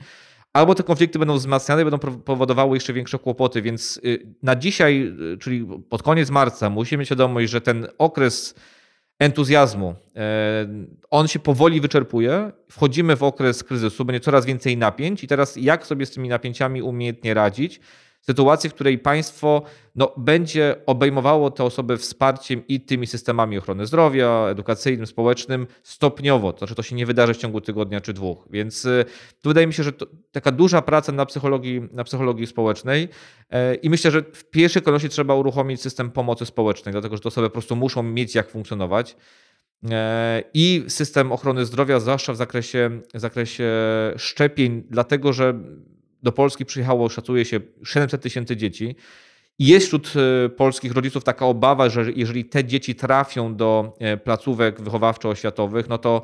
albo 0.54 0.76
te 0.76 0.84
konflikty 0.84 1.20
będą 1.20 1.36
wzmacniane 1.36 1.82
i 1.82 1.86
będą 1.86 2.00
powodowały 2.00 2.76
jeszcze 2.76 2.94
większe 2.94 3.20
kłopoty. 3.20 3.62
Więc 3.62 4.00
y, 4.06 4.36
na 4.44 4.56
dzisiaj, 4.56 5.14
y, 5.34 5.38
czyli 5.38 5.68
pod 5.90 6.04
koniec 6.04 6.30
marca, 6.30 6.70
musimy 6.70 7.00
mieć 7.00 7.08
świadomość, 7.08 7.52
że 7.52 7.62
ten 7.62 7.88
okres 7.98 8.56
entuzjazmu, 9.20 9.96
e, 10.16 10.68
on 11.10 11.28
się 11.28 11.40
powoli 11.40 11.82
wyczerpuje. 11.82 12.52
Wchodzimy 12.70 13.16
w 13.16 13.24
okres 13.24 13.64
kryzysu, 13.64 14.06
będzie 14.06 14.20
coraz 14.20 14.46
więcej 14.46 14.78
napięć 14.78 15.24
i 15.24 15.28
teraz 15.28 15.56
jak 15.56 15.88
sobie 15.88 16.06
z 16.06 16.12
tymi 16.12 16.30
napięciami 16.30 16.82
umiejętnie 16.82 17.34
radzić? 17.34 17.80
Sytuacji, 18.22 18.70
w 18.70 18.74
której 18.74 18.98
państwo 18.98 19.62
no, 19.96 20.14
będzie 20.18 20.76
obejmowało 20.86 21.52
te 21.52 21.64
osoby 21.64 21.98
wsparciem 21.98 22.68
i 22.68 22.82
tymi 22.82 23.08
systemami 23.08 23.58
ochrony 23.58 23.86
zdrowia, 23.86 24.48
edukacyjnym, 24.50 25.08
społecznym 25.08 25.68
stopniowo. 25.84 26.54
To 26.54 26.58
znaczy, 26.58 26.76
to 26.76 26.84
się 26.84 26.96
nie 26.96 27.06
wydarzy 27.06 27.34
w 27.34 27.38
ciągu 27.38 27.62
tygodnia 27.62 28.02
czy 28.02 28.14
dwóch. 28.14 28.48
Więc 28.50 28.86
y, 28.86 29.06
tu 29.42 29.50
wydaje 29.50 29.68
mi 29.68 29.74
się, 29.74 29.84
że 29.84 29.92
taka 30.32 30.52
duża 30.52 30.82
praca 30.82 31.12
na 31.12 31.26
psychologii, 31.26 31.82
na 31.92 32.04
psychologii 32.04 32.48
społecznej 32.48 33.08
e, 33.50 33.76
i 33.76 33.90
myślę, 33.90 34.12
że 34.12 34.22
w 34.22 34.44
pierwszej 34.44 34.82
kolejności 34.82 35.10
trzeba 35.10 35.36
uruchomić 35.36 35.82
system 35.82 36.12
pomocy 36.12 36.46
społecznej, 36.46 36.92
dlatego 36.92 37.16
że 37.16 37.22
te 37.22 37.28
osoby 37.28 37.50
po 37.50 37.54
prostu 37.54 37.76
muszą 37.76 38.04
mieć 38.04 38.36
jak 38.36 38.50
funkcjonować 38.50 39.16
e, 39.92 40.44
i 40.54 40.84
system 40.88 41.32
ochrony 41.32 41.66
zdrowia, 41.66 42.00
zwłaszcza 42.00 42.34
w 42.34 42.38
zakresie, 42.38 43.02
w 43.14 43.20
zakresie 43.20 43.72
szczepień, 44.18 44.84
dlatego 44.90 45.34
że 45.34 45.54
do 46.24 46.32
Polski 46.32 46.66
przyjechało, 46.66 47.10
szacuje 47.10 47.46
się, 47.46 47.60
700 47.84 48.22
tysięcy 48.22 48.58
dzieci. 48.58 48.96
I 49.60 49.68
jest 49.68 49.86
wśród 49.86 50.14
e, 50.46 50.50
polskich 50.50 50.92
rodziców 50.92 51.24
taka 51.24 51.46
obawa, 51.46 51.90
że 51.90 52.12
jeżeli 52.16 52.46
te 52.46 52.66
dzieci 52.66 52.96
trafią 52.96 53.56
do 53.56 53.94
e, 54.00 54.18
placówek 54.18 54.82
wychowawczo-oświatowych, 54.82 55.90
no 55.90 55.98
to 55.98 56.22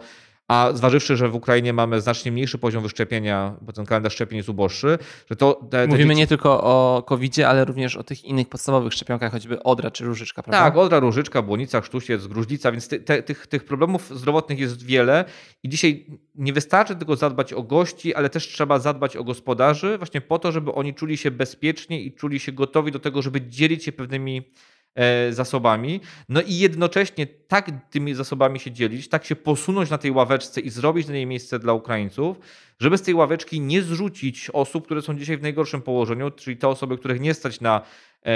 a 0.47 0.71
zważywszy, 0.73 1.17
że 1.17 1.29
w 1.29 1.35
Ukrainie 1.35 1.73
mamy 1.73 2.01
znacznie 2.01 2.31
mniejszy 2.31 2.57
poziom 2.57 2.83
wyszczepienia, 2.83 3.55
bo 3.61 3.73
ten 3.73 3.85
kalendarz 3.85 4.13
szczepień 4.13 4.37
jest 4.37 4.49
uboższy, 4.49 4.97
że 5.29 5.35
to... 5.35 5.53
Te, 5.53 5.69
te 5.69 5.87
Mówimy 5.87 6.07
dzieci... 6.07 6.17
nie 6.17 6.27
tylko 6.27 6.63
o 6.63 7.03
covid 7.07 7.39
ale 7.39 7.65
również 7.65 7.95
o 7.95 8.03
tych 8.03 8.25
innych 8.25 8.49
podstawowych 8.49 8.93
szczepionkach, 8.93 9.31
choćby 9.31 9.63
odra 9.63 9.91
czy 9.91 10.05
różyczka, 10.05 10.43
prawda? 10.43 10.63
Tak, 10.63 10.77
odra, 10.77 10.99
różyczka, 10.99 11.41
błonica, 11.41 11.81
sztusiec, 11.83 12.27
gruźlica, 12.27 12.71
więc 12.71 12.87
ty, 12.87 12.99
te, 12.99 13.23
tych, 13.23 13.47
tych 13.47 13.65
problemów 13.65 14.17
zdrowotnych 14.17 14.59
jest 14.59 14.85
wiele 14.85 15.25
i 15.63 15.69
dzisiaj 15.69 16.05
nie 16.35 16.53
wystarczy 16.53 16.95
tylko 16.95 17.15
zadbać 17.15 17.53
o 17.53 17.63
gości, 17.63 18.15
ale 18.15 18.29
też 18.29 18.47
trzeba 18.47 18.79
zadbać 18.79 19.17
o 19.17 19.23
gospodarzy 19.23 19.97
właśnie 19.97 20.21
po 20.21 20.39
to, 20.39 20.51
żeby 20.51 20.73
oni 20.73 20.93
czuli 20.93 21.17
się 21.17 21.31
bezpiecznie 21.31 22.01
i 22.01 22.13
czuli 22.13 22.39
się 22.39 22.51
gotowi 22.51 22.91
do 22.91 22.99
tego, 22.99 23.21
żeby 23.21 23.41
dzielić 23.41 23.83
się 23.83 23.91
pewnymi 23.91 24.51
zasobami. 25.29 26.01
No 26.29 26.41
i 26.41 26.53
jednocześnie 26.53 27.27
tak 27.27 27.71
tymi 27.89 28.13
zasobami 28.13 28.59
się 28.59 28.71
dzielić, 28.71 29.09
tak 29.09 29.25
się 29.25 29.35
posunąć 29.35 29.89
na 29.89 29.97
tej 29.97 30.11
ławeczce 30.11 30.61
i 30.61 30.69
zrobić 30.69 31.07
na 31.07 31.13
niej 31.13 31.25
miejsce 31.25 31.59
dla 31.59 31.73
Ukraińców, 31.73 32.39
żeby 32.79 32.97
z 32.97 33.01
tej 33.01 33.13
ławeczki 33.13 33.61
nie 33.61 33.81
zrzucić 33.81 34.49
osób, 34.53 34.85
które 34.85 35.01
są 35.01 35.17
dzisiaj 35.17 35.37
w 35.37 35.41
najgorszym 35.41 35.81
położeniu, 35.81 36.31
czyli 36.31 36.57
te 36.57 36.67
osoby, 36.67 36.97
których 36.97 37.21
nie 37.21 37.33
stać 37.33 37.61
na 37.61 37.81
e, 38.25 38.31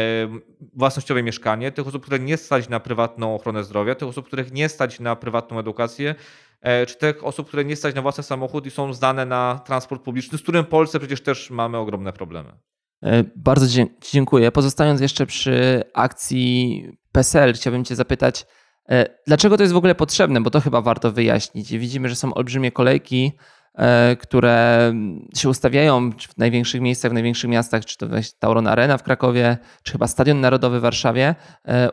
własnościowe 0.73 1.23
mieszkanie, 1.23 1.71
tych 1.71 1.87
osób, 1.87 2.03
których 2.03 2.21
nie 2.21 2.37
stać 2.37 2.69
na 2.69 2.79
prywatną 2.79 3.35
ochronę 3.35 3.63
zdrowia, 3.63 3.95
tych 3.95 4.07
osób, 4.07 4.27
których 4.27 4.51
nie 4.51 4.69
stać 4.69 4.99
na 4.99 5.15
prywatną 5.15 5.59
edukację, 5.59 6.15
e, 6.61 6.85
czy 6.85 6.97
tych 6.97 7.23
osób, 7.23 7.47
które 7.47 7.65
nie 7.65 7.75
stać 7.75 7.95
na 7.95 8.01
własny 8.01 8.23
samochód 8.23 8.65
i 8.65 8.71
są 8.71 8.93
zdane 8.93 9.25
na 9.25 9.61
transport 9.65 10.01
publiczny, 10.01 10.37
z 10.37 10.41
którym 10.41 10.65
w 10.65 10.67
Polsce 10.67 10.99
przecież 10.99 11.21
też 11.21 11.49
mamy 11.49 11.77
ogromne 11.77 12.13
problemy. 12.13 12.53
E, 13.03 13.23
bardzo 13.35 13.85
dziękuję. 14.11 14.51
Pozostając 14.51 15.01
jeszcze 15.01 15.25
przy 15.25 15.83
akcji 15.93 16.85
PESEL, 17.11 17.53
chciałbym 17.53 17.85
Cię 17.85 17.95
zapytać, 17.95 18.45
e, 18.89 19.05
dlaczego 19.27 19.57
to 19.57 19.63
jest 19.63 19.73
w 19.73 19.77
ogóle 19.77 19.95
potrzebne, 19.95 20.41
bo 20.41 20.49
to 20.49 20.61
chyba 20.61 20.81
warto 20.81 21.11
wyjaśnić. 21.11 21.77
Widzimy, 21.77 22.09
że 22.09 22.15
są 22.15 22.33
olbrzymie 22.33 22.71
kolejki, 22.71 23.31
e, 23.75 24.15
które 24.15 24.93
się 25.37 25.49
ustawiają 25.49 26.11
w 26.11 26.37
największych 26.37 26.81
miejscach, 26.81 27.11
w 27.11 27.13
największych 27.13 27.49
miastach, 27.49 27.85
czy 27.85 27.97
to 27.97 28.07
Tauron 28.39 28.67
Arena 28.67 28.97
w 28.97 29.03
Krakowie, 29.03 29.57
czy 29.83 29.91
chyba 29.91 30.07
Stadion 30.07 30.41
Narodowy 30.41 30.79
w 30.79 30.81
Warszawie, 30.81 31.35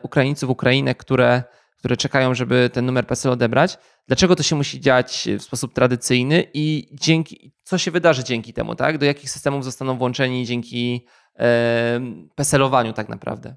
Ukraińców, 0.01 0.49
Ukrainek, 0.49 0.97
które 0.97 1.43
które 1.79 1.97
czekają, 1.97 2.33
żeby 2.33 2.69
ten 2.73 2.85
numer 2.85 3.07
PESEL 3.07 3.31
odebrać. 3.31 3.77
Dlaczego 4.07 4.35
to 4.35 4.43
się 4.43 4.55
musi 4.55 4.79
dziać 4.79 5.27
w 5.39 5.43
sposób 5.43 5.73
tradycyjny 5.73 6.45
i 6.53 6.89
dzięki, 6.91 7.53
co 7.63 7.77
się 7.77 7.91
wydarzy 7.91 8.23
dzięki 8.23 8.53
temu, 8.53 8.75
tak? 8.75 8.97
Do 8.97 9.05
jakich 9.05 9.29
systemów 9.29 9.63
zostaną 9.63 9.97
włączeni 9.97 10.45
dzięki 10.45 11.05
e, 11.39 12.01
PESELowaniu 12.35 12.93
tak 12.93 13.09
naprawdę? 13.09 13.55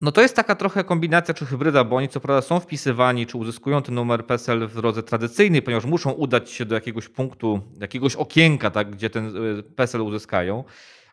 No 0.00 0.12
to 0.12 0.20
jest 0.20 0.36
taka 0.36 0.54
trochę 0.54 0.84
kombinacja 0.84 1.34
czy 1.34 1.46
hybryda, 1.46 1.84
bo 1.84 1.96
oni 1.96 2.08
co 2.08 2.20
prawda 2.20 2.42
są 2.42 2.60
wpisywani, 2.60 3.26
czy 3.26 3.38
uzyskują 3.38 3.82
ten 3.82 3.94
numer 3.94 4.26
PESEL 4.26 4.68
w 4.68 4.74
drodze 4.74 5.02
tradycyjnej, 5.02 5.62
ponieważ 5.62 5.84
muszą 5.84 6.10
udać 6.10 6.50
się 6.50 6.64
do 6.64 6.74
jakiegoś 6.74 7.08
punktu, 7.08 7.60
jakiegoś 7.80 8.16
okienka, 8.16 8.70
tak, 8.70 8.90
gdzie 8.90 9.10
ten 9.10 9.36
e, 9.58 9.62
PESEL 9.62 10.00
uzyskają 10.00 10.64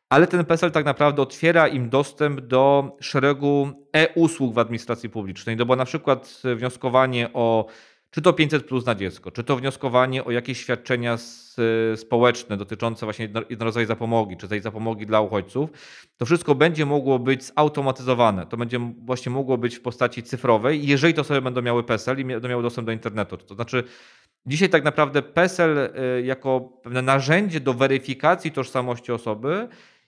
ale 0.10 0.28
ten 0.28 0.46
PESEL 0.46 0.72
tak 0.72 0.86
naprawdę 0.86 1.22
otwiera 1.22 1.68
im 1.68 1.90
dostęp 1.90 2.42
do 2.42 2.92
szeregu 3.00 3.72
e-usług 3.94 4.54
w 4.54 4.60
administracji 4.60 5.10
publicznej, 5.10 5.56
bo 5.56 5.76
na 5.76 5.86
przykład 5.86 6.42
wnioskowanie 6.56 7.30
o 7.34 7.68
czy 8.12 8.22
to 8.22 8.34
500 8.34 8.66
plus 8.66 8.86
na 8.86 8.96
dziecko, 8.96 9.32
czy 9.32 9.44
to 9.44 9.56
wnioskowanie 9.56 10.26
o 10.26 10.32
jakieś 10.32 10.60
świadczenia 10.60 11.18
społeczne 11.96 12.58
dotyczące 12.58 13.06
właśnie 13.06 13.30
jednorazowej 13.50 13.86
zapomogi, 13.86 14.38
czy 14.38 14.48
tej 14.48 14.62
zapomogi 14.62 15.06
dla 15.06 15.22
uchodźców, 15.22 15.70
to 16.18 16.26
wszystko 16.26 16.56
będzie 16.56 16.86
mogło 16.86 17.20
być 17.20 17.44
zautomatyzowane. 17.44 18.46
To 18.46 18.58
będzie 18.58 18.80
właśnie 19.06 19.32
mogło 19.32 19.58
być 19.58 19.76
w 19.76 19.82
postaci 19.82 20.24
cyfrowej, 20.24 20.88
jeżeli 20.88 21.14
to 21.14 21.24
sobie 21.24 21.42
będą 21.42 21.62
miały 21.62 21.84
PESEL 21.84 22.20
i 22.20 22.26
będą 22.26 22.50
miały 22.50 22.64
dostęp 22.64 22.86
do 22.86 22.92
internetu. 22.92 23.38
To 23.38 23.56
znaczy, 23.56 23.84
dzisiaj 24.46 24.70
tak 24.70 24.84
naprawdę 24.84 25.22
PESEL 25.22 25.78
y, 25.78 26.22
jako 26.26 26.62
pewne 26.84 27.02
narzędzie 27.02 27.60
do 27.60 27.74
weryfikacji 27.74 28.52
tożsamości 28.52 29.12
osoby 29.12 29.68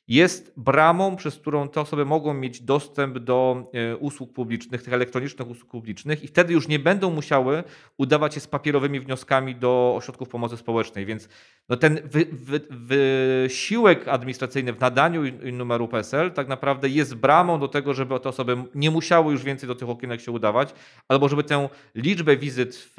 jest 0.09 0.53
bramą, 0.57 1.15
przez 1.15 1.35
którą 1.35 1.69
te 1.69 1.81
osoby 1.81 2.05
mogą 2.05 2.33
mieć 2.33 2.61
dostęp 2.61 3.19
do 3.19 3.69
e, 3.73 3.97
usług 3.97 4.33
publicznych, 4.33 4.83
tych 4.83 4.93
elektronicznych 4.93 5.49
usług 5.49 5.71
publicznych 5.71 6.23
i 6.23 6.27
wtedy 6.27 6.53
już 6.53 6.67
nie 6.67 6.79
będą 6.79 7.11
musiały 7.11 7.63
udawać 7.97 8.33
się 8.33 8.39
z 8.39 8.47
papierowymi 8.47 8.99
wnioskami 8.99 9.55
do 9.55 9.93
ośrodków 9.97 10.29
pomocy 10.29 10.57
społecznej. 10.57 11.05
Więc 11.05 11.29
no 11.69 11.77
ten 11.77 11.99
wy, 12.03 12.25
wy, 12.31 12.61
wysiłek 12.69 14.07
administracyjny 14.07 14.73
w 14.73 14.79
nadaniu 14.79 15.21
numeru 15.53 15.87
PESEL 15.87 16.31
tak 16.31 16.47
naprawdę 16.47 16.89
jest 16.89 17.15
bramą 17.15 17.59
do 17.59 17.67
tego, 17.67 17.93
żeby 17.93 18.19
te 18.19 18.29
osoby 18.29 18.57
nie 18.75 18.91
musiały 18.91 19.31
już 19.31 19.43
więcej 19.43 19.67
do 19.67 19.75
tych 19.75 19.89
okienek 19.89 20.21
się 20.21 20.31
udawać, 20.31 20.73
albo 21.07 21.29
żeby 21.29 21.43
tę 21.43 21.69
liczbę 21.95 22.37
wizyt 22.37 22.75
w, 22.75 22.93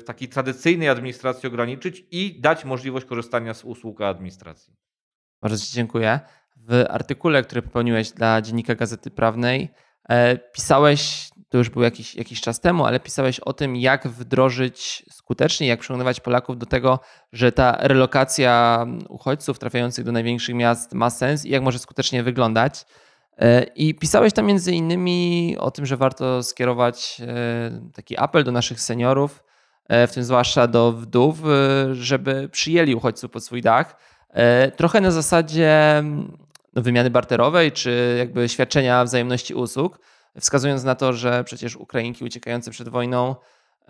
w 0.00 0.04
takiej 0.04 0.28
tradycyjnej 0.28 0.88
administracji 0.88 1.46
ograniczyć 1.46 2.04
i 2.10 2.40
dać 2.40 2.64
możliwość 2.64 3.06
korzystania 3.06 3.54
z 3.54 3.64
usług 3.64 4.00
administracji. 4.00 4.74
Bardzo 5.42 5.66
Ci 5.66 5.72
dziękuję 5.72 6.20
w 6.68 6.84
artykule, 6.88 7.42
który 7.42 7.62
popełniłeś 7.62 8.10
dla 8.10 8.42
Dziennika 8.42 8.74
Gazety 8.74 9.10
Prawnej, 9.10 9.68
e, 10.08 10.38
pisałeś, 10.38 11.30
to 11.48 11.58
już 11.58 11.70
był 11.70 11.82
jakiś, 11.82 12.14
jakiś 12.14 12.40
czas 12.40 12.60
temu, 12.60 12.84
ale 12.86 13.00
pisałeś 13.00 13.40
o 13.40 13.52
tym, 13.52 13.76
jak 13.76 14.08
wdrożyć 14.08 15.04
skutecznie, 15.10 15.66
jak 15.66 15.80
przekonywać 15.80 16.20
Polaków 16.20 16.58
do 16.58 16.66
tego, 16.66 17.00
że 17.32 17.52
ta 17.52 17.76
relokacja 17.80 18.86
uchodźców 19.08 19.58
trafiających 19.58 20.04
do 20.04 20.12
największych 20.12 20.54
miast 20.54 20.92
ma 20.92 21.10
sens 21.10 21.44
i 21.44 21.50
jak 21.50 21.62
może 21.62 21.78
skutecznie 21.78 22.22
wyglądać. 22.22 22.84
E, 23.38 23.62
I 23.62 23.94
pisałeś 23.94 24.32
tam 24.32 24.46
między 24.46 24.72
innymi 24.72 25.56
o 25.58 25.70
tym, 25.70 25.86
że 25.86 25.96
warto 25.96 26.42
skierować 26.42 27.20
e, 27.20 27.90
taki 27.94 28.18
apel 28.18 28.44
do 28.44 28.52
naszych 28.52 28.80
seniorów, 28.80 29.44
w 30.08 30.10
tym 30.14 30.24
zwłaszcza 30.24 30.66
do 30.66 30.92
wdów, 30.92 31.42
żeby 31.92 32.48
przyjęli 32.48 32.94
uchodźców 32.94 33.30
pod 33.30 33.44
swój 33.44 33.62
dach. 33.62 33.96
Trochę 34.76 35.00
na 35.00 35.10
zasadzie 35.10 36.02
wymiany 36.76 37.10
barterowej, 37.10 37.72
czy 37.72 38.16
jakby 38.18 38.48
świadczenia 38.48 39.04
wzajemności 39.04 39.54
usług, 39.54 40.00
wskazując 40.40 40.84
na 40.84 40.94
to, 40.94 41.12
że 41.12 41.44
przecież 41.44 41.76
Ukrainki 41.76 42.24
uciekające 42.24 42.70
przed 42.70 42.88
wojną, 42.88 43.36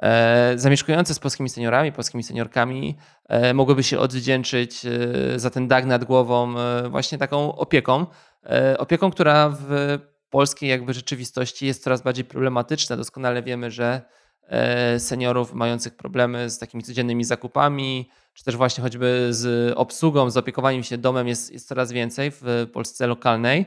e, 0.03 0.53
zamieszkujące 0.57 1.15
z 1.15 1.19
polskimi 1.19 1.49
seniorami, 1.49 1.93
polskimi 1.93 2.23
seniorkami, 2.23 2.97
e, 3.29 3.55
mogłyby 3.55 3.83
się 3.83 3.99
odwdzięczyć 3.99 4.87
e, 4.87 5.39
za 5.39 5.51
ten 5.51 5.69
dach 5.69 5.85
nad 5.85 6.05
głową 6.05 6.59
e, 6.59 6.89
właśnie 6.89 7.19
taką 7.19 7.57
opieką. 7.57 8.07
E, 8.47 8.79
opieką, 8.79 9.11
która 9.11 9.49
w 9.61 9.99
polskiej 10.31 10.71
jakby 10.71 10.95
rzeczywistości 10.95 11.67
jest 11.67 11.83
coraz 11.83 12.03
bardziej 12.03 12.25
problematyczna. 12.25 12.97
Doskonale 12.97 13.43
wiemy, 13.43 13.71
że 13.71 14.03
e, 14.49 15.01
seniorów 15.01 15.55
mających 15.55 15.97
problemy 15.97 16.51
z 16.51 16.59
takimi 16.59 16.83
codziennymi 16.83 17.25
zakupami, 17.25 18.09
czy 18.35 18.45
też 18.45 18.57
właśnie 18.57 18.83
choćby 18.83 19.29
z 19.31 19.73
obsługą, 19.77 20.31
z 20.31 20.37
opiekowaniem 20.37 20.83
się 20.83 20.99
domem 20.99 21.29
jest, 21.29 21.53
jest 21.53 21.69
coraz 21.69 21.93
więcej 21.93 22.31
w 22.31 22.69
Polsce 22.73 23.07
lokalnej. 23.07 23.67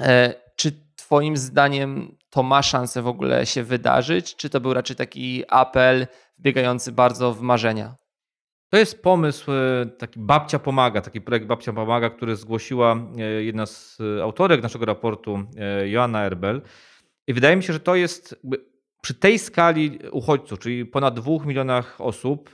E, 0.00 0.34
czy 0.56 0.72
Twoim 0.96 1.36
zdaniem 1.36 2.16
to 2.30 2.42
ma 2.42 2.62
szansę 2.62 3.02
w 3.02 3.06
ogóle 3.06 3.46
się 3.46 3.62
wydarzyć? 3.62 4.36
Czy 4.36 4.50
to 4.50 4.60
był 4.60 4.74
raczej 4.74 4.96
taki 4.96 5.44
apel 5.48 6.06
wbiegający 6.38 6.92
bardzo 6.92 7.34
w 7.34 7.40
marzenia? 7.40 7.96
To 8.70 8.78
jest 8.78 9.02
pomysł, 9.02 9.52
e, 9.52 9.86
taki 9.86 10.20
Babcia 10.20 10.58
Pomaga, 10.58 11.00
taki 11.00 11.20
projekt 11.20 11.46
Babcia 11.46 11.72
Pomaga, 11.72 12.10
który 12.10 12.36
zgłosiła 12.36 12.96
e, 13.18 13.22
jedna 13.22 13.66
z 13.66 13.98
autorek 14.22 14.62
naszego 14.62 14.84
raportu, 14.84 15.44
Joanna 15.86 16.24
Erbel. 16.24 16.62
I 17.26 17.34
wydaje 17.34 17.56
mi 17.56 17.62
się, 17.62 17.72
że 17.72 17.80
to 17.80 17.94
jest 17.94 18.40
przy 19.02 19.14
tej 19.14 19.38
skali 19.38 19.98
uchodźców, 20.12 20.58
czyli 20.58 20.86
ponad 20.86 21.14
dwóch 21.14 21.46
milionach 21.46 22.00
osób, 22.00 22.50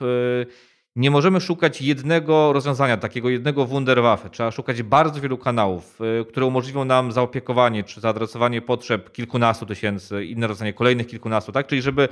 nie 0.96 1.10
możemy 1.10 1.40
szukać 1.40 1.82
jednego 1.82 2.52
rozwiązania, 2.52 2.96
takiego 2.96 3.30
jednego 3.30 3.66
Wunderwaffe. 3.66 4.30
Trzeba 4.30 4.50
szukać 4.50 4.82
bardzo 4.82 5.20
wielu 5.20 5.38
kanałów, 5.38 6.00
y, 6.20 6.24
które 6.24 6.46
umożliwią 6.46 6.84
nam 6.84 7.12
zaopiekowanie 7.12 7.84
czy 7.84 8.00
zaadresowanie 8.00 8.62
potrzeb 8.62 9.12
kilkunastu 9.12 9.66
tysięcy, 9.66 10.24
inne 10.24 10.46
rozwiązanie 10.46 10.72
kolejnych 10.72 11.06
kilkunastu, 11.06 11.52
tak? 11.52 11.66
Czyli 11.66 11.82
żeby 11.82 12.08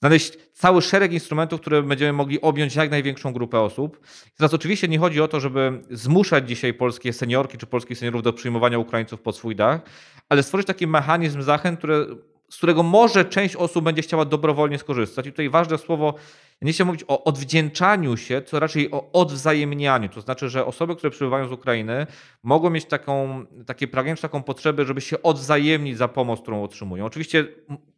znaleźć 0.00 0.38
cały 0.52 0.82
szereg 0.82 1.12
instrumentów, 1.12 1.60
które 1.60 1.82
będziemy 1.82 2.12
mogli 2.12 2.40
objąć 2.40 2.76
jak 2.76 2.90
największą 2.90 3.32
grupę 3.32 3.60
osób. 3.60 4.00
teraz 4.36 4.54
oczywiście 4.54 4.88
nie 4.88 4.98
chodzi 4.98 5.20
o 5.20 5.28
to, 5.28 5.40
żeby 5.40 5.82
zmuszać 5.90 6.48
dzisiaj 6.48 6.74
polskie 6.74 7.12
seniorki 7.12 7.58
czy 7.58 7.66
polskich 7.66 7.98
seniorów 7.98 8.22
do 8.22 8.32
przyjmowania 8.32 8.78
Ukraińców 8.78 9.20
pod 9.20 9.36
swój 9.36 9.56
dach, 9.56 9.80
ale 10.28 10.42
stworzyć 10.42 10.66
taki 10.66 10.86
mechanizm 10.86 11.42
zachęt, 11.42 11.78
które, 11.78 12.06
z 12.50 12.56
którego 12.56 12.82
może 12.82 13.24
część 13.24 13.56
osób 13.56 13.84
będzie 13.84 14.02
chciała 14.02 14.24
dobrowolnie 14.24 14.78
skorzystać. 14.78 15.26
I 15.26 15.30
tutaj 15.30 15.50
ważne 15.50 15.78
słowo 15.78 16.14
nie 16.62 16.72
chciałbym 16.72 16.94
mówić 16.94 17.04
o 17.08 17.24
odwdzięczaniu 17.24 18.16
się, 18.16 18.42
co 18.42 18.60
raczej 18.60 18.90
o 18.90 19.12
odwzajemnianiu. 19.12 20.08
To 20.08 20.20
znaczy, 20.20 20.48
że 20.48 20.66
osoby, 20.66 20.96
które 20.96 21.10
przybywają 21.10 21.48
z 21.48 21.52
Ukrainy, 21.52 22.06
mogą 22.42 22.70
mieć 22.70 22.84
taką, 22.84 23.44
takie 23.66 23.88
pragnienie, 23.88 24.16
taką 24.16 24.42
potrzebę, 24.42 24.84
żeby 24.84 25.00
się 25.00 25.22
odwzajemnić 25.22 25.96
za 25.96 26.08
pomoc, 26.08 26.40
którą 26.40 26.62
otrzymują. 26.62 27.04
Oczywiście 27.04 27.48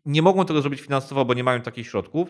nie 0.07 0.23
mogą 0.23 0.45
tego 0.45 0.61
zrobić 0.61 0.81
finansowo, 0.81 1.25
bo 1.25 1.35
nie 1.35 1.45
mają 1.45 1.61
takich 1.61 1.87
środków, 1.87 2.29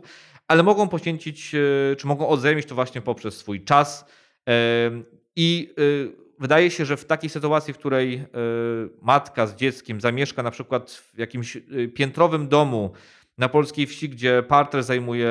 ale 0.49 0.63
mogą 0.63 0.89
poświęcić, 0.89 1.55
e, 1.55 1.97
czy 1.97 2.07
mogą 2.07 2.29
odwzajemnić 2.29 2.67
to 2.67 2.75
właśnie 2.75 3.01
poprzez 3.01 3.37
swój 3.37 3.65
czas. 3.65 4.05
E, 4.49 4.53
I 5.37 5.75
e, 5.79 6.33
wydaje 6.39 6.71
się, 6.71 6.85
że 6.85 6.97
w 6.97 7.05
takiej 7.05 7.31
sytuacji, 7.31 7.75
w 7.75 7.79
której 7.79 8.25
matka 9.03 9.47
z 9.47 9.57
dzieckiem 9.57 10.01
zamieszka 10.01 10.43
na 10.43 10.51
przykład 10.51 10.91
w 10.91 11.19
jakimś 11.19 11.59
piętrowym 11.95 12.49
domu, 12.49 12.93
na 13.39 13.49
polskiej 13.49 13.87
wsi, 13.87 14.09
gdzie 14.09 14.43
parter 14.49 14.83
zajmuje 14.83 15.31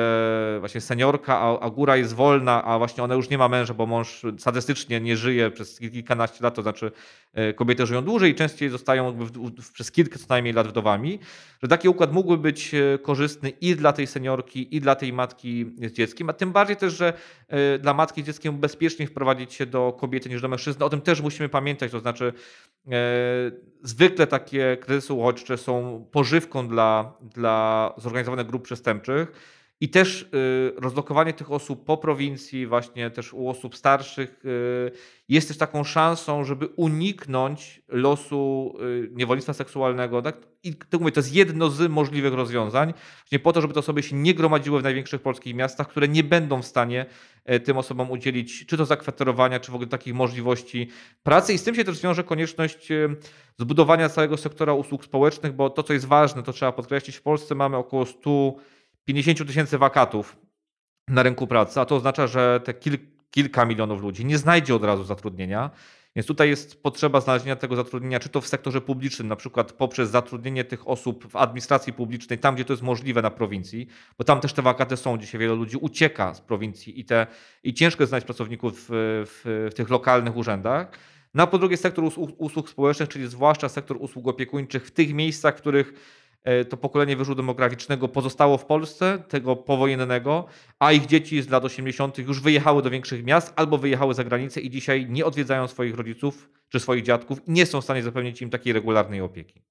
właśnie 0.60 0.80
seniorka, 0.80 1.38
a, 1.38 1.60
a 1.60 1.70
góra 1.70 1.96
jest 1.96 2.14
wolna, 2.14 2.64
a 2.64 2.78
właśnie 2.78 3.02
ona 3.02 3.14
już 3.14 3.30
nie 3.30 3.38
ma 3.38 3.48
męża, 3.48 3.74
bo 3.74 3.86
mąż 3.86 4.22
sadystycznie 4.38 5.00
nie 5.00 5.16
żyje 5.16 5.50
przez 5.50 5.78
kilkanaście 5.78 6.44
lat, 6.44 6.54
to 6.54 6.62
znaczy 6.62 6.92
e, 7.32 7.52
kobiety 7.52 7.86
żyją 7.86 8.02
dłużej 8.04 8.32
i 8.32 8.34
częściej 8.34 8.68
zostają 8.70 9.12
w, 9.12 9.30
w, 9.60 9.72
przez 9.72 9.90
kilka 9.90 10.18
co 10.18 10.24
najmniej 10.28 10.54
lat 10.54 10.68
wdowami, 10.68 11.18
że 11.62 11.68
taki 11.68 11.88
układ 11.88 12.12
mógłby 12.12 12.38
być 12.38 12.74
e, 12.74 12.98
korzystny 12.98 13.50
i 13.50 13.76
dla 13.76 13.92
tej 13.92 14.06
seniorki, 14.06 14.76
i 14.76 14.80
dla 14.80 14.94
tej 14.94 15.12
matki 15.12 15.66
z 15.76 15.92
dzieckiem, 15.92 16.30
a 16.30 16.32
tym 16.32 16.52
bardziej 16.52 16.76
też, 16.76 16.92
że 16.92 17.12
e, 17.48 17.78
dla 17.78 17.94
matki 17.94 18.22
z 18.22 18.26
dzieckiem 18.26 18.58
bezpieczniej 18.58 19.08
wprowadzić 19.08 19.52
się 19.52 19.66
do 19.66 19.96
kobiety 20.00 20.28
niż 20.28 20.42
do 20.42 20.48
mężczyzny. 20.48 20.84
O 20.84 20.90
tym 20.90 21.00
też 21.00 21.20
musimy 21.20 21.48
pamiętać, 21.48 21.92
to 21.92 22.00
znaczy 22.00 22.32
zwykle 23.82 24.26
takie 24.26 24.76
kryzysy 24.80 25.12
uchodźcze 25.12 25.56
są 25.56 26.04
pożywką 26.10 26.68
dla, 26.68 27.12
dla 27.20 27.92
zorganizowanych 28.02 28.46
grup 28.46 28.62
przestępczych 28.62 29.32
i 29.80 29.88
też 29.88 30.22
y, 30.22 30.72
rozlokowanie 30.76 31.32
tych 31.32 31.52
osób 31.52 31.84
po 31.84 31.96
prowincji, 31.96 32.66
właśnie 32.66 33.10
też 33.10 33.34
u 33.34 33.48
osób 33.48 33.76
starszych, 33.76 34.44
y, 34.44 34.90
jest 35.28 35.48
też 35.48 35.58
taką 35.58 35.84
szansą, 35.84 36.44
żeby 36.44 36.66
uniknąć 36.66 37.82
losu 37.88 38.74
y, 38.80 39.10
niewolnictwa 39.12 39.52
seksualnego. 39.52 40.22
Tak? 40.22 40.51
I 40.64 40.74
tak 40.74 41.00
mówię, 41.00 41.12
to 41.12 41.20
jest 41.20 41.34
jedno 41.34 41.70
z 41.70 41.90
możliwych 41.90 42.34
rozwiązań, 42.34 42.94
właśnie 43.20 43.38
po 43.38 43.52
to, 43.52 43.60
żeby 43.60 43.74
te 43.74 43.80
osoby 43.80 44.02
się 44.02 44.16
nie 44.16 44.34
gromadziły 44.34 44.80
w 44.80 44.82
największych 44.82 45.22
polskich 45.22 45.54
miastach, 45.54 45.88
które 45.88 46.08
nie 46.08 46.24
będą 46.24 46.62
w 46.62 46.66
stanie 46.66 47.06
tym 47.64 47.78
osobom 47.78 48.10
udzielić 48.10 48.66
czy 48.66 48.76
to 48.76 48.84
zakwaterowania, 48.84 49.60
czy 49.60 49.72
w 49.72 49.74
ogóle 49.74 49.88
takich 49.88 50.14
możliwości 50.14 50.88
pracy. 51.22 51.54
I 51.54 51.58
z 51.58 51.64
tym 51.64 51.74
się 51.74 51.84
też 51.84 52.00
wiąże 52.00 52.24
konieczność 52.24 52.88
zbudowania 53.58 54.08
całego 54.08 54.36
sektora 54.36 54.74
usług 54.74 55.04
społecznych, 55.04 55.52
bo 55.52 55.70
to, 55.70 55.82
co 55.82 55.92
jest 55.92 56.06
ważne, 56.06 56.42
to 56.42 56.52
trzeba 56.52 56.72
podkreślić, 56.72 57.16
w 57.16 57.22
Polsce 57.22 57.54
mamy 57.54 57.76
około 57.76 58.06
150 58.06 59.46
tysięcy 59.46 59.78
wakatów 59.78 60.36
na 61.08 61.22
rynku 61.22 61.46
pracy, 61.46 61.80
a 61.80 61.84
to 61.84 61.96
oznacza, 61.96 62.26
że 62.26 62.60
te 62.64 62.74
kil, 62.74 62.98
kilka 63.30 63.64
milionów 63.64 64.02
ludzi 64.02 64.24
nie 64.24 64.38
znajdzie 64.38 64.74
od 64.74 64.84
razu 64.84 65.04
zatrudnienia. 65.04 65.70
Więc 66.16 66.26
tutaj 66.26 66.48
jest 66.48 66.82
potrzeba 66.82 67.20
znalezienia 67.20 67.56
tego 67.56 67.76
zatrudnienia, 67.76 68.20
czy 68.20 68.28
to 68.28 68.40
w 68.40 68.46
sektorze 68.46 68.80
publicznym, 68.80 69.28
na 69.28 69.36
przykład 69.36 69.72
poprzez 69.72 70.10
zatrudnienie 70.10 70.64
tych 70.64 70.88
osób 70.88 71.32
w 71.32 71.36
administracji 71.36 71.92
publicznej, 71.92 72.38
tam 72.38 72.54
gdzie 72.54 72.64
to 72.64 72.72
jest 72.72 72.82
możliwe 72.82 73.22
na 73.22 73.30
prowincji, 73.30 73.86
bo 74.18 74.24
tam 74.24 74.40
też 74.40 74.52
te 74.52 74.62
wakaty 74.62 74.96
są. 74.96 75.18
Dzisiaj 75.18 75.40
wiele 75.40 75.54
ludzi 75.54 75.76
ucieka 75.76 76.34
z 76.34 76.40
prowincji 76.40 77.00
i, 77.00 77.04
te, 77.04 77.26
i 77.64 77.74
ciężko 77.74 78.02
jest 78.02 78.08
znaleźć 78.08 78.26
pracowników 78.26 78.72
w, 78.74 78.86
w, 79.26 79.68
w 79.70 79.74
tych 79.74 79.90
lokalnych 79.90 80.36
urzędach. 80.36 80.90
No 81.34 81.42
a 81.42 81.46
po 81.46 81.58
drugie 81.58 81.76
sektor 81.76 82.04
usług, 82.04 82.30
usług 82.38 82.70
społecznych, 82.70 83.08
czyli 83.08 83.28
zwłaszcza 83.28 83.68
sektor 83.68 83.96
usług 84.00 84.28
opiekuńczych 84.28 84.86
w 84.86 84.90
tych 84.90 85.14
miejscach, 85.14 85.56
w 85.56 85.60
których 85.60 85.92
to 86.68 86.76
pokolenie 86.76 87.16
wyżu 87.16 87.34
demograficznego 87.34 88.08
pozostało 88.08 88.58
w 88.58 88.64
Polsce, 88.64 89.18
tego 89.28 89.56
powojennego, 89.56 90.46
a 90.78 90.92
ich 90.92 91.06
dzieci 91.06 91.42
z 91.42 91.48
lat 91.48 91.64
80. 91.64 92.18
już 92.18 92.40
wyjechały 92.40 92.82
do 92.82 92.90
większych 92.90 93.24
miast 93.24 93.52
albo 93.56 93.78
wyjechały 93.78 94.14
za 94.14 94.24
granicę 94.24 94.60
i 94.60 94.70
dzisiaj 94.70 95.06
nie 95.10 95.24
odwiedzają 95.24 95.68
swoich 95.68 95.96
rodziców 95.96 96.50
czy 96.68 96.80
swoich 96.80 97.04
dziadków 97.04 97.48
i 97.48 97.52
nie 97.52 97.66
są 97.66 97.80
w 97.80 97.84
stanie 97.84 98.02
zapewnić 98.02 98.42
im 98.42 98.50
takiej 98.50 98.72
regularnej 98.72 99.20
opieki. 99.20 99.62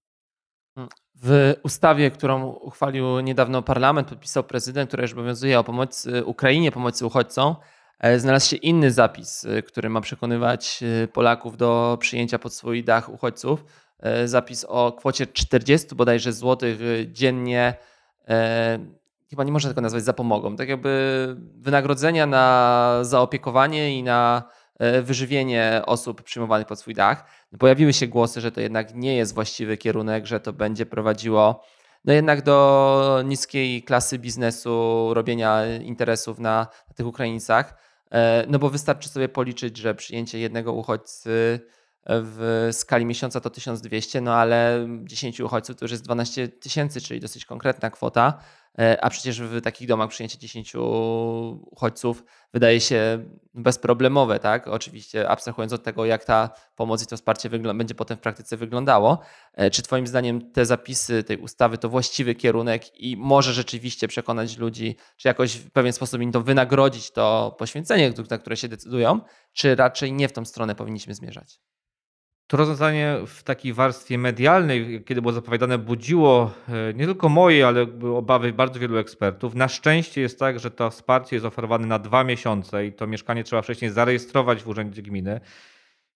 W 1.24 1.54
ustawie, 1.64 2.12
którą 2.12 2.48
uchwalił 2.48 3.20
niedawno 3.20 3.62
parlament, 3.62 4.08
podpisał 4.08 4.44
prezydent, 4.44 4.90
która 4.90 5.04
już 5.04 5.14
obowiązuje 5.14 5.60
o 5.60 5.64
pomocy 5.64 6.26
Ukrainie, 6.26 6.72
pomocy 6.72 7.06
uchodźcom, 7.06 7.56
E, 8.02 8.20
znalazł 8.20 8.50
się 8.50 8.56
inny 8.56 8.92
zapis, 8.92 9.46
e, 9.46 9.62
który 9.62 9.90
ma 9.90 10.02
przekonywać 10.02 10.84
e, 10.84 11.08
Polaków 11.08 11.58
do 11.58 11.98
przyjęcia 12.00 12.40
pod 12.40 12.54
swój 12.54 12.84
dach 12.84 13.10
uchodźców. 13.10 13.66
Zapis 14.26 14.66
o 14.66 14.92
kwocie 14.92 15.28
40 15.28 15.96
bodajże 15.96 16.34
złotych 16.34 16.80
dziennie. 17.12 17.74
Chyba 19.30 19.44
nie 19.44 19.52
można 19.52 19.70
tego 19.70 19.82
nazwać 19.82 20.04
zapomogą. 20.04 20.56
Tak 20.56 20.70
jakby 20.70 21.36
wynagrodzenia 21.56 22.26
na 22.26 22.98
zaopiekowanie 23.02 23.98
i 23.98 24.04
na 24.04 24.44
wyżywienie 25.04 25.82
osób 25.86 26.24
przyjmowanych 26.24 26.68
pod 26.68 26.80
swój 26.80 26.94
dach. 26.94 27.26
Pojawiły 27.60 27.94
się 27.94 28.08
głosy, 28.08 28.42
że 28.42 28.52
to 28.52 28.62
jednak 28.62 28.96
nie 28.96 29.16
jest 29.16 29.34
właściwy 29.34 29.78
kierunek, 29.78 30.26
że 30.26 30.40
to 30.40 30.54
będzie 30.54 30.86
prowadziło 30.86 31.64
no 32.06 32.14
jednak 32.14 32.42
do 32.42 33.22
niskiej 33.26 33.84
klasy 33.84 34.20
biznesu, 34.20 35.08
robienia 35.14 35.78
interesów 35.78 36.40
na, 36.40 36.68
na 36.88 36.94
tych 36.96 37.08
Ukraińcach. 37.08 37.78
E, 38.12 38.46
no 38.48 38.60
bo 38.60 38.70
wystarczy 38.70 39.10
sobie 39.10 39.30
policzyć, 39.30 39.78
że 39.78 39.96
przyjęcie 39.96 40.40
jednego 40.40 40.74
uchodźcy 40.74 41.60
w 42.06 42.70
skali 42.72 43.06
miesiąca 43.06 43.42
to 43.42 43.50
1200, 43.50 44.22
no 44.22 44.36
ale 44.36 44.88
10 45.04 45.40
uchodźców 45.40 45.76
to 45.76 45.86
już 45.86 45.92
jest 45.92 46.04
12 46.04 46.48
tysięcy, 46.48 47.02
czyli 47.02 47.20
dosyć 47.20 47.46
konkretna 47.46 47.90
kwota. 47.90 48.38
E, 48.80 49.04
a 49.04 49.10
przecież 49.10 49.42
w 49.42 49.62
takich 49.62 49.88
domach 49.88 50.10
przyjęcie 50.10 50.38
10 50.38 50.76
uchodźców 51.72 52.24
wydaje 52.54 52.80
się 52.80 53.26
bezproblemowe, 53.54 54.40
tak? 54.40 54.68
Oczywiście 54.68 55.30
abstrahując 55.30 55.74
od 55.74 55.84
tego, 55.84 56.06
jak 56.06 56.26
ta 56.26 56.50
pomoc 56.76 57.04
i 57.04 57.08
to 57.08 57.18
wsparcie 57.18 57.50
będzie 57.50 57.96
potem 57.96 58.18
w 58.18 58.22
praktyce 58.22 58.58
wyglądało. 58.58 59.20
E, 59.54 59.70
czy 59.70 59.82
Twoim 59.82 60.08
zdaniem 60.08 60.52
te 60.52 60.66
zapisy 60.66 61.24
tej 61.24 61.38
ustawy 61.38 61.78
to 61.78 61.90
właściwy 61.90 62.36
kierunek 62.36 63.00
i 63.00 63.18
może 63.18 63.54
rzeczywiście 63.54 64.08
przekonać 64.08 64.58
ludzi, 64.58 64.96
czy 65.18 65.28
jakoś 65.28 65.56
w 65.56 65.72
pewien 65.72 65.94
sposób 65.94 66.22
im 66.22 66.32
to 66.32 66.42
wynagrodzić, 66.42 67.12
to 67.12 67.56
poświęcenie, 67.60 68.14
na 68.30 68.38
które 68.38 68.58
się 68.58 68.68
decydują, 68.68 69.20
czy 69.54 69.76
raczej 69.76 70.14
nie 70.14 70.28
w 70.28 70.34
tą 70.34 70.46
stronę 70.46 70.76
powinniśmy 70.76 71.14
zmierzać? 71.14 71.60
To 72.52 72.58
rozwiązanie 72.58 73.18
w 73.28 73.44
takiej 73.44 73.74
warstwie 73.74 74.18
medialnej, 74.18 75.04
kiedy 75.04 75.22
było 75.22 75.34
zapowiadane, 75.34 75.78
budziło 75.78 76.52
e, 76.68 76.94
nie 76.94 77.06
tylko 77.06 77.30
moje, 77.30 77.68
ale 77.68 77.88
obawy 78.16 78.54
bardzo 78.54 78.80
wielu 78.80 78.98
ekspertów. 78.98 79.56
Na 79.56 79.68
szczęście 79.68 80.22
jest 80.22 80.40
tak, 80.40 80.60
że 80.60 80.72
to 80.72 80.90
wsparcie 80.90 81.36
jest 81.36 81.46
oferowane 81.46 81.88
na 81.88 82.00
dwa 82.00 82.24
miesiące 82.24 82.86
i 82.86 82.94
to 82.94 83.08
mieszkanie 83.08 83.44
trzeba 83.44 83.62
wcześniej 83.62 83.92
zarejestrować 83.92 84.64
w 84.64 84.68
urzędzie 84.68 85.02
gminy. 85.02 85.42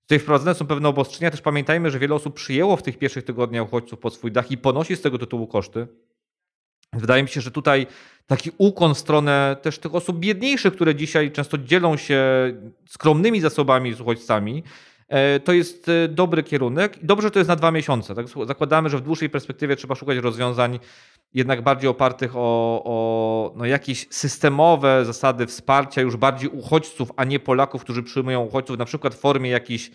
Tutaj 0.01 0.19
wprowadzone 0.19 0.55
są 0.55 0.67
pewne 0.67 0.89
obostrzenia. 0.89 1.31
Też 1.31 1.41
pamiętajmy, 1.41 1.91
że 1.91 1.99
wiele 1.99 2.15
osób 2.15 2.35
przyjęło 2.35 2.77
w 2.77 2.83
tych 2.83 2.97
pierwszych 2.97 3.25
tygodniach 3.25 3.65
uchodźców 3.65 3.99
pod 3.99 4.13
swój 4.13 4.31
dach 4.31 4.51
i 4.51 4.57
ponosi 4.57 4.95
z 4.95 5.01
tego 5.01 5.17
tytułu 5.17 5.47
koszty. 5.47 5.87
Wydaje 6.93 7.23
mi 7.23 7.29
się, 7.29 7.41
że 7.41 7.51
tutaj 7.51 7.87
taki 8.27 8.51
ukłon 8.57 8.95
w 8.95 8.97
stronę 8.97 9.57
też 9.61 9.79
tych 9.79 9.95
osób 9.95 10.19
biedniejszych, 10.19 10.73
które 10.73 10.95
dzisiaj 10.95 11.31
często 11.31 11.57
dzielą 11.57 11.97
się 11.97 12.23
skromnymi 12.89 13.41
zasobami 13.41 13.93
z 13.93 14.01
uchodźcami, 14.01 14.63
to 15.43 15.53
jest 15.53 15.89
e, 15.89 16.07
dobry 16.07 16.43
kierunek 16.43 16.97
dobrze, 17.01 17.27
że 17.27 17.31
to 17.31 17.39
jest 17.39 17.49
na 17.49 17.55
dwa 17.55 17.71
miesiące. 17.71 18.15
Tak? 18.15 18.25
Zakładamy, 18.45 18.89
że 18.89 18.97
w 18.97 19.01
dłuższej 19.01 19.29
perspektywie 19.29 19.75
trzeba 19.75 19.95
szukać 19.95 20.17
rozwiązań 20.17 20.79
jednak 21.33 21.61
bardziej 21.61 21.89
opartych 21.89 22.35
o, 22.35 22.81
o 22.85 23.53
no 23.55 23.65
jakieś 23.65 24.07
systemowe 24.09 25.05
zasady 25.05 25.47
wsparcia 25.47 26.01
już 26.01 26.15
bardziej 26.15 26.49
uchodźców, 26.49 27.11
a 27.15 27.23
nie 27.23 27.39
Polaków, 27.39 27.81
którzy 27.81 28.03
przyjmują 28.03 28.41
uchodźców, 28.41 28.77
na 28.77 28.85
przykład 28.85 29.15
w 29.15 29.19
formie 29.19 29.49
jakichś 29.49 29.91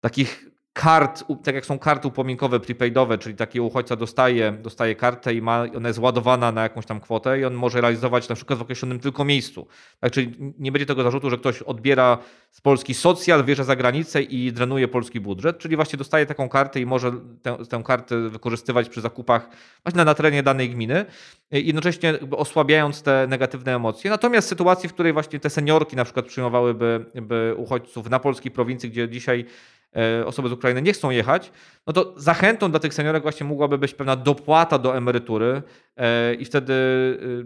takich 0.00 0.51
kart, 0.72 1.24
tak 1.44 1.54
jak 1.54 1.66
są 1.66 1.78
karty 1.78 2.08
upominkowe 2.08 2.60
prepaidowe, 2.60 3.18
czyli 3.18 3.34
taki 3.34 3.60
uchodźca 3.60 3.96
dostaje, 3.96 4.52
dostaje 4.52 4.94
kartę 4.94 5.34
i 5.34 5.42
ma, 5.42 5.64
ona 5.76 5.88
jest 5.88 5.98
ładowana 5.98 6.52
na 6.52 6.62
jakąś 6.62 6.86
tam 6.86 7.00
kwotę 7.00 7.40
i 7.40 7.44
on 7.44 7.54
może 7.54 7.80
realizować 7.80 8.28
na 8.28 8.34
przykład 8.34 8.58
w 8.58 8.62
określonym 8.62 9.00
tylko 9.00 9.24
miejscu. 9.24 9.66
Tak, 10.00 10.12
czyli 10.12 10.52
nie 10.58 10.72
będzie 10.72 10.86
tego 10.86 11.02
zarzutu, 11.02 11.30
że 11.30 11.38
ktoś 11.38 11.62
odbiera 11.62 12.18
z 12.50 12.60
Polski 12.60 12.94
socjal, 12.94 13.44
wjeżdża 13.44 13.64
za 13.64 13.76
granicę 13.76 14.22
i 14.22 14.52
drenuje 14.52 14.88
polski 14.88 15.20
budżet, 15.20 15.58
czyli 15.58 15.76
właśnie 15.76 15.96
dostaje 15.96 16.26
taką 16.26 16.48
kartę 16.48 16.80
i 16.80 16.86
może 16.86 17.12
tę, 17.42 17.56
tę 17.70 17.82
kartę 17.84 18.28
wykorzystywać 18.28 18.88
przy 18.88 19.00
zakupach 19.00 19.48
właśnie 19.84 20.04
na 20.04 20.14
terenie 20.14 20.42
danej 20.42 20.70
gminy, 20.70 21.04
jednocześnie 21.50 22.14
osłabiając 22.30 23.02
te 23.02 23.26
negatywne 23.28 23.74
emocje. 23.74 24.10
Natomiast 24.10 24.46
w 24.46 24.50
sytuacji, 24.50 24.88
w 24.88 24.92
której 24.92 25.12
właśnie 25.12 25.40
te 25.40 25.50
seniorki 25.50 25.96
na 25.96 26.04
przykład 26.04 26.26
przyjmowałyby 26.26 27.04
by 27.22 27.54
uchodźców 27.56 28.10
na 28.10 28.18
polskiej 28.18 28.52
prowincji, 28.52 28.90
gdzie 28.90 29.08
dzisiaj 29.08 29.46
E, 29.46 29.81
osoby 30.26 30.48
z 30.48 30.52
Ukrainy 30.52 30.82
nie 30.82 30.92
chcą 30.92 31.10
jechać, 31.10 31.52
no 31.86 31.92
to 31.92 32.14
zachętą 32.16 32.70
dla 32.70 32.80
tych 32.80 32.94
seniorek 32.94 33.22
właśnie 33.22 33.46
mogłaby 33.46 33.78
być 33.78 33.94
pewna 33.94 34.16
dopłata 34.16 34.78
do 34.78 34.96
emerytury 34.96 35.62
e, 35.96 36.34
i 36.34 36.44
wtedy 36.44 36.72
y, 36.72 37.44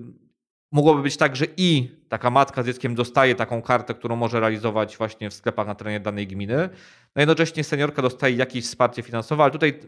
mogłoby 0.72 1.02
być 1.02 1.16
tak, 1.16 1.36
że 1.36 1.46
i 1.56 1.90
taka 2.08 2.30
matka 2.30 2.62
z 2.62 2.66
dzieckiem 2.66 2.94
dostaje 2.94 3.34
taką 3.34 3.62
kartę, 3.62 3.94
którą 3.94 4.16
może 4.16 4.40
realizować 4.40 4.96
właśnie 4.96 5.30
w 5.30 5.34
sklepach 5.34 5.66
na 5.66 5.74
terenie 5.74 6.00
danej 6.00 6.26
gminy, 6.26 6.68
no 7.16 7.22
jednocześnie 7.22 7.64
seniorka 7.64 8.02
dostaje 8.02 8.36
jakieś 8.36 8.64
wsparcie 8.64 9.02
finansowe, 9.02 9.42
ale 9.42 9.52
tutaj 9.52 9.80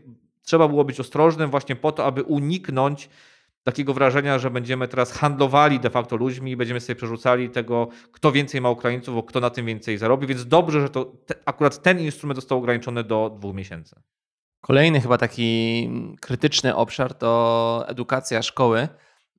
trzeba 0.42 0.68
było 0.68 0.85
być 0.85 1.01
ostrożnym 1.01 1.51
właśnie 1.51 1.77
po 1.77 1.92
to, 1.92 2.05
aby 2.05 2.23
uniknąć 2.23 3.09
takiego 3.68 3.94
wrażenia, 3.94 4.38
że 4.38 4.50
będziemy 4.50 4.88
teraz 4.88 5.12
handlowali 5.12 5.81
de 5.81 5.90
facto 5.90 6.16
ludźmi 6.16 6.50
i 6.50 6.57
będziemy 6.57 6.81
sobie 6.81 6.96
przerzucali 6.96 7.50
tego, 7.50 7.88
kto 8.12 8.33
więcej 8.33 8.61
ma 8.61 8.70
Ukraińców, 8.70 9.14
bo 9.14 9.22
kto 9.22 9.40
na 9.40 9.50
tym 9.50 9.66
więcej 9.66 9.98
zarobi, 9.98 10.26
więc 10.26 10.46
dobrze, 10.46 10.81
że 10.81 10.88
to 10.88 11.04
te, 11.04 11.35
akurat 11.44 11.83
ten 11.83 12.00
instrument 12.00 12.37
został 12.37 12.59
ograniczony 12.59 13.04
do 13.04 13.37
dwóch 13.38 13.54
miesięcy. 13.54 14.02
Kolejny 14.61 15.00
chyba 15.00 15.18
taki 15.18 15.90
krytyczny 16.20 16.76
obszar 16.76 17.14
to 17.14 17.85
edukacja 17.88 18.42
szkoły. 18.42 18.88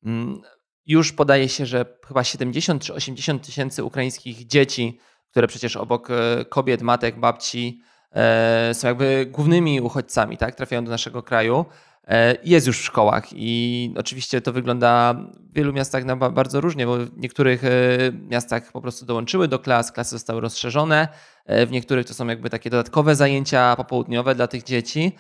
Mm, 0.06 0.42
już 0.86 1.14
podaje 1.14 1.50
się, 1.50 1.66
że 1.66 1.86
chyba 2.08 2.24
70 2.24 2.84
czy 2.84 2.94
80 2.94 3.46
tysięcy 3.46 3.84
ukraińskich 3.84 4.48
dzieci, 4.48 5.00
które 5.32 5.48
przecież 5.48 5.76
obok 5.76 6.10
e, 6.12 6.46
kobiet, 6.46 6.82
matek, 6.82 7.20
babci 7.20 7.82
e, 8.12 8.74
są 8.74 8.88
jakby 8.88 9.28
głównymi 9.32 9.82
uchodźcami, 9.82 10.38
tak? 10.38 10.56
trafiają 10.56 10.86
do 10.86 10.92
naszego 10.92 11.24
kraju. 11.24 11.66
E, 12.10 12.36
jest 12.44 12.68
już 12.68 12.80
w 12.80 12.84
szkołach 12.84 13.28
i 13.32 13.94
oczywiście 13.98 14.42
to 14.42 14.54
wygląda 14.54 15.14
w 15.52 15.54
wielu 15.54 15.74
miastach 15.74 16.06
na 16.06 16.16
bardzo 16.16 16.62
różnie, 16.62 16.86
bo 16.86 16.98
w 16.98 17.18
niektórych 17.18 17.64
e, 17.64 17.70
miastach 18.30 18.72
po 18.72 18.82
prostu 18.82 19.06
dołączyły 19.06 19.48
do 19.48 19.60
klas, 19.60 19.92
klasy 19.92 20.10
zostały 20.10 20.42
rozszerzone, 20.42 21.08
e, 21.46 21.66
w 21.66 21.72
niektórych 21.72 22.06
to 22.06 22.14
są 22.14 22.28
jakby 22.28 22.50
takie 22.50 22.70
dodatkowe 22.70 23.16
zajęcia 23.16 23.76
popołudniowe 23.76 24.36
dla 24.36 24.48
tych 24.48 24.64
dzieci. 24.64 25.16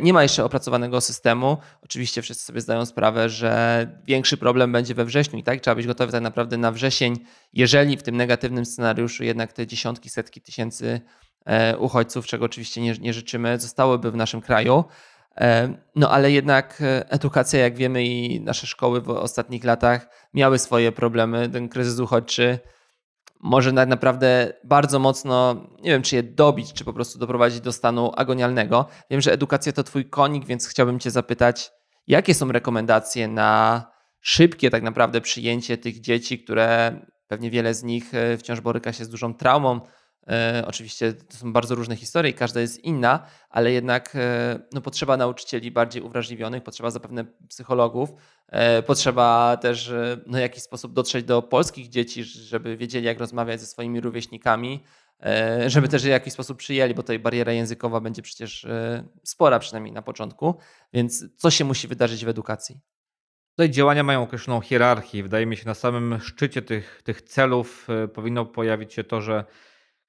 Nie 0.00 0.12
ma 0.12 0.22
jeszcze 0.22 0.44
opracowanego 0.44 1.00
systemu. 1.00 1.58
Oczywiście 1.82 2.22
wszyscy 2.22 2.44
sobie 2.44 2.60
zdają 2.60 2.86
sprawę, 2.86 3.28
że 3.28 3.86
większy 4.06 4.36
problem 4.36 4.72
będzie 4.72 4.94
we 4.94 5.04
wrześniu 5.04 5.38
i 5.38 5.42
tak 5.42 5.60
trzeba 5.60 5.74
być 5.74 5.86
gotowy 5.86 6.12
tak 6.12 6.22
naprawdę 6.22 6.56
na 6.56 6.72
wrzesień, 6.72 7.16
jeżeli 7.52 7.96
w 7.96 8.02
tym 8.02 8.16
negatywnym 8.16 8.64
scenariuszu 8.64 9.24
jednak 9.24 9.52
te 9.52 9.66
dziesiątki, 9.66 10.10
setki 10.10 10.40
tysięcy 10.40 11.00
uchodźców, 11.78 12.26
czego 12.26 12.44
oczywiście 12.44 12.80
nie, 12.80 12.92
nie 12.92 13.12
życzymy, 13.12 13.60
zostałyby 13.60 14.10
w 14.10 14.16
naszym 14.16 14.40
kraju. 14.40 14.84
E, 15.40 15.74
no 15.96 16.10
ale 16.10 16.30
jednak 16.30 16.80
e, 16.80 17.10
edukacja, 17.10 17.60
jak 17.60 17.76
wiemy, 17.76 18.04
i 18.04 18.40
nasze 18.40 18.66
szkoły 18.66 19.00
w 19.00 19.10
ostatnich 19.10 19.64
latach 19.64 20.08
miały 20.34 20.58
swoje 20.58 20.92
problemy. 20.92 21.48
Ten 21.48 21.68
kryzys 21.68 22.00
uchodźczy 22.00 22.58
może 23.40 23.72
tak 23.72 23.88
naprawdę 23.88 24.52
bardzo 24.64 24.98
mocno, 24.98 25.66
nie 25.82 25.90
wiem 25.90 26.02
czy 26.02 26.16
je 26.16 26.22
dobić, 26.22 26.72
czy 26.72 26.84
po 26.84 26.92
prostu 26.92 27.18
doprowadzić 27.18 27.60
do 27.60 27.72
stanu 27.72 28.12
agonialnego. 28.16 28.88
Wiem, 29.10 29.20
że 29.20 29.32
edukacja 29.32 29.72
to 29.72 29.84
twój 29.84 30.10
konik, 30.10 30.46
więc 30.46 30.68
chciałbym 30.68 30.98
cię 30.98 31.10
zapytać, 31.10 31.70
jakie 32.06 32.34
są 32.34 32.52
rekomendacje 32.52 33.28
na 33.28 33.82
szybkie 34.20 34.70
tak 34.70 34.82
naprawdę 34.82 35.20
przyjęcie 35.20 35.78
tych 35.78 36.00
dzieci, 36.00 36.38
które 36.38 37.00
pewnie 37.28 37.50
wiele 37.50 37.74
z 37.74 37.82
nich 37.82 38.14
e, 38.14 38.36
wciąż 38.38 38.60
boryka 38.60 38.92
się 38.92 39.04
z 39.04 39.08
dużą 39.08 39.34
traumą, 39.34 39.80
E, 40.28 40.64
oczywiście 40.66 41.12
to 41.12 41.36
są 41.36 41.52
bardzo 41.52 41.74
różne 41.74 41.96
historie 41.96 42.30
i 42.30 42.34
każda 42.34 42.60
jest 42.60 42.84
inna, 42.84 43.26
ale 43.50 43.72
jednak 43.72 44.16
e, 44.16 44.58
no, 44.72 44.80
potrzeba 44.80 45.16
nauczycieli 45.16 45.70
bardziej 45.70 46.02
uwrażliwionych, 46.02 46.62
potrzeba 46.62 46.90
zapewne 46.90 47.24
psychologów, 47.48 48.10
e, 48.48 48.82
potrzeba 48.82 49.56
też 49.56 49.92
no, 50.26 50.38
w 50.38 50.40
jakiś 50.40 50.62
sposób 50.62 50.92
dotrzeć 50.92 51.24
do 51.24 51.42
polskich 51.42 51.88
dzieci, 51.88 52.24
żeby 52.24 52.76
wiedzieli, 52.76 53.06
jak 53.06 53.18
rozmawiać 53.18 53.60
ze 53.60 53.66
swoimi 53.66 54.00
rówieśnikami, 54.00 54.82
żeby 55.66 55.88
też 55.88 56.02
w 56.02 56.06
jakiś 56.06 56.32
sposób 56.32 56.58
przyjęli, 56.58 56.94
bo 56.94 57.02
tutaj 57.02 57.18
bariera 57.18 57.52
językowa 57.52 58.00
będzie 58.00 58.22
przecież 58.22 58.66
spora, 59.24 59.58
przynajmniej 59.58 59.92
na 59.92 60.02
początku. 60.02 60.54
Więc 60.92 61.24
co 61.36 61.50
się 61.50 61.64
musi 61.64 61.88
wydarzyć 61.88 62.24
w 62.24 62.28
edukacji? 62.28 62.80
Tutaj 63.50 63.70
działania 63.70 64.02
mają 64.02 64.22
określoną 64.22 64.60
hierarchię. 64.60 65.22
Wydaje 65.22 65.46
mi 65.46 65.56
się, 65.56 65.66
na 65.66 65.74
samym 65.74 66.20
szczycie 66.20 66.62
tych, 66.62 67.02
tych 67.04 67.22
celów 67.22 67.88
powinno 68.14 68.46
pojawić 68.46 68.94
się 68.94 69.04
to, 69.04 69.20
że 69.20 69.44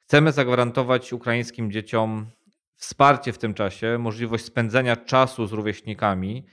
Chcemy 0.08 0.32
zagwarantować 0.32 1.14
ukraińskim 1.14 1.72
dzieciom 1.72 2.26
wsparcie 2.76 3.34
w 3.34 3.38
tym 3.38 3.54
czasie, 3.54 3.98
możliwość 3.98 4.46
spędzenia 4.46 4.96
czasu 4.96 5.48
z 5.48 5.52
rówieśnikami 5.52 6.46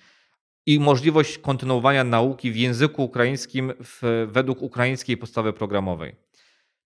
i 0.67 0.81
możliwość 0.81 1.39
kontynuowania 1.39 2.05
nauki 2.05 2.51
w 2.51 2.57
języku 2.57 3.05
ukraińskim 3.05 3.73
w, 3.81 4.29
według 4.31 4.63
ukraińskiej 4.63 5.17
podstawy 5.17 5.53
programowej. 5.53 6.17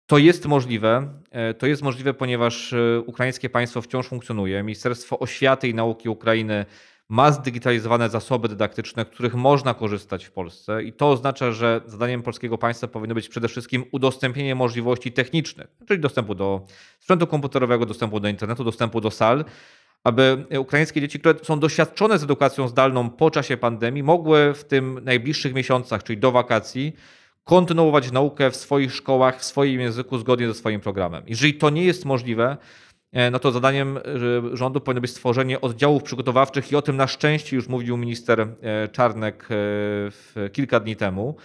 To 0.07 0.19
jest 0.19 0.47
możliwe. 0.47 1.21
E, 1.31 1.55
to 1.55 1.67
jest 1.67 1.83
możliwe, 1.83 2.15
ponieważ 2.15 2.73
e, 2.73 3.01
ukraińskie 3.01 3.51
państwo 3.51 3.83
wciąż 3.83 4.09
funkcjonuje. 4.09 4.63
Ministerstwo 4.63 5.19
Oświaty 5.19 5.69
i 5.69 5.75
Nauki 5.75 6.09
Ukrainy 6.09 6.67
ma 7.09 7.33
zdigitalizowane 7.33 8.09
zasoby 8.09 8.49
dydaktyczne, 8.49 9.05
których 9.05 9.35
można 9.35 9.75
korzystać 9.75 10.25
w 10.25 10.31
Polsce, 10.31 10.83
i 10.83 10.93
to 10.93 11.11
oznacza, 11.11 11.53
że 11.53 11.81
zadaniem 11.87 12.23
polskiego 12.23 12.59
państwa 12.59 12.89
powinno 12.89 13.15
być 13.15 13.29
przede 13.29 13.49
wszystkim 13.49 13.85
udostępnienie 13.91 14.55
możliwości 14.55 15.13
technicznych, 15.13 15.67
czyli 15.89 16.01
dostępu 16.01 16.35
do 16.35 16.67
sprzętu 17.01 17.27
komputerowego, 17.27 17.87
dostępu 17.87 18.21
do 18.21 18.29
internetu, 18.29 18.65
dostępu 18.65 19.01
do 19.01 19.11
sal, 19.11 19.45
aby 20.05 20.47
ukraińskie 20.59 21.01
dzieci, 21.01 21.21
które 21.21 21.35
są 21.43 21.61
doświadczone 21.61 22.19
z 22.19 22.23
edukacją 22.23 22.69
zdalną 22.69 23.11
po 23.11 23.31
czasie 23.31 23.57
pandemii, 23.57 24.03
mogły 24.03 24.55
w 24.55 24.65
tym 24.65 25.01
najbliższych 25.05 25.55
miesiącach, 25.55 26.03
czyli 26.03 26.19
do 26.19 26.33
wakacji, 26.33 26.93
kontynuować 27.45 28.13
naukę 28.13 28.51
w 28.51 28.57
swoich 28.57 28.95
szkołach, 28.95 29.41
w 29.41 29.45
swoim 29.45 29.81
języku, 29.81 30.19
zgodnie 30.19 30.47
ze 30.47 30.55
swoim 30.55 30.81
programem. 30.81 31.23
Jeżeli 31.27 31.55
to 31.55 31.71
nie 31.71 31.85
jest 31.85 32.05
możliwe, 32.05 32.57
no 33.31 33.39
to 33.39 33.53
zadaniem 33.53 33.97
e, 33.97 34.01
rządu 34.57 34.81
powinno 34.81 35.01
być 35.01 35.11
stworzenie 35.11 35.61
oddziałów 35.61 36.03
przygotowawczych 36.03 36.73
i 36.73 36.77
o 36.77 36.83
tym 36.83 36.97
na 36.97 37.07
szczęście 37.07 37.57
już 37.57 37.69
mówił 37.69 37.97
minister 37.97 38.41
e, 38.41 38.89
Czarnek 38.89 39.49
kilka 40.53 40.81
dni 40.81 40.97
temu. 40.97 41.37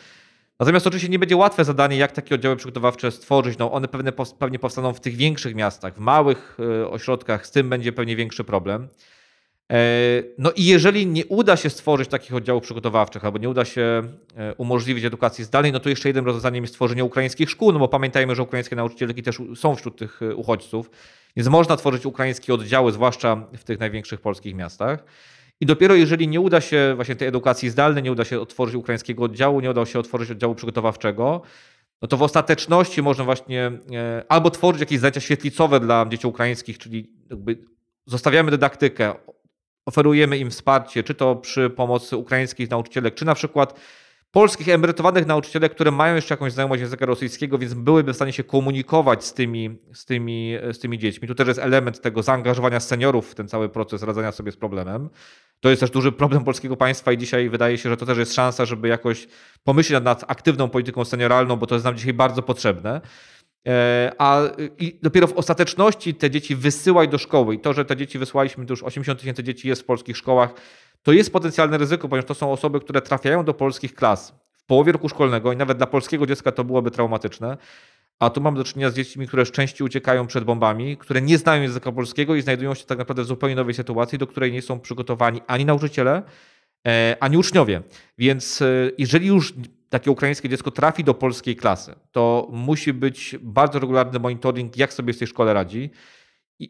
Natomiast 0.60 0.88
oczywiście 0.88 1.10
nie 1.10 1.20
będzie 1.20 1.38
łatwe 1.38 1.66
zadanie, 1.66 1.98
jak 1.98 2.12
takie 2.12 2.36
oddziały 2.36 2.56
przygotowawcze 2.56 3.12
stworzyć. 3.12 3.58
No 3.58 3.72
one 3.72 3.88
pewnie 4.40 4.60
powstaną 4.60 4.94
w 4.94 5.00
tych 5.00 5.16
większych 5.16 5.56
miastach, 5.56 5.96
w 5.96 6.00
małych 6.00 6.58
ośrodkach, 6.90 7.48
z 7.48 7.52
tym 7.52 7.70
będzie 7.70 7.94
pewnie 7.94 8.16
większy 8.16 8.44
problem. 8.44 8.88
No 10.38 10.52
i 10.52 10.66
jeżeli 10.66 11.08
nie 11.08 11.26
uda 11.26 11.58
się 11.58 11.70
stworzyć 11.70 12.10
takich 12.10 12.36
oddziałów 12.36 12.64
przygotowawczych, 12.64 13.26
albo 13.26 13.38
nie 13.38 13.50
uda 13.50 13.66
się 13.66 14.04
umożliwić 14.58 15.06
edukacji 15.06 15.44
zdalnej, 15.44 15.72
no 15.72 15.80
to 15.80 15.90
jeszcze 15.90 16.10
jednym 16.10 16.26
rozwiązaniem 16.26 16.64
jest 16.64 16.74
stworzenie 16.74 17.04
ukraińskich 17.04 17.50
szkół, 17.50 17.72
no 17.72 17.80
bo 17.80 17.88
pamiętajmy, 17.88 18.36
że 18.36 18.44
ukraińskie 18.44 18.76
nauczycielki 18.76 19.24
też 19.24 19.42
są 19.56 19.76
wśród 19.76 19.98
tych 19.98 20.20
uchodźców. 20.36 20.90
Więc 21.36 21.50
można 21.50 21.78
tworzyć 21.78 22.06
ukraińskie 22.06 22.54
oddziały, 22.54 22.91
zwłaszcza 22.91 23.36
w 23.54 23.63
tych 23.63 23.80
największych 23.80 24.22
polskich 24.22 24.56
miastach. 24.56 25.04
I 25.60 25.65
dopiero 25.65 25.96
jeżeli 25.96 26.28
nie 26.28 26.41
uda 26.41 26.62
się 26.62 26.94
właśnie 26.96 27.15
tej 27.15 27.28
edukacji 27.28 27.70
zdalnej, 27.70 28.04
nie 28.04 28.12
uda 28.12 28.26
się 28.26 28.39
otworzyć 28.39 28.76
ukraińskiego 28.76 29.24
oddziału, 29.24 29.60
nie 29.60 29.72
uda 29.72 29.86
się 29.86 30.00
otworzyć 30.00 30.32
oddziału 30.32 30.56
przygotowawczego, 30.56 31.41
no 32.02 32.08
to 32.08 32.17
w 32.17 32.24
ostateczności 32.24 33.02
można 33.02 33.24
właśnie 33.24 33.72
e, 33.94 34.24
albo 34.30 34.52
tworzyć 34.52 34.80
jakieś 34.80 35.00
zajęcia 35.00 35.22
świetlicowe 35.22 35.80
dla 35.80 36.06
dzieci 36.10 36.28
ukraińskich, 36.28 36.78
czyli 36.78 37.12
jakby 37.30 37.58
zostawiamy 38.06 38.52
dydaktykę, 38.52 39.13
oferujemy 39.86 40.38
im 40.38 40.50
wsparcie, 40.50 41.04
czy 41.04 41.13
to 41.13 41.36
przy 41.36 41.70
pomocy 41.70 42.17
ukraińskich 42.17 42.70
nauczycielek, 42.70 43.13
czy 43.13 43.26
na 43.26 43.36
przykład 43.36 43.80
polskich 44.32 44.70
emerytowanych 44.70 45.26
nauczycielek, 45.26 45.72
które 45.72 45.91
mają 45.91 46.15
jeszcze 46.15 46.34
jakąś 46.34 46.54
znajomość 46.54 46.82
języka 46.82 47.06
rosyjskiego, 47.06 47.58
więc 47.58 47.74
byłyby 47.74 48.13
w 48.13 48.15
stanie 48.15 48.34
się 48.34 48.44
komunikować 48.44 49.26
z 49.26 49.34
tymi, 49.34 49.78
z 49.94 50.06
tymi, 50.06 50.58
z 50.74 50.80
tymi 50.80 51.00
dziećmi. 51.00 51.28
Tu 51.28 51.36
też 51.36 51.48
jest 51.48 51.60
element 51.60 52.02
tego 52.02 52.24
zaangażowania 52.24 52.80
seniorów 52.80 53.32
w 53.32 53.36
ten 53.36 53.48
cały 53.48 53.70
proces 53.70 54.04
radzenia 54.04 54.32
sobie 54.32 54.52
z 54.52 54.58
problemem. 54.58 55.10
To 55.60 55.70
jest 55.70 55.80
też 55.80 55.89
duży 55.89 56.12
problem 56.12 56.44
polskiego 56.44 56.78
państwa 56.78 57.12
i 57.12 57.17
dzisiaj 57.17 57.50
wydaje 57.50 57.78
się, 57.78 57.89
że 57.89 57.98
to 57.98 58.06
też 58.06 58.17
jest 58.17 58.34
szansa, 58.34 58.65
żeby 58.65 58.88
jakoś 58.88 59.28
pomyśleć 59.63 59.94
nad, 59.94 60.04
nad 60.04 60.32
aktywną 60.32 60.70
polityką 60.70 61.06
senioralną, 61.06 61.56
bo 61.56 61.67
to 61.67 61.76
jest 61.76 61.86
nam 61.86 61.98
dzisiaj 61.98 62.13
bardzo 62.13 62.41
potrzebne. 62.41 63.02
E, 63.67 64.12
a 64.17 64.41
i 64.80 65.00
dopiero 65.02 65.28
w 65.28 65.34
ostateczności 65.34 66.15
te 66.15 66.30
dzieci 66.30 66.56
wysyłać 66.56 67.10
do 67.10 67.17
szkoły. 67.17 67.56
I 67.56 67.60
to, 67.60 67.74
że 67.74 67.86
te 67.86 67.97
dzieci 67.97 68.19
wysłaliśmy, 68.19 68.65
to 68.65 68.74
już 68.74 68.84
80 68.84 69.19
tysięcy 69.19 69.43
dzieci 69.43 69.67
jest 69.67 69.82
w 69.82 69.86
polskich 69.86 70.17
szkołach, 70.17 70.54
to 71.04 71.12
jest 71.12 71.34
potencjalne 71.34 71.78
ryzyko, 71.78 72.10
ponieważ 72.10 72.28
to 72.28 72.34
są 72.34 72.52
osoby, 72.52 72.80
które 72.80 73.02
trafiają 73.02 73.43
do 73.45 73.54
polskich 73.54 73.95
klas 73.95 74.34
w 74.54 74.65
połowie 74.65 74.91
roku 74.91 75.10
szkolnego 75.10 75.54
i 75.54 75.58
nawet 75.58 75.78
dla 75.78 75.88
polskiego 75.88 76.28
dziecka 76.28 76.52
to 76.52 76.63
byłoby 76.63 76.91
traumatyczne. 76.91 77.58
A 78.19 78.30
tu 78.30 78.41
mamy 78.41 78.58
do 78.58 78.63
czynienia 78.63 78.89
z 78.89 78.93
dziećmi, 78.93 79.28
które 79.28 79.45
szczęście 79.45 79.84
uciekają 79.84 80.28
przed 80.28 80.43
bombami, 80.43 80.97
które 80.97 81.21
nie 81.21 81.38
znają 81.38 81.62
języka 81.62 81.91
polskiego 81.91 82.36
i 82.36 82.41
znajdują 82.41 82.74
się 82.74 82.86
tak 82.86 82.97
naprawdę 82.97 83.24
w 83.24 83.26
zupełnie 83.26 83.56
nowej 83.56 83.74
sytuacji, 83.74 84.17
do 84.17 84.28
której 84.28 84.52
nie 84.52 84.62
są 84.62 84.80
przygotowani 84.80 85.41
ani 85.47 85.65
nauczyciele, 85.65 86.24
e, 86.88 87.17
ani 87.20 87.38
uczniowie. 87.38 87.82
Więc 88.17 88.62
e, 88.62 88.65
jeżeli 88.98 89.28
już 89.28 89.54
takie 89.89 90.12
ukraińskie 90.12 90.50
dziecko 90.50 90.72
trafi 90.72 91.04
do 91.04 91.13
polskiej 91.13 91.56
klasy, 91.56 91.96
to 92.12 92.48
musi 92.52 92.94
być 92.94 93.36
bardzo 93.41 93.80
regularny 93.80 94.20
monitoring, 94.20 94.78
jak 94.78 94.94
sobie 94.94 95.13
w 95.13 95.17
tej 95.17 95.28
szkole 95.28 95.54
radzi 95.54 95.89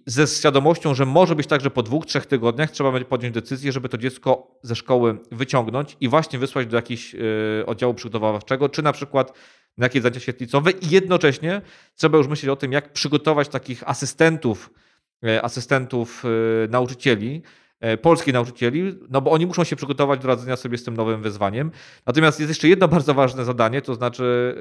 ze 0.06 0.28
świadomością, 0.28 0.94
że 0.94 1.06
może 1.06 1.36
być 1.36 1.48
tak, 1.48 1.62
że 1.62 1.72
po 1.72 1.84
dwóch, 1.84 2.06
trzech 2.06 2.26
tygodniach 2.26 2.72
trzeba 2.72 2.92
będzie 2.92 3.06
podjąć 3.06 3.34
decyzję, 3.34 3.72
żeby 3.72 3.90
to 3.90 3.98
dziecko 3.98 4.60
ze 4.64 4.76
szkoły 4.76 5.18
wyciągnąć 5.32 5.98
i 6.00 6.10
właśnie 6.10 6.40
wysłać 6.40 6.68
do 6.68 6.76
jakiegoś 6.76 7.16
oddziału 7.66 7.94
przygotowawczego, 7.94 8.70
czy 8.70 8.82
na 8.82 8.94
przykład 8.94 9.34
na 9.78 9.86
jakieś 9.86 10.02
zajęcia 10.02 10.20
świetlicowe 10.20 10.72
i 10.72 10.90
jednocześnie 10.90 11.62
trzeba 11.96 12.18
już 12.18 12.28
myśleć 12.28 12.50
o 12.50 12.56
tym, 12.56 12.72
jak 12.72 12.94
przygotować 12.94 13.48
takich 13.48 13.90
asystentów, 13.90 14.70
y, 15.26 15.42
asystentów 15.42 16.24
nauczycieli, 16.70 17.42
polskich 18.02 18.34
nauczycieli, 18.34 19.00
no 19.10 19.22
bo 19.22 19.32
oni 19.32 19.46
muszą 19.46 19.64
się 19.64 19.76
przygotować 19.76 20.20
do 20.20 20.28
radzenia 20.28 20.56
sobie 20.56 20.78
z 20.78 20.84
tym 20.84 20.98
nowym 20.98 21.22
wyzwaniem. 21.22 21.72
Natomiast 22.06 22.40
jest 22.40 22.50
jeszcze 22.50 22.68
jedno 22.68 22.88
bardzo 22.98 23.14
ważne 23.14 23.46
zadanie, 23.46 23.82
to 23.82 23.96
znaczy 23.96 24.56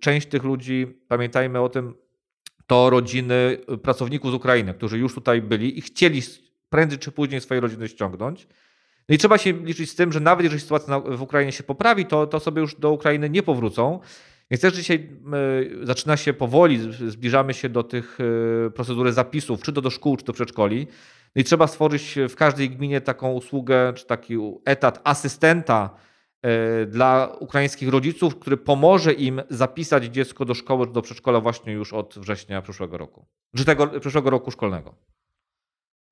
część 0.00 0.26
tych 0.28 0.44
ludzi, 0.44 0.86
pamiętajmy 1.08 1.60
o 1.60 1.68
tym, 1.68 1.94
to 2.66 2.90
rodziny 2.90 3.58
pracowników 3.82 4.30
z 4.30 4.34
Ukrainy, 4.34 4.74
którzy 4.74 4.98
już 4.98 5.14
tutaj 5.14 5.42
byli 5.42 5.78
i 5.78 5.80
chcieli 5.80 6.22
prędzej 6.68 6.98
czy 6.98 7.12
później 7.12 7.40
swoje 7.40 7.60
rodziny 7.60 7.88
ściągnąć. 7.88 8.46
No 9.08 9.14
i 9.14 9.18
trzeba 9.18 9.38
się 9.38 9.52
liczyć 9.52 9.90
z 9.90 9.94
tym, 9.94 10.12
że 10.12 10.20
nawet 10.20 10.44
jeżeli 10.44 10.60
sytuacja 10.60 11.00
w 11.00 11.22
Ukrainie 11.22 11.52
się 11.52 11.62
poprawi, 11.62 12.06
to, 12.06 12.26
to 12.26 12.40
sobie 12.40 12.60
już 12.60 12.74
do 12.74 12.90
Ukrainy 12.90 13.30
nie 13.30 13.42
powrócą. 13.42 14.00
Więc 14.50 14.60
też 14.60 14.74
dzisiaj 14.74 15.08
zaczyna 15.82 16.16
się 16.16 16.32
powoli, 16.32 16.78
zbliżamy 17.08 17.54
się 17.54 17.68
do 17.68 17.82
tych 17.82 18.18
procedury 18.74 19.12
zapisów, 19.12 19.62
czy 19.62 19.72
to 19.72 19.80
do 19.80 19.90
szkół, 19.90 20.16
czy 20.16 20.24
do 20.24 20.32
przedszkoli. 20.32 20.86
No 21.36 21.40
i 21.40 21.44
trzeba 21.44 21.66
stworzyć 21.66 22.18
w 22.28 22.36
każdej 22.36 22.70
gminie 22.70 23.00
taką 23.00 23.32
usługę, 23.32 23.92
czy 23.96 24.06
taki 24.06 24.36
etat 24.64 25.00
asystenta 25.04 25.90
E, 26.42 26.86
dla 26.86 27.36
ukraińskich 27.40 27.88
rodziców, 27.88 28.38
który 28.38 28.56
pomoże 28.56 29.12
im 29.12 29.42
zapisać 29.50 30.04
dziecko 30.04 30.44
do 30.44 30.54
szkoły 30.54 30.86
czy 30.86 30.92
do 30.92 31.02
przedszkola 31.02 31.40
właśnie 31.40 31.72
już 31.72 31.92
od 31.92 32.14
września 32.18 32.62
przyszłego 32.62 32.98
roku, 32.98 33.26
czy 33.56 33.64
tego 33.64 34.00
przyszłego 34.00 34.30
roku 34.30 34.50
szkolnego. 34.50 34.94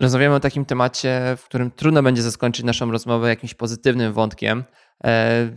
Rozmawiamy 0.01 0.35
o 0.35 0.41
takim 0.41 0.65
temacie, 0.65 1.21
w 1.37 1.45
którym 1.45 1.71
trudno 1.71 2.03
będzie 2.03 2.23
zaskończyć 2.23 2.65
naszą 2.65 2.91
rozmowę 2.91 3.29
jakimś 3.29 3.55
pozytywnym 3.55 4.13
wątkiem. 4.13 4.65
E, 5.05 5.51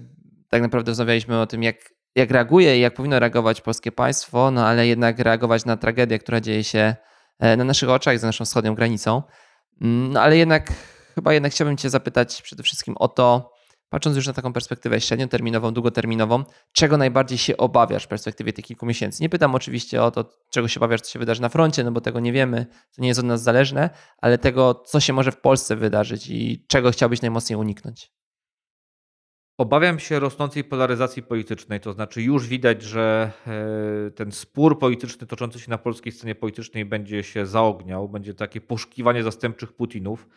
tak 0.49 0.61
naprawdę 0.61 0.91
rozmawialiśmy 0.91 1.41
o 1.41 1.47
tym, 1.47 1.63
jak, 1.63 1.75
jak 2.15 2.31
reaguje 2.31 2.77
i 2.77 2.81
jak 2.81 2.93
powinno 2.93 3.19
reagować 3.19 3.61
polskie 3.61 3.91
państwo, 3.91 4.51
no 4.51 4.67
ale 4.67 4.87
jednak 4.87 5.19
reagować 5.19 5.65
na 5.65 5.77
tragedię, 5.77 6.19
która 6.19 6.41
dzieje 6.41 6.63
się 6.63 6.95
e, 7.39 7.57
na 7.57 7.63
naszych 7.63 7.89
oczach, 7.89 8.19
za 8.19 8.27
naszą 8.27 8.45
wschodnią 8.45 8.75
granicą. 8.75 9.21
Mm, 9.81 10.13
no 10.13 10.21
ale 10.21 10.37
jednak, 10.37 10.73
chyba 11.15 11.33
jednak 11.33 11.51
chciałbym 11.51 11.77
Cię 11.77 11.89
zapytać 11.89 12.41
przede 12.41 12.63
wszystkim 12.63 12.97
o 12.97 13.07
to, 13.07 13.51
patrząc 13.89 14.15
już 14.15 14.27
na 14.27 14.33
taką 14.33 14.53
perspektywę 14.53 15.01
średnioterminową, 15.01 15.73
długoterminową, 15.73 16.43
czego 16.73 16.97
najbardziej 16.97 17.37
się 17.37 17.57
obawiasz 17.57 18.03
w 18.03 18.07
perspektywie 18.07 18.53
tych 18.53 18.65
kilku 18.65 18.85
miesięcy? 18.85 19.23
Nie 19.23 19.29
pytam 19.29 19.55
oczywiście 19.55 20.03
o 20.03 20.11
to, 20.11 20.25
czego 20.49 20.67
się 20.67 20.79
obawiasz, 20.79 21.01
co 21.01 21.11
się 21.11 21.19
wydarzy 21.19 21.41
na 21.41 21.49
froncie, 21.49 21.83
no 21.83 21.91
bo 21.91 22.01
tego 22.01 22.19
nie 22.19 22.33
wiemy, 22.33 22.65
to 22.95 23.01
nie 23.01 23.07
jest 23.07 23.19
od 23.19 23.25
nas 23.25 23.43
zależne, 23.43 23.89
ale 24.17 24.37
tego, 24.37 24.73
co 24.73 24.99
się 24.99 25.13
może 25.13 25.31
w 25.31 25.41
Polsce 25.41 25.75
wydarzyć 25.75 26.27
i 26.27 26.65
czego 26.67 26.91
chciałbyś 26.91 27.21
najmocniej 27.21 27.57
uniknąć. 27.57 28.11
Obawiam 29.61 29.99
się 29.99 30.19
rosnącej 30.19 30.63
polaryzacji 30.63 31.23
politycznej, 31.23 31.79
to 31.79 31.93
znaczy 31.93 32.21
już 32.21 32.47
widać, 32.47 32.81
że 32.81 33.31
e, 34.07 34.11
ten 34.11 34.31
spór 34.31 34.79
polityczny 34.79 35.27
toczący 35.27 35.59
się 35.59 35.69
na 35.69 35.77
polskiej 35.77 36.11
scenie 36.11 36.35
politycznej 36.35 36.85
będzie 36.85 37.23
się 37.23 37.45
zaogniał, 37.45 38.09
będzie 38.09 38.33
takie 38.33 38.61
poszukiwanie 38.61 39.23
zastępczych 39.23 39.73
Putinów. 39.73 40.27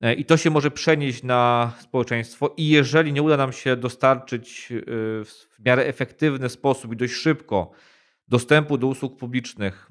E, 0.00 0.14
I 0.14 0.24
to 0.24 0.36
się 0.36 0.50
może 0.50 0.70
przenieść 0.70 1.22
na 1.22 1.72
społeczeństwo, 1.80 2.54
i 2.56 2.68
jeżeli 2.68 3.12
nie 3.12 3.22
uda 3.22 3.36
nam 3.36 3.52
się 3.52 3.76
dostarczyć 3.76 4.72
e, 4.72 4.84
w 5.24 5.64
miarę 5.64 5.86
efektywny 5.86 6.48
sposób 6.48 6.92
i 6.92 6.96
dość 6.96 7.12
szybko 7.12 7.70
dostępu 8.28 8.78
do 8.78 8.86
usług 8.86 9.18
publicznych, 9.18 9.90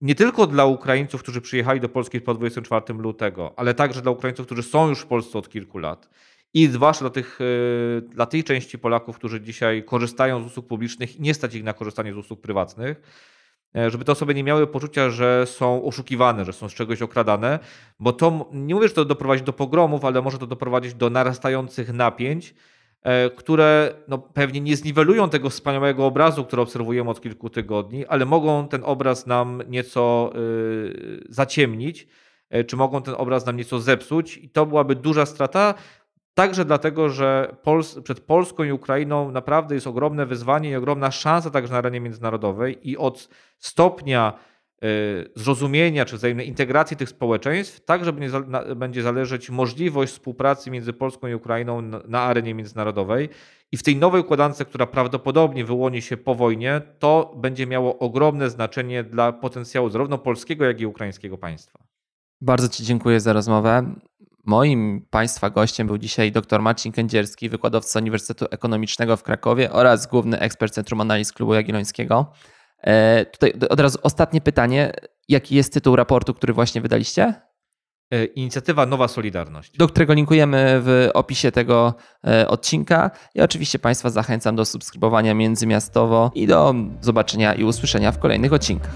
nie 0.00 0.14
tylko 0.14 0.46
dla 0.46 0.64
Ukraińców, 0.64 1.22
którzy 1.22 1.40
przyjechali 1.40 1.80
do 1.80 1.88
Polski 1.88 2.20
po 2.20 2.34
24 2.34 2.94
lutego, 2.94 3.52
ale 3.56 3.74
także 3.74 4.02
dla 4.02 4.10
Ukraińców, 4.10 4.46
którzy 4.46 4.62
są 4.62 4.88
już 4.88 5.00
w 5.00 5.06
Polsce 5.06 5.38
od 5.38 5.48
kilku 5.48 5.78
lat, 5.78 6.08
i 6.54 6.66
zwłaszcza 6.66 7.00
dla, 7.00 7.10
tych, 7.10 7.38
e, 7.40 8.00
dla 8.00 8.26
tej 8.26 8.44
części 8.44 8.78
Polaków, 8.78 9.16
którzy 9.16 9.40
dzisiaj 9.40 9.84
korzystają 9.84 10.42
z 10.42 10.46
usług 10.46 10.66
publicznych 10.66 11.16
i 11.16 11.22
nie 11.22 11.34
stać 11.34 11.54
ich 11.54 11.64
na 11.64 11.72
korzystanie 11.72 12.12
z 12.12 12.16
usług 12.16 12.40
prywatnych, 12.40 13.02
E, 13.76 13.90
żeby 13.90 14.04
te 14.04 14.12
osoby 14.12 14.34
nie 14.34 14.44
miały 14.44 14.66
poczucia, 14.66 15.10
że 15.10 15.46
są 15.46 15.84
oszukiwane, 15.84 16.44
że 16.44 16.52
są 16.52 16.68
z 16.68 16.74
czegoś 16.74 17.02
okradane, 17.02 17.58
bo 18.00 18.12
to 18.12 18.48
nie 18.52 18.74
mówię, 18.74 18.88
że 18.88 18.94
to 18.94 19.04
doprowadzi 19.04 19.42
do 19.42 19.52
pogromów, 19.52 20.04
ale 20.04 20.22
może 20.22 20.38
to 20.38 20.46
doprowadzić 20.46 20.94
do 20.94 21.10
narastających 21.10 21.92
napięć, 21.92 22.54
e, 23.02 23.30
które 23.30 23.94
no, 24.08 24.18
pewnie 24.18 24.60
nie 24.60 24.76
zniwelują 24.76 25.30
tego 25.30 25.50
wspaniałego 25.50 26.06
obrazu, 26.06 26.44
który 26.44 26.62
obserwujemy 26.62 27.10
od 27.10 27.20
kilku 27.20 27.50
tygodni, 27.50 28.06
ale 28.06 28.26
mogą 28.26 28.68
ten 28.68 28.82
obraz 28.84 29.26
nam 29.26 29.62
nieco 29.68 30.32
y, 30.36 31.24
zaciemnić, 31.28 32.08
czy 32.66 32.76
mogą 32.76 33.02
ten 33.02 33.14
obraz 33.18 33.46
nam 33.46 33.56
nieco 33.56 33.80
zepsuć, 33.80 34.36
i 34.36 34.48
to 34.48 34.66
byłaby 34.66 34.96
duża 34.96 35.26
strata. 35.26 35.74
Także 36.34 36.64
dlatego, 36.64 37.08
że 37.08 37.56
Pols 37.62 38.00
przed 38.00 38.20
Polską 38.20 38.64
i 38.64 38.72
Ukrainą 38.72 39.30
naprawdę 39.30 39.74
jest 39.74 39.86
ogromne 39.86 40.26
wyzwanie 40.26 40.70
i 40.70 40.76
ogromna 40.76 41.10
szansa 41.10 41.50
także 41.50 41.72
na 41.72 41.78
arenie 41.78 42.00
międzynarodowej 42.00 42.90
i 42.90 42.96
od 42.96 43.28
stopnia 43.58 44.32
y, 44.84 45.30
zrozumienia 45.34 46.04
czy 46.04 46.16
wzajemnej 46.16 46.48
integracji 46.48 46.96
tych 46.96 47.08
społeczeństw, 47.08 47.84
także 47.84 48.12
będzie 48.76 49.02
zależeć 49.02 49.50
możliwość 49.50 50.12
współpracy 50.12 50.70
między 50.70 50.92
Polską 50.92 51.26
i 51.26 51.34
Ukrainą 51.34 51.82
na 52.08 52.20
arenie 52.20 52.54
międzynarodowej. 52.54 53.28
I 53.72 53.76
w 53.76 53.82
tej 53.82 53.96
nowej 53.96 54.20
układance, 54.20 54.64
która 54.64 54.86
prawdopodobnie 54.86 55.64
wyłoni 55.64 56.02
się 56.02 56.16
po 56.16 56.34
wojnie, 56.34 56.80
to 56.98 57.34
będzie 57.36 57.66
miało 57.66 57.98
ogromne 57.98 58.50
znaczenie 58.50 59.04
dla 59.04 59.32
potencjału 59.32 59.88
zarówno 59.88 60.18
polskiego, 60.18 60.64
jak 60.64 60.80
i 60.80 60.86
ukraińskiego 60.86 61.38
państwa. 61.38 61.78
Bardzo 62.40 62.68
Ci 62.68 62.84
dziękuję 62.84 63.20
za 63.20 63.32
rozmowę. 63.32 63.94
Moim 64.44 65.06
Państwa 65.10 65.50
gościem 65.50 65.86
był 65.86 65.98
dzisiaj 65.98 66.32
dr 66.32 66.62
Marcin 66.62 66.92
Kędzierski, 66.92 67.48
wykładowca 67.48 67.98
Uniwersytetu 67.98 68.46
Ekonomicznego 68.50 69.16
w 69.16 69.22
Krakowie 69.22 69.72
oraz 69.72 70.06
główny 70.06 70.38
ekspert 70.38 70.74
Centrum 70.74 71.00
Analiz 71.00 71.32
Klubu 71.32 71.54
Jagiellońskiego. 71.54 72.32
E, 72.82 73.26
tutaj 73.26 73.52
od 73.70 73.80
razu 73.80 73.98
ostatnie 74.02 74.40
pytanie. 74.40 74.92
Jaki 75.28 75.54
jest 75.54 75.72
tytuł 75.72 75.96
raportu, 75.96 76.34
który 76.34 76.52
właśnie 76.52 76.80
wydaliście? 76.80 77.34
E, 78.10 78.24
inicjatywa 78.24 78.86
Nowa 78.86 79.08
Solidarność. 79.08 79.76
Do 79.76 79.88
którego 79.88 80.14
linkujemy 80.14 80.80
w 80.82 81.10
opisie 81.14 81.52
tego 81.52 81.94
e, 82.26 82.48
odcinka. 82.48 83.10
I 83.34 83.40
oczywiście 83.40 83.78
Państwa 83.78 84.10
zachęcam 84.10 84.56
do 84.56 84.64
subskrybowania 84.64 85.34
międzymiastowo 85.34 86.30
i 86.34 86.46
do 86.46 86.74
zobaczenia 87.00 87.54
i 87.54 87.64
usłyszenia 87.64 88.12
w 88.12 88.18
kolejnych 88.18 88.52
odcinkach. 88.52 88.92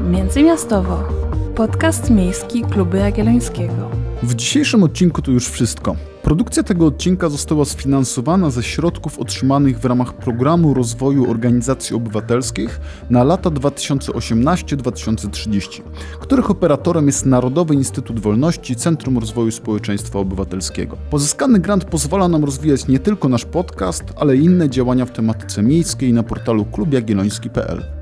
Międzymiastowo. 0.00 1.27
Podcast 1.58 2.10
miejski 2.10 2.62
Klubu 2.62 2.96
Jagiellońskiego. 2.96 3.90
W 4.22 4.34
dzisiejszym 4.34 4.82
odcinku 4.82 5.22
to 5.22 5.30
już 5.30 5.48
wszystko. 5.48 5.96
Produkcja 6.22 6.62
tego 6.62 6.86
odcinka 6.86 7.28
została 7.28 7.64
sfinansowana 7.64 8.50
ze 8.50 8.62
środków 8.62 9.18
otrzymanych 9.18 9.78
w 9.78 9.84
ramach 9.84 10.12
Programu 10.12 10.74
Rozwoju 10.74 11.30
Organizacji 11.30 11.96
Obywatelskich 11.96 12.80
na 13.10 13.24
lata 13.24 13.50
2018-2030, 13.50 15.82
których 16.20 16.50
operatorem 16.50 17.06
jest 17.06 17.26
Narodowy 17.26 17.74
Instytut 17.74 18.20
Wolności 18.20 18.76
Centrum 18.76 19.18
Rozwoju 19.18 19.50
Społeczeństwa 19.50 20.18
Obywatelskiego. 20.18 20.96
Pozyskany 21.10 21.58
grant 21.58 21.84
pozwala 21.84 22.28
nam 22.28 22.44
rozwijać 22.44 22.88
nie 22.88 22.98
tylko 22.98 23.28
nasz 23.28 23.44
podcast, 23.44 24.04
ale 24.16 24.36
i 24.36 24.44
inne 24.44 24.70
działania 24.70 25.06
w 25.06 25.10
tematyce 25.10 25.62
miejskiej 25.62 26.12
na 26.12 26.22
portalu 26.22 26.64
klubjagielloński.pl. 26.64 27.97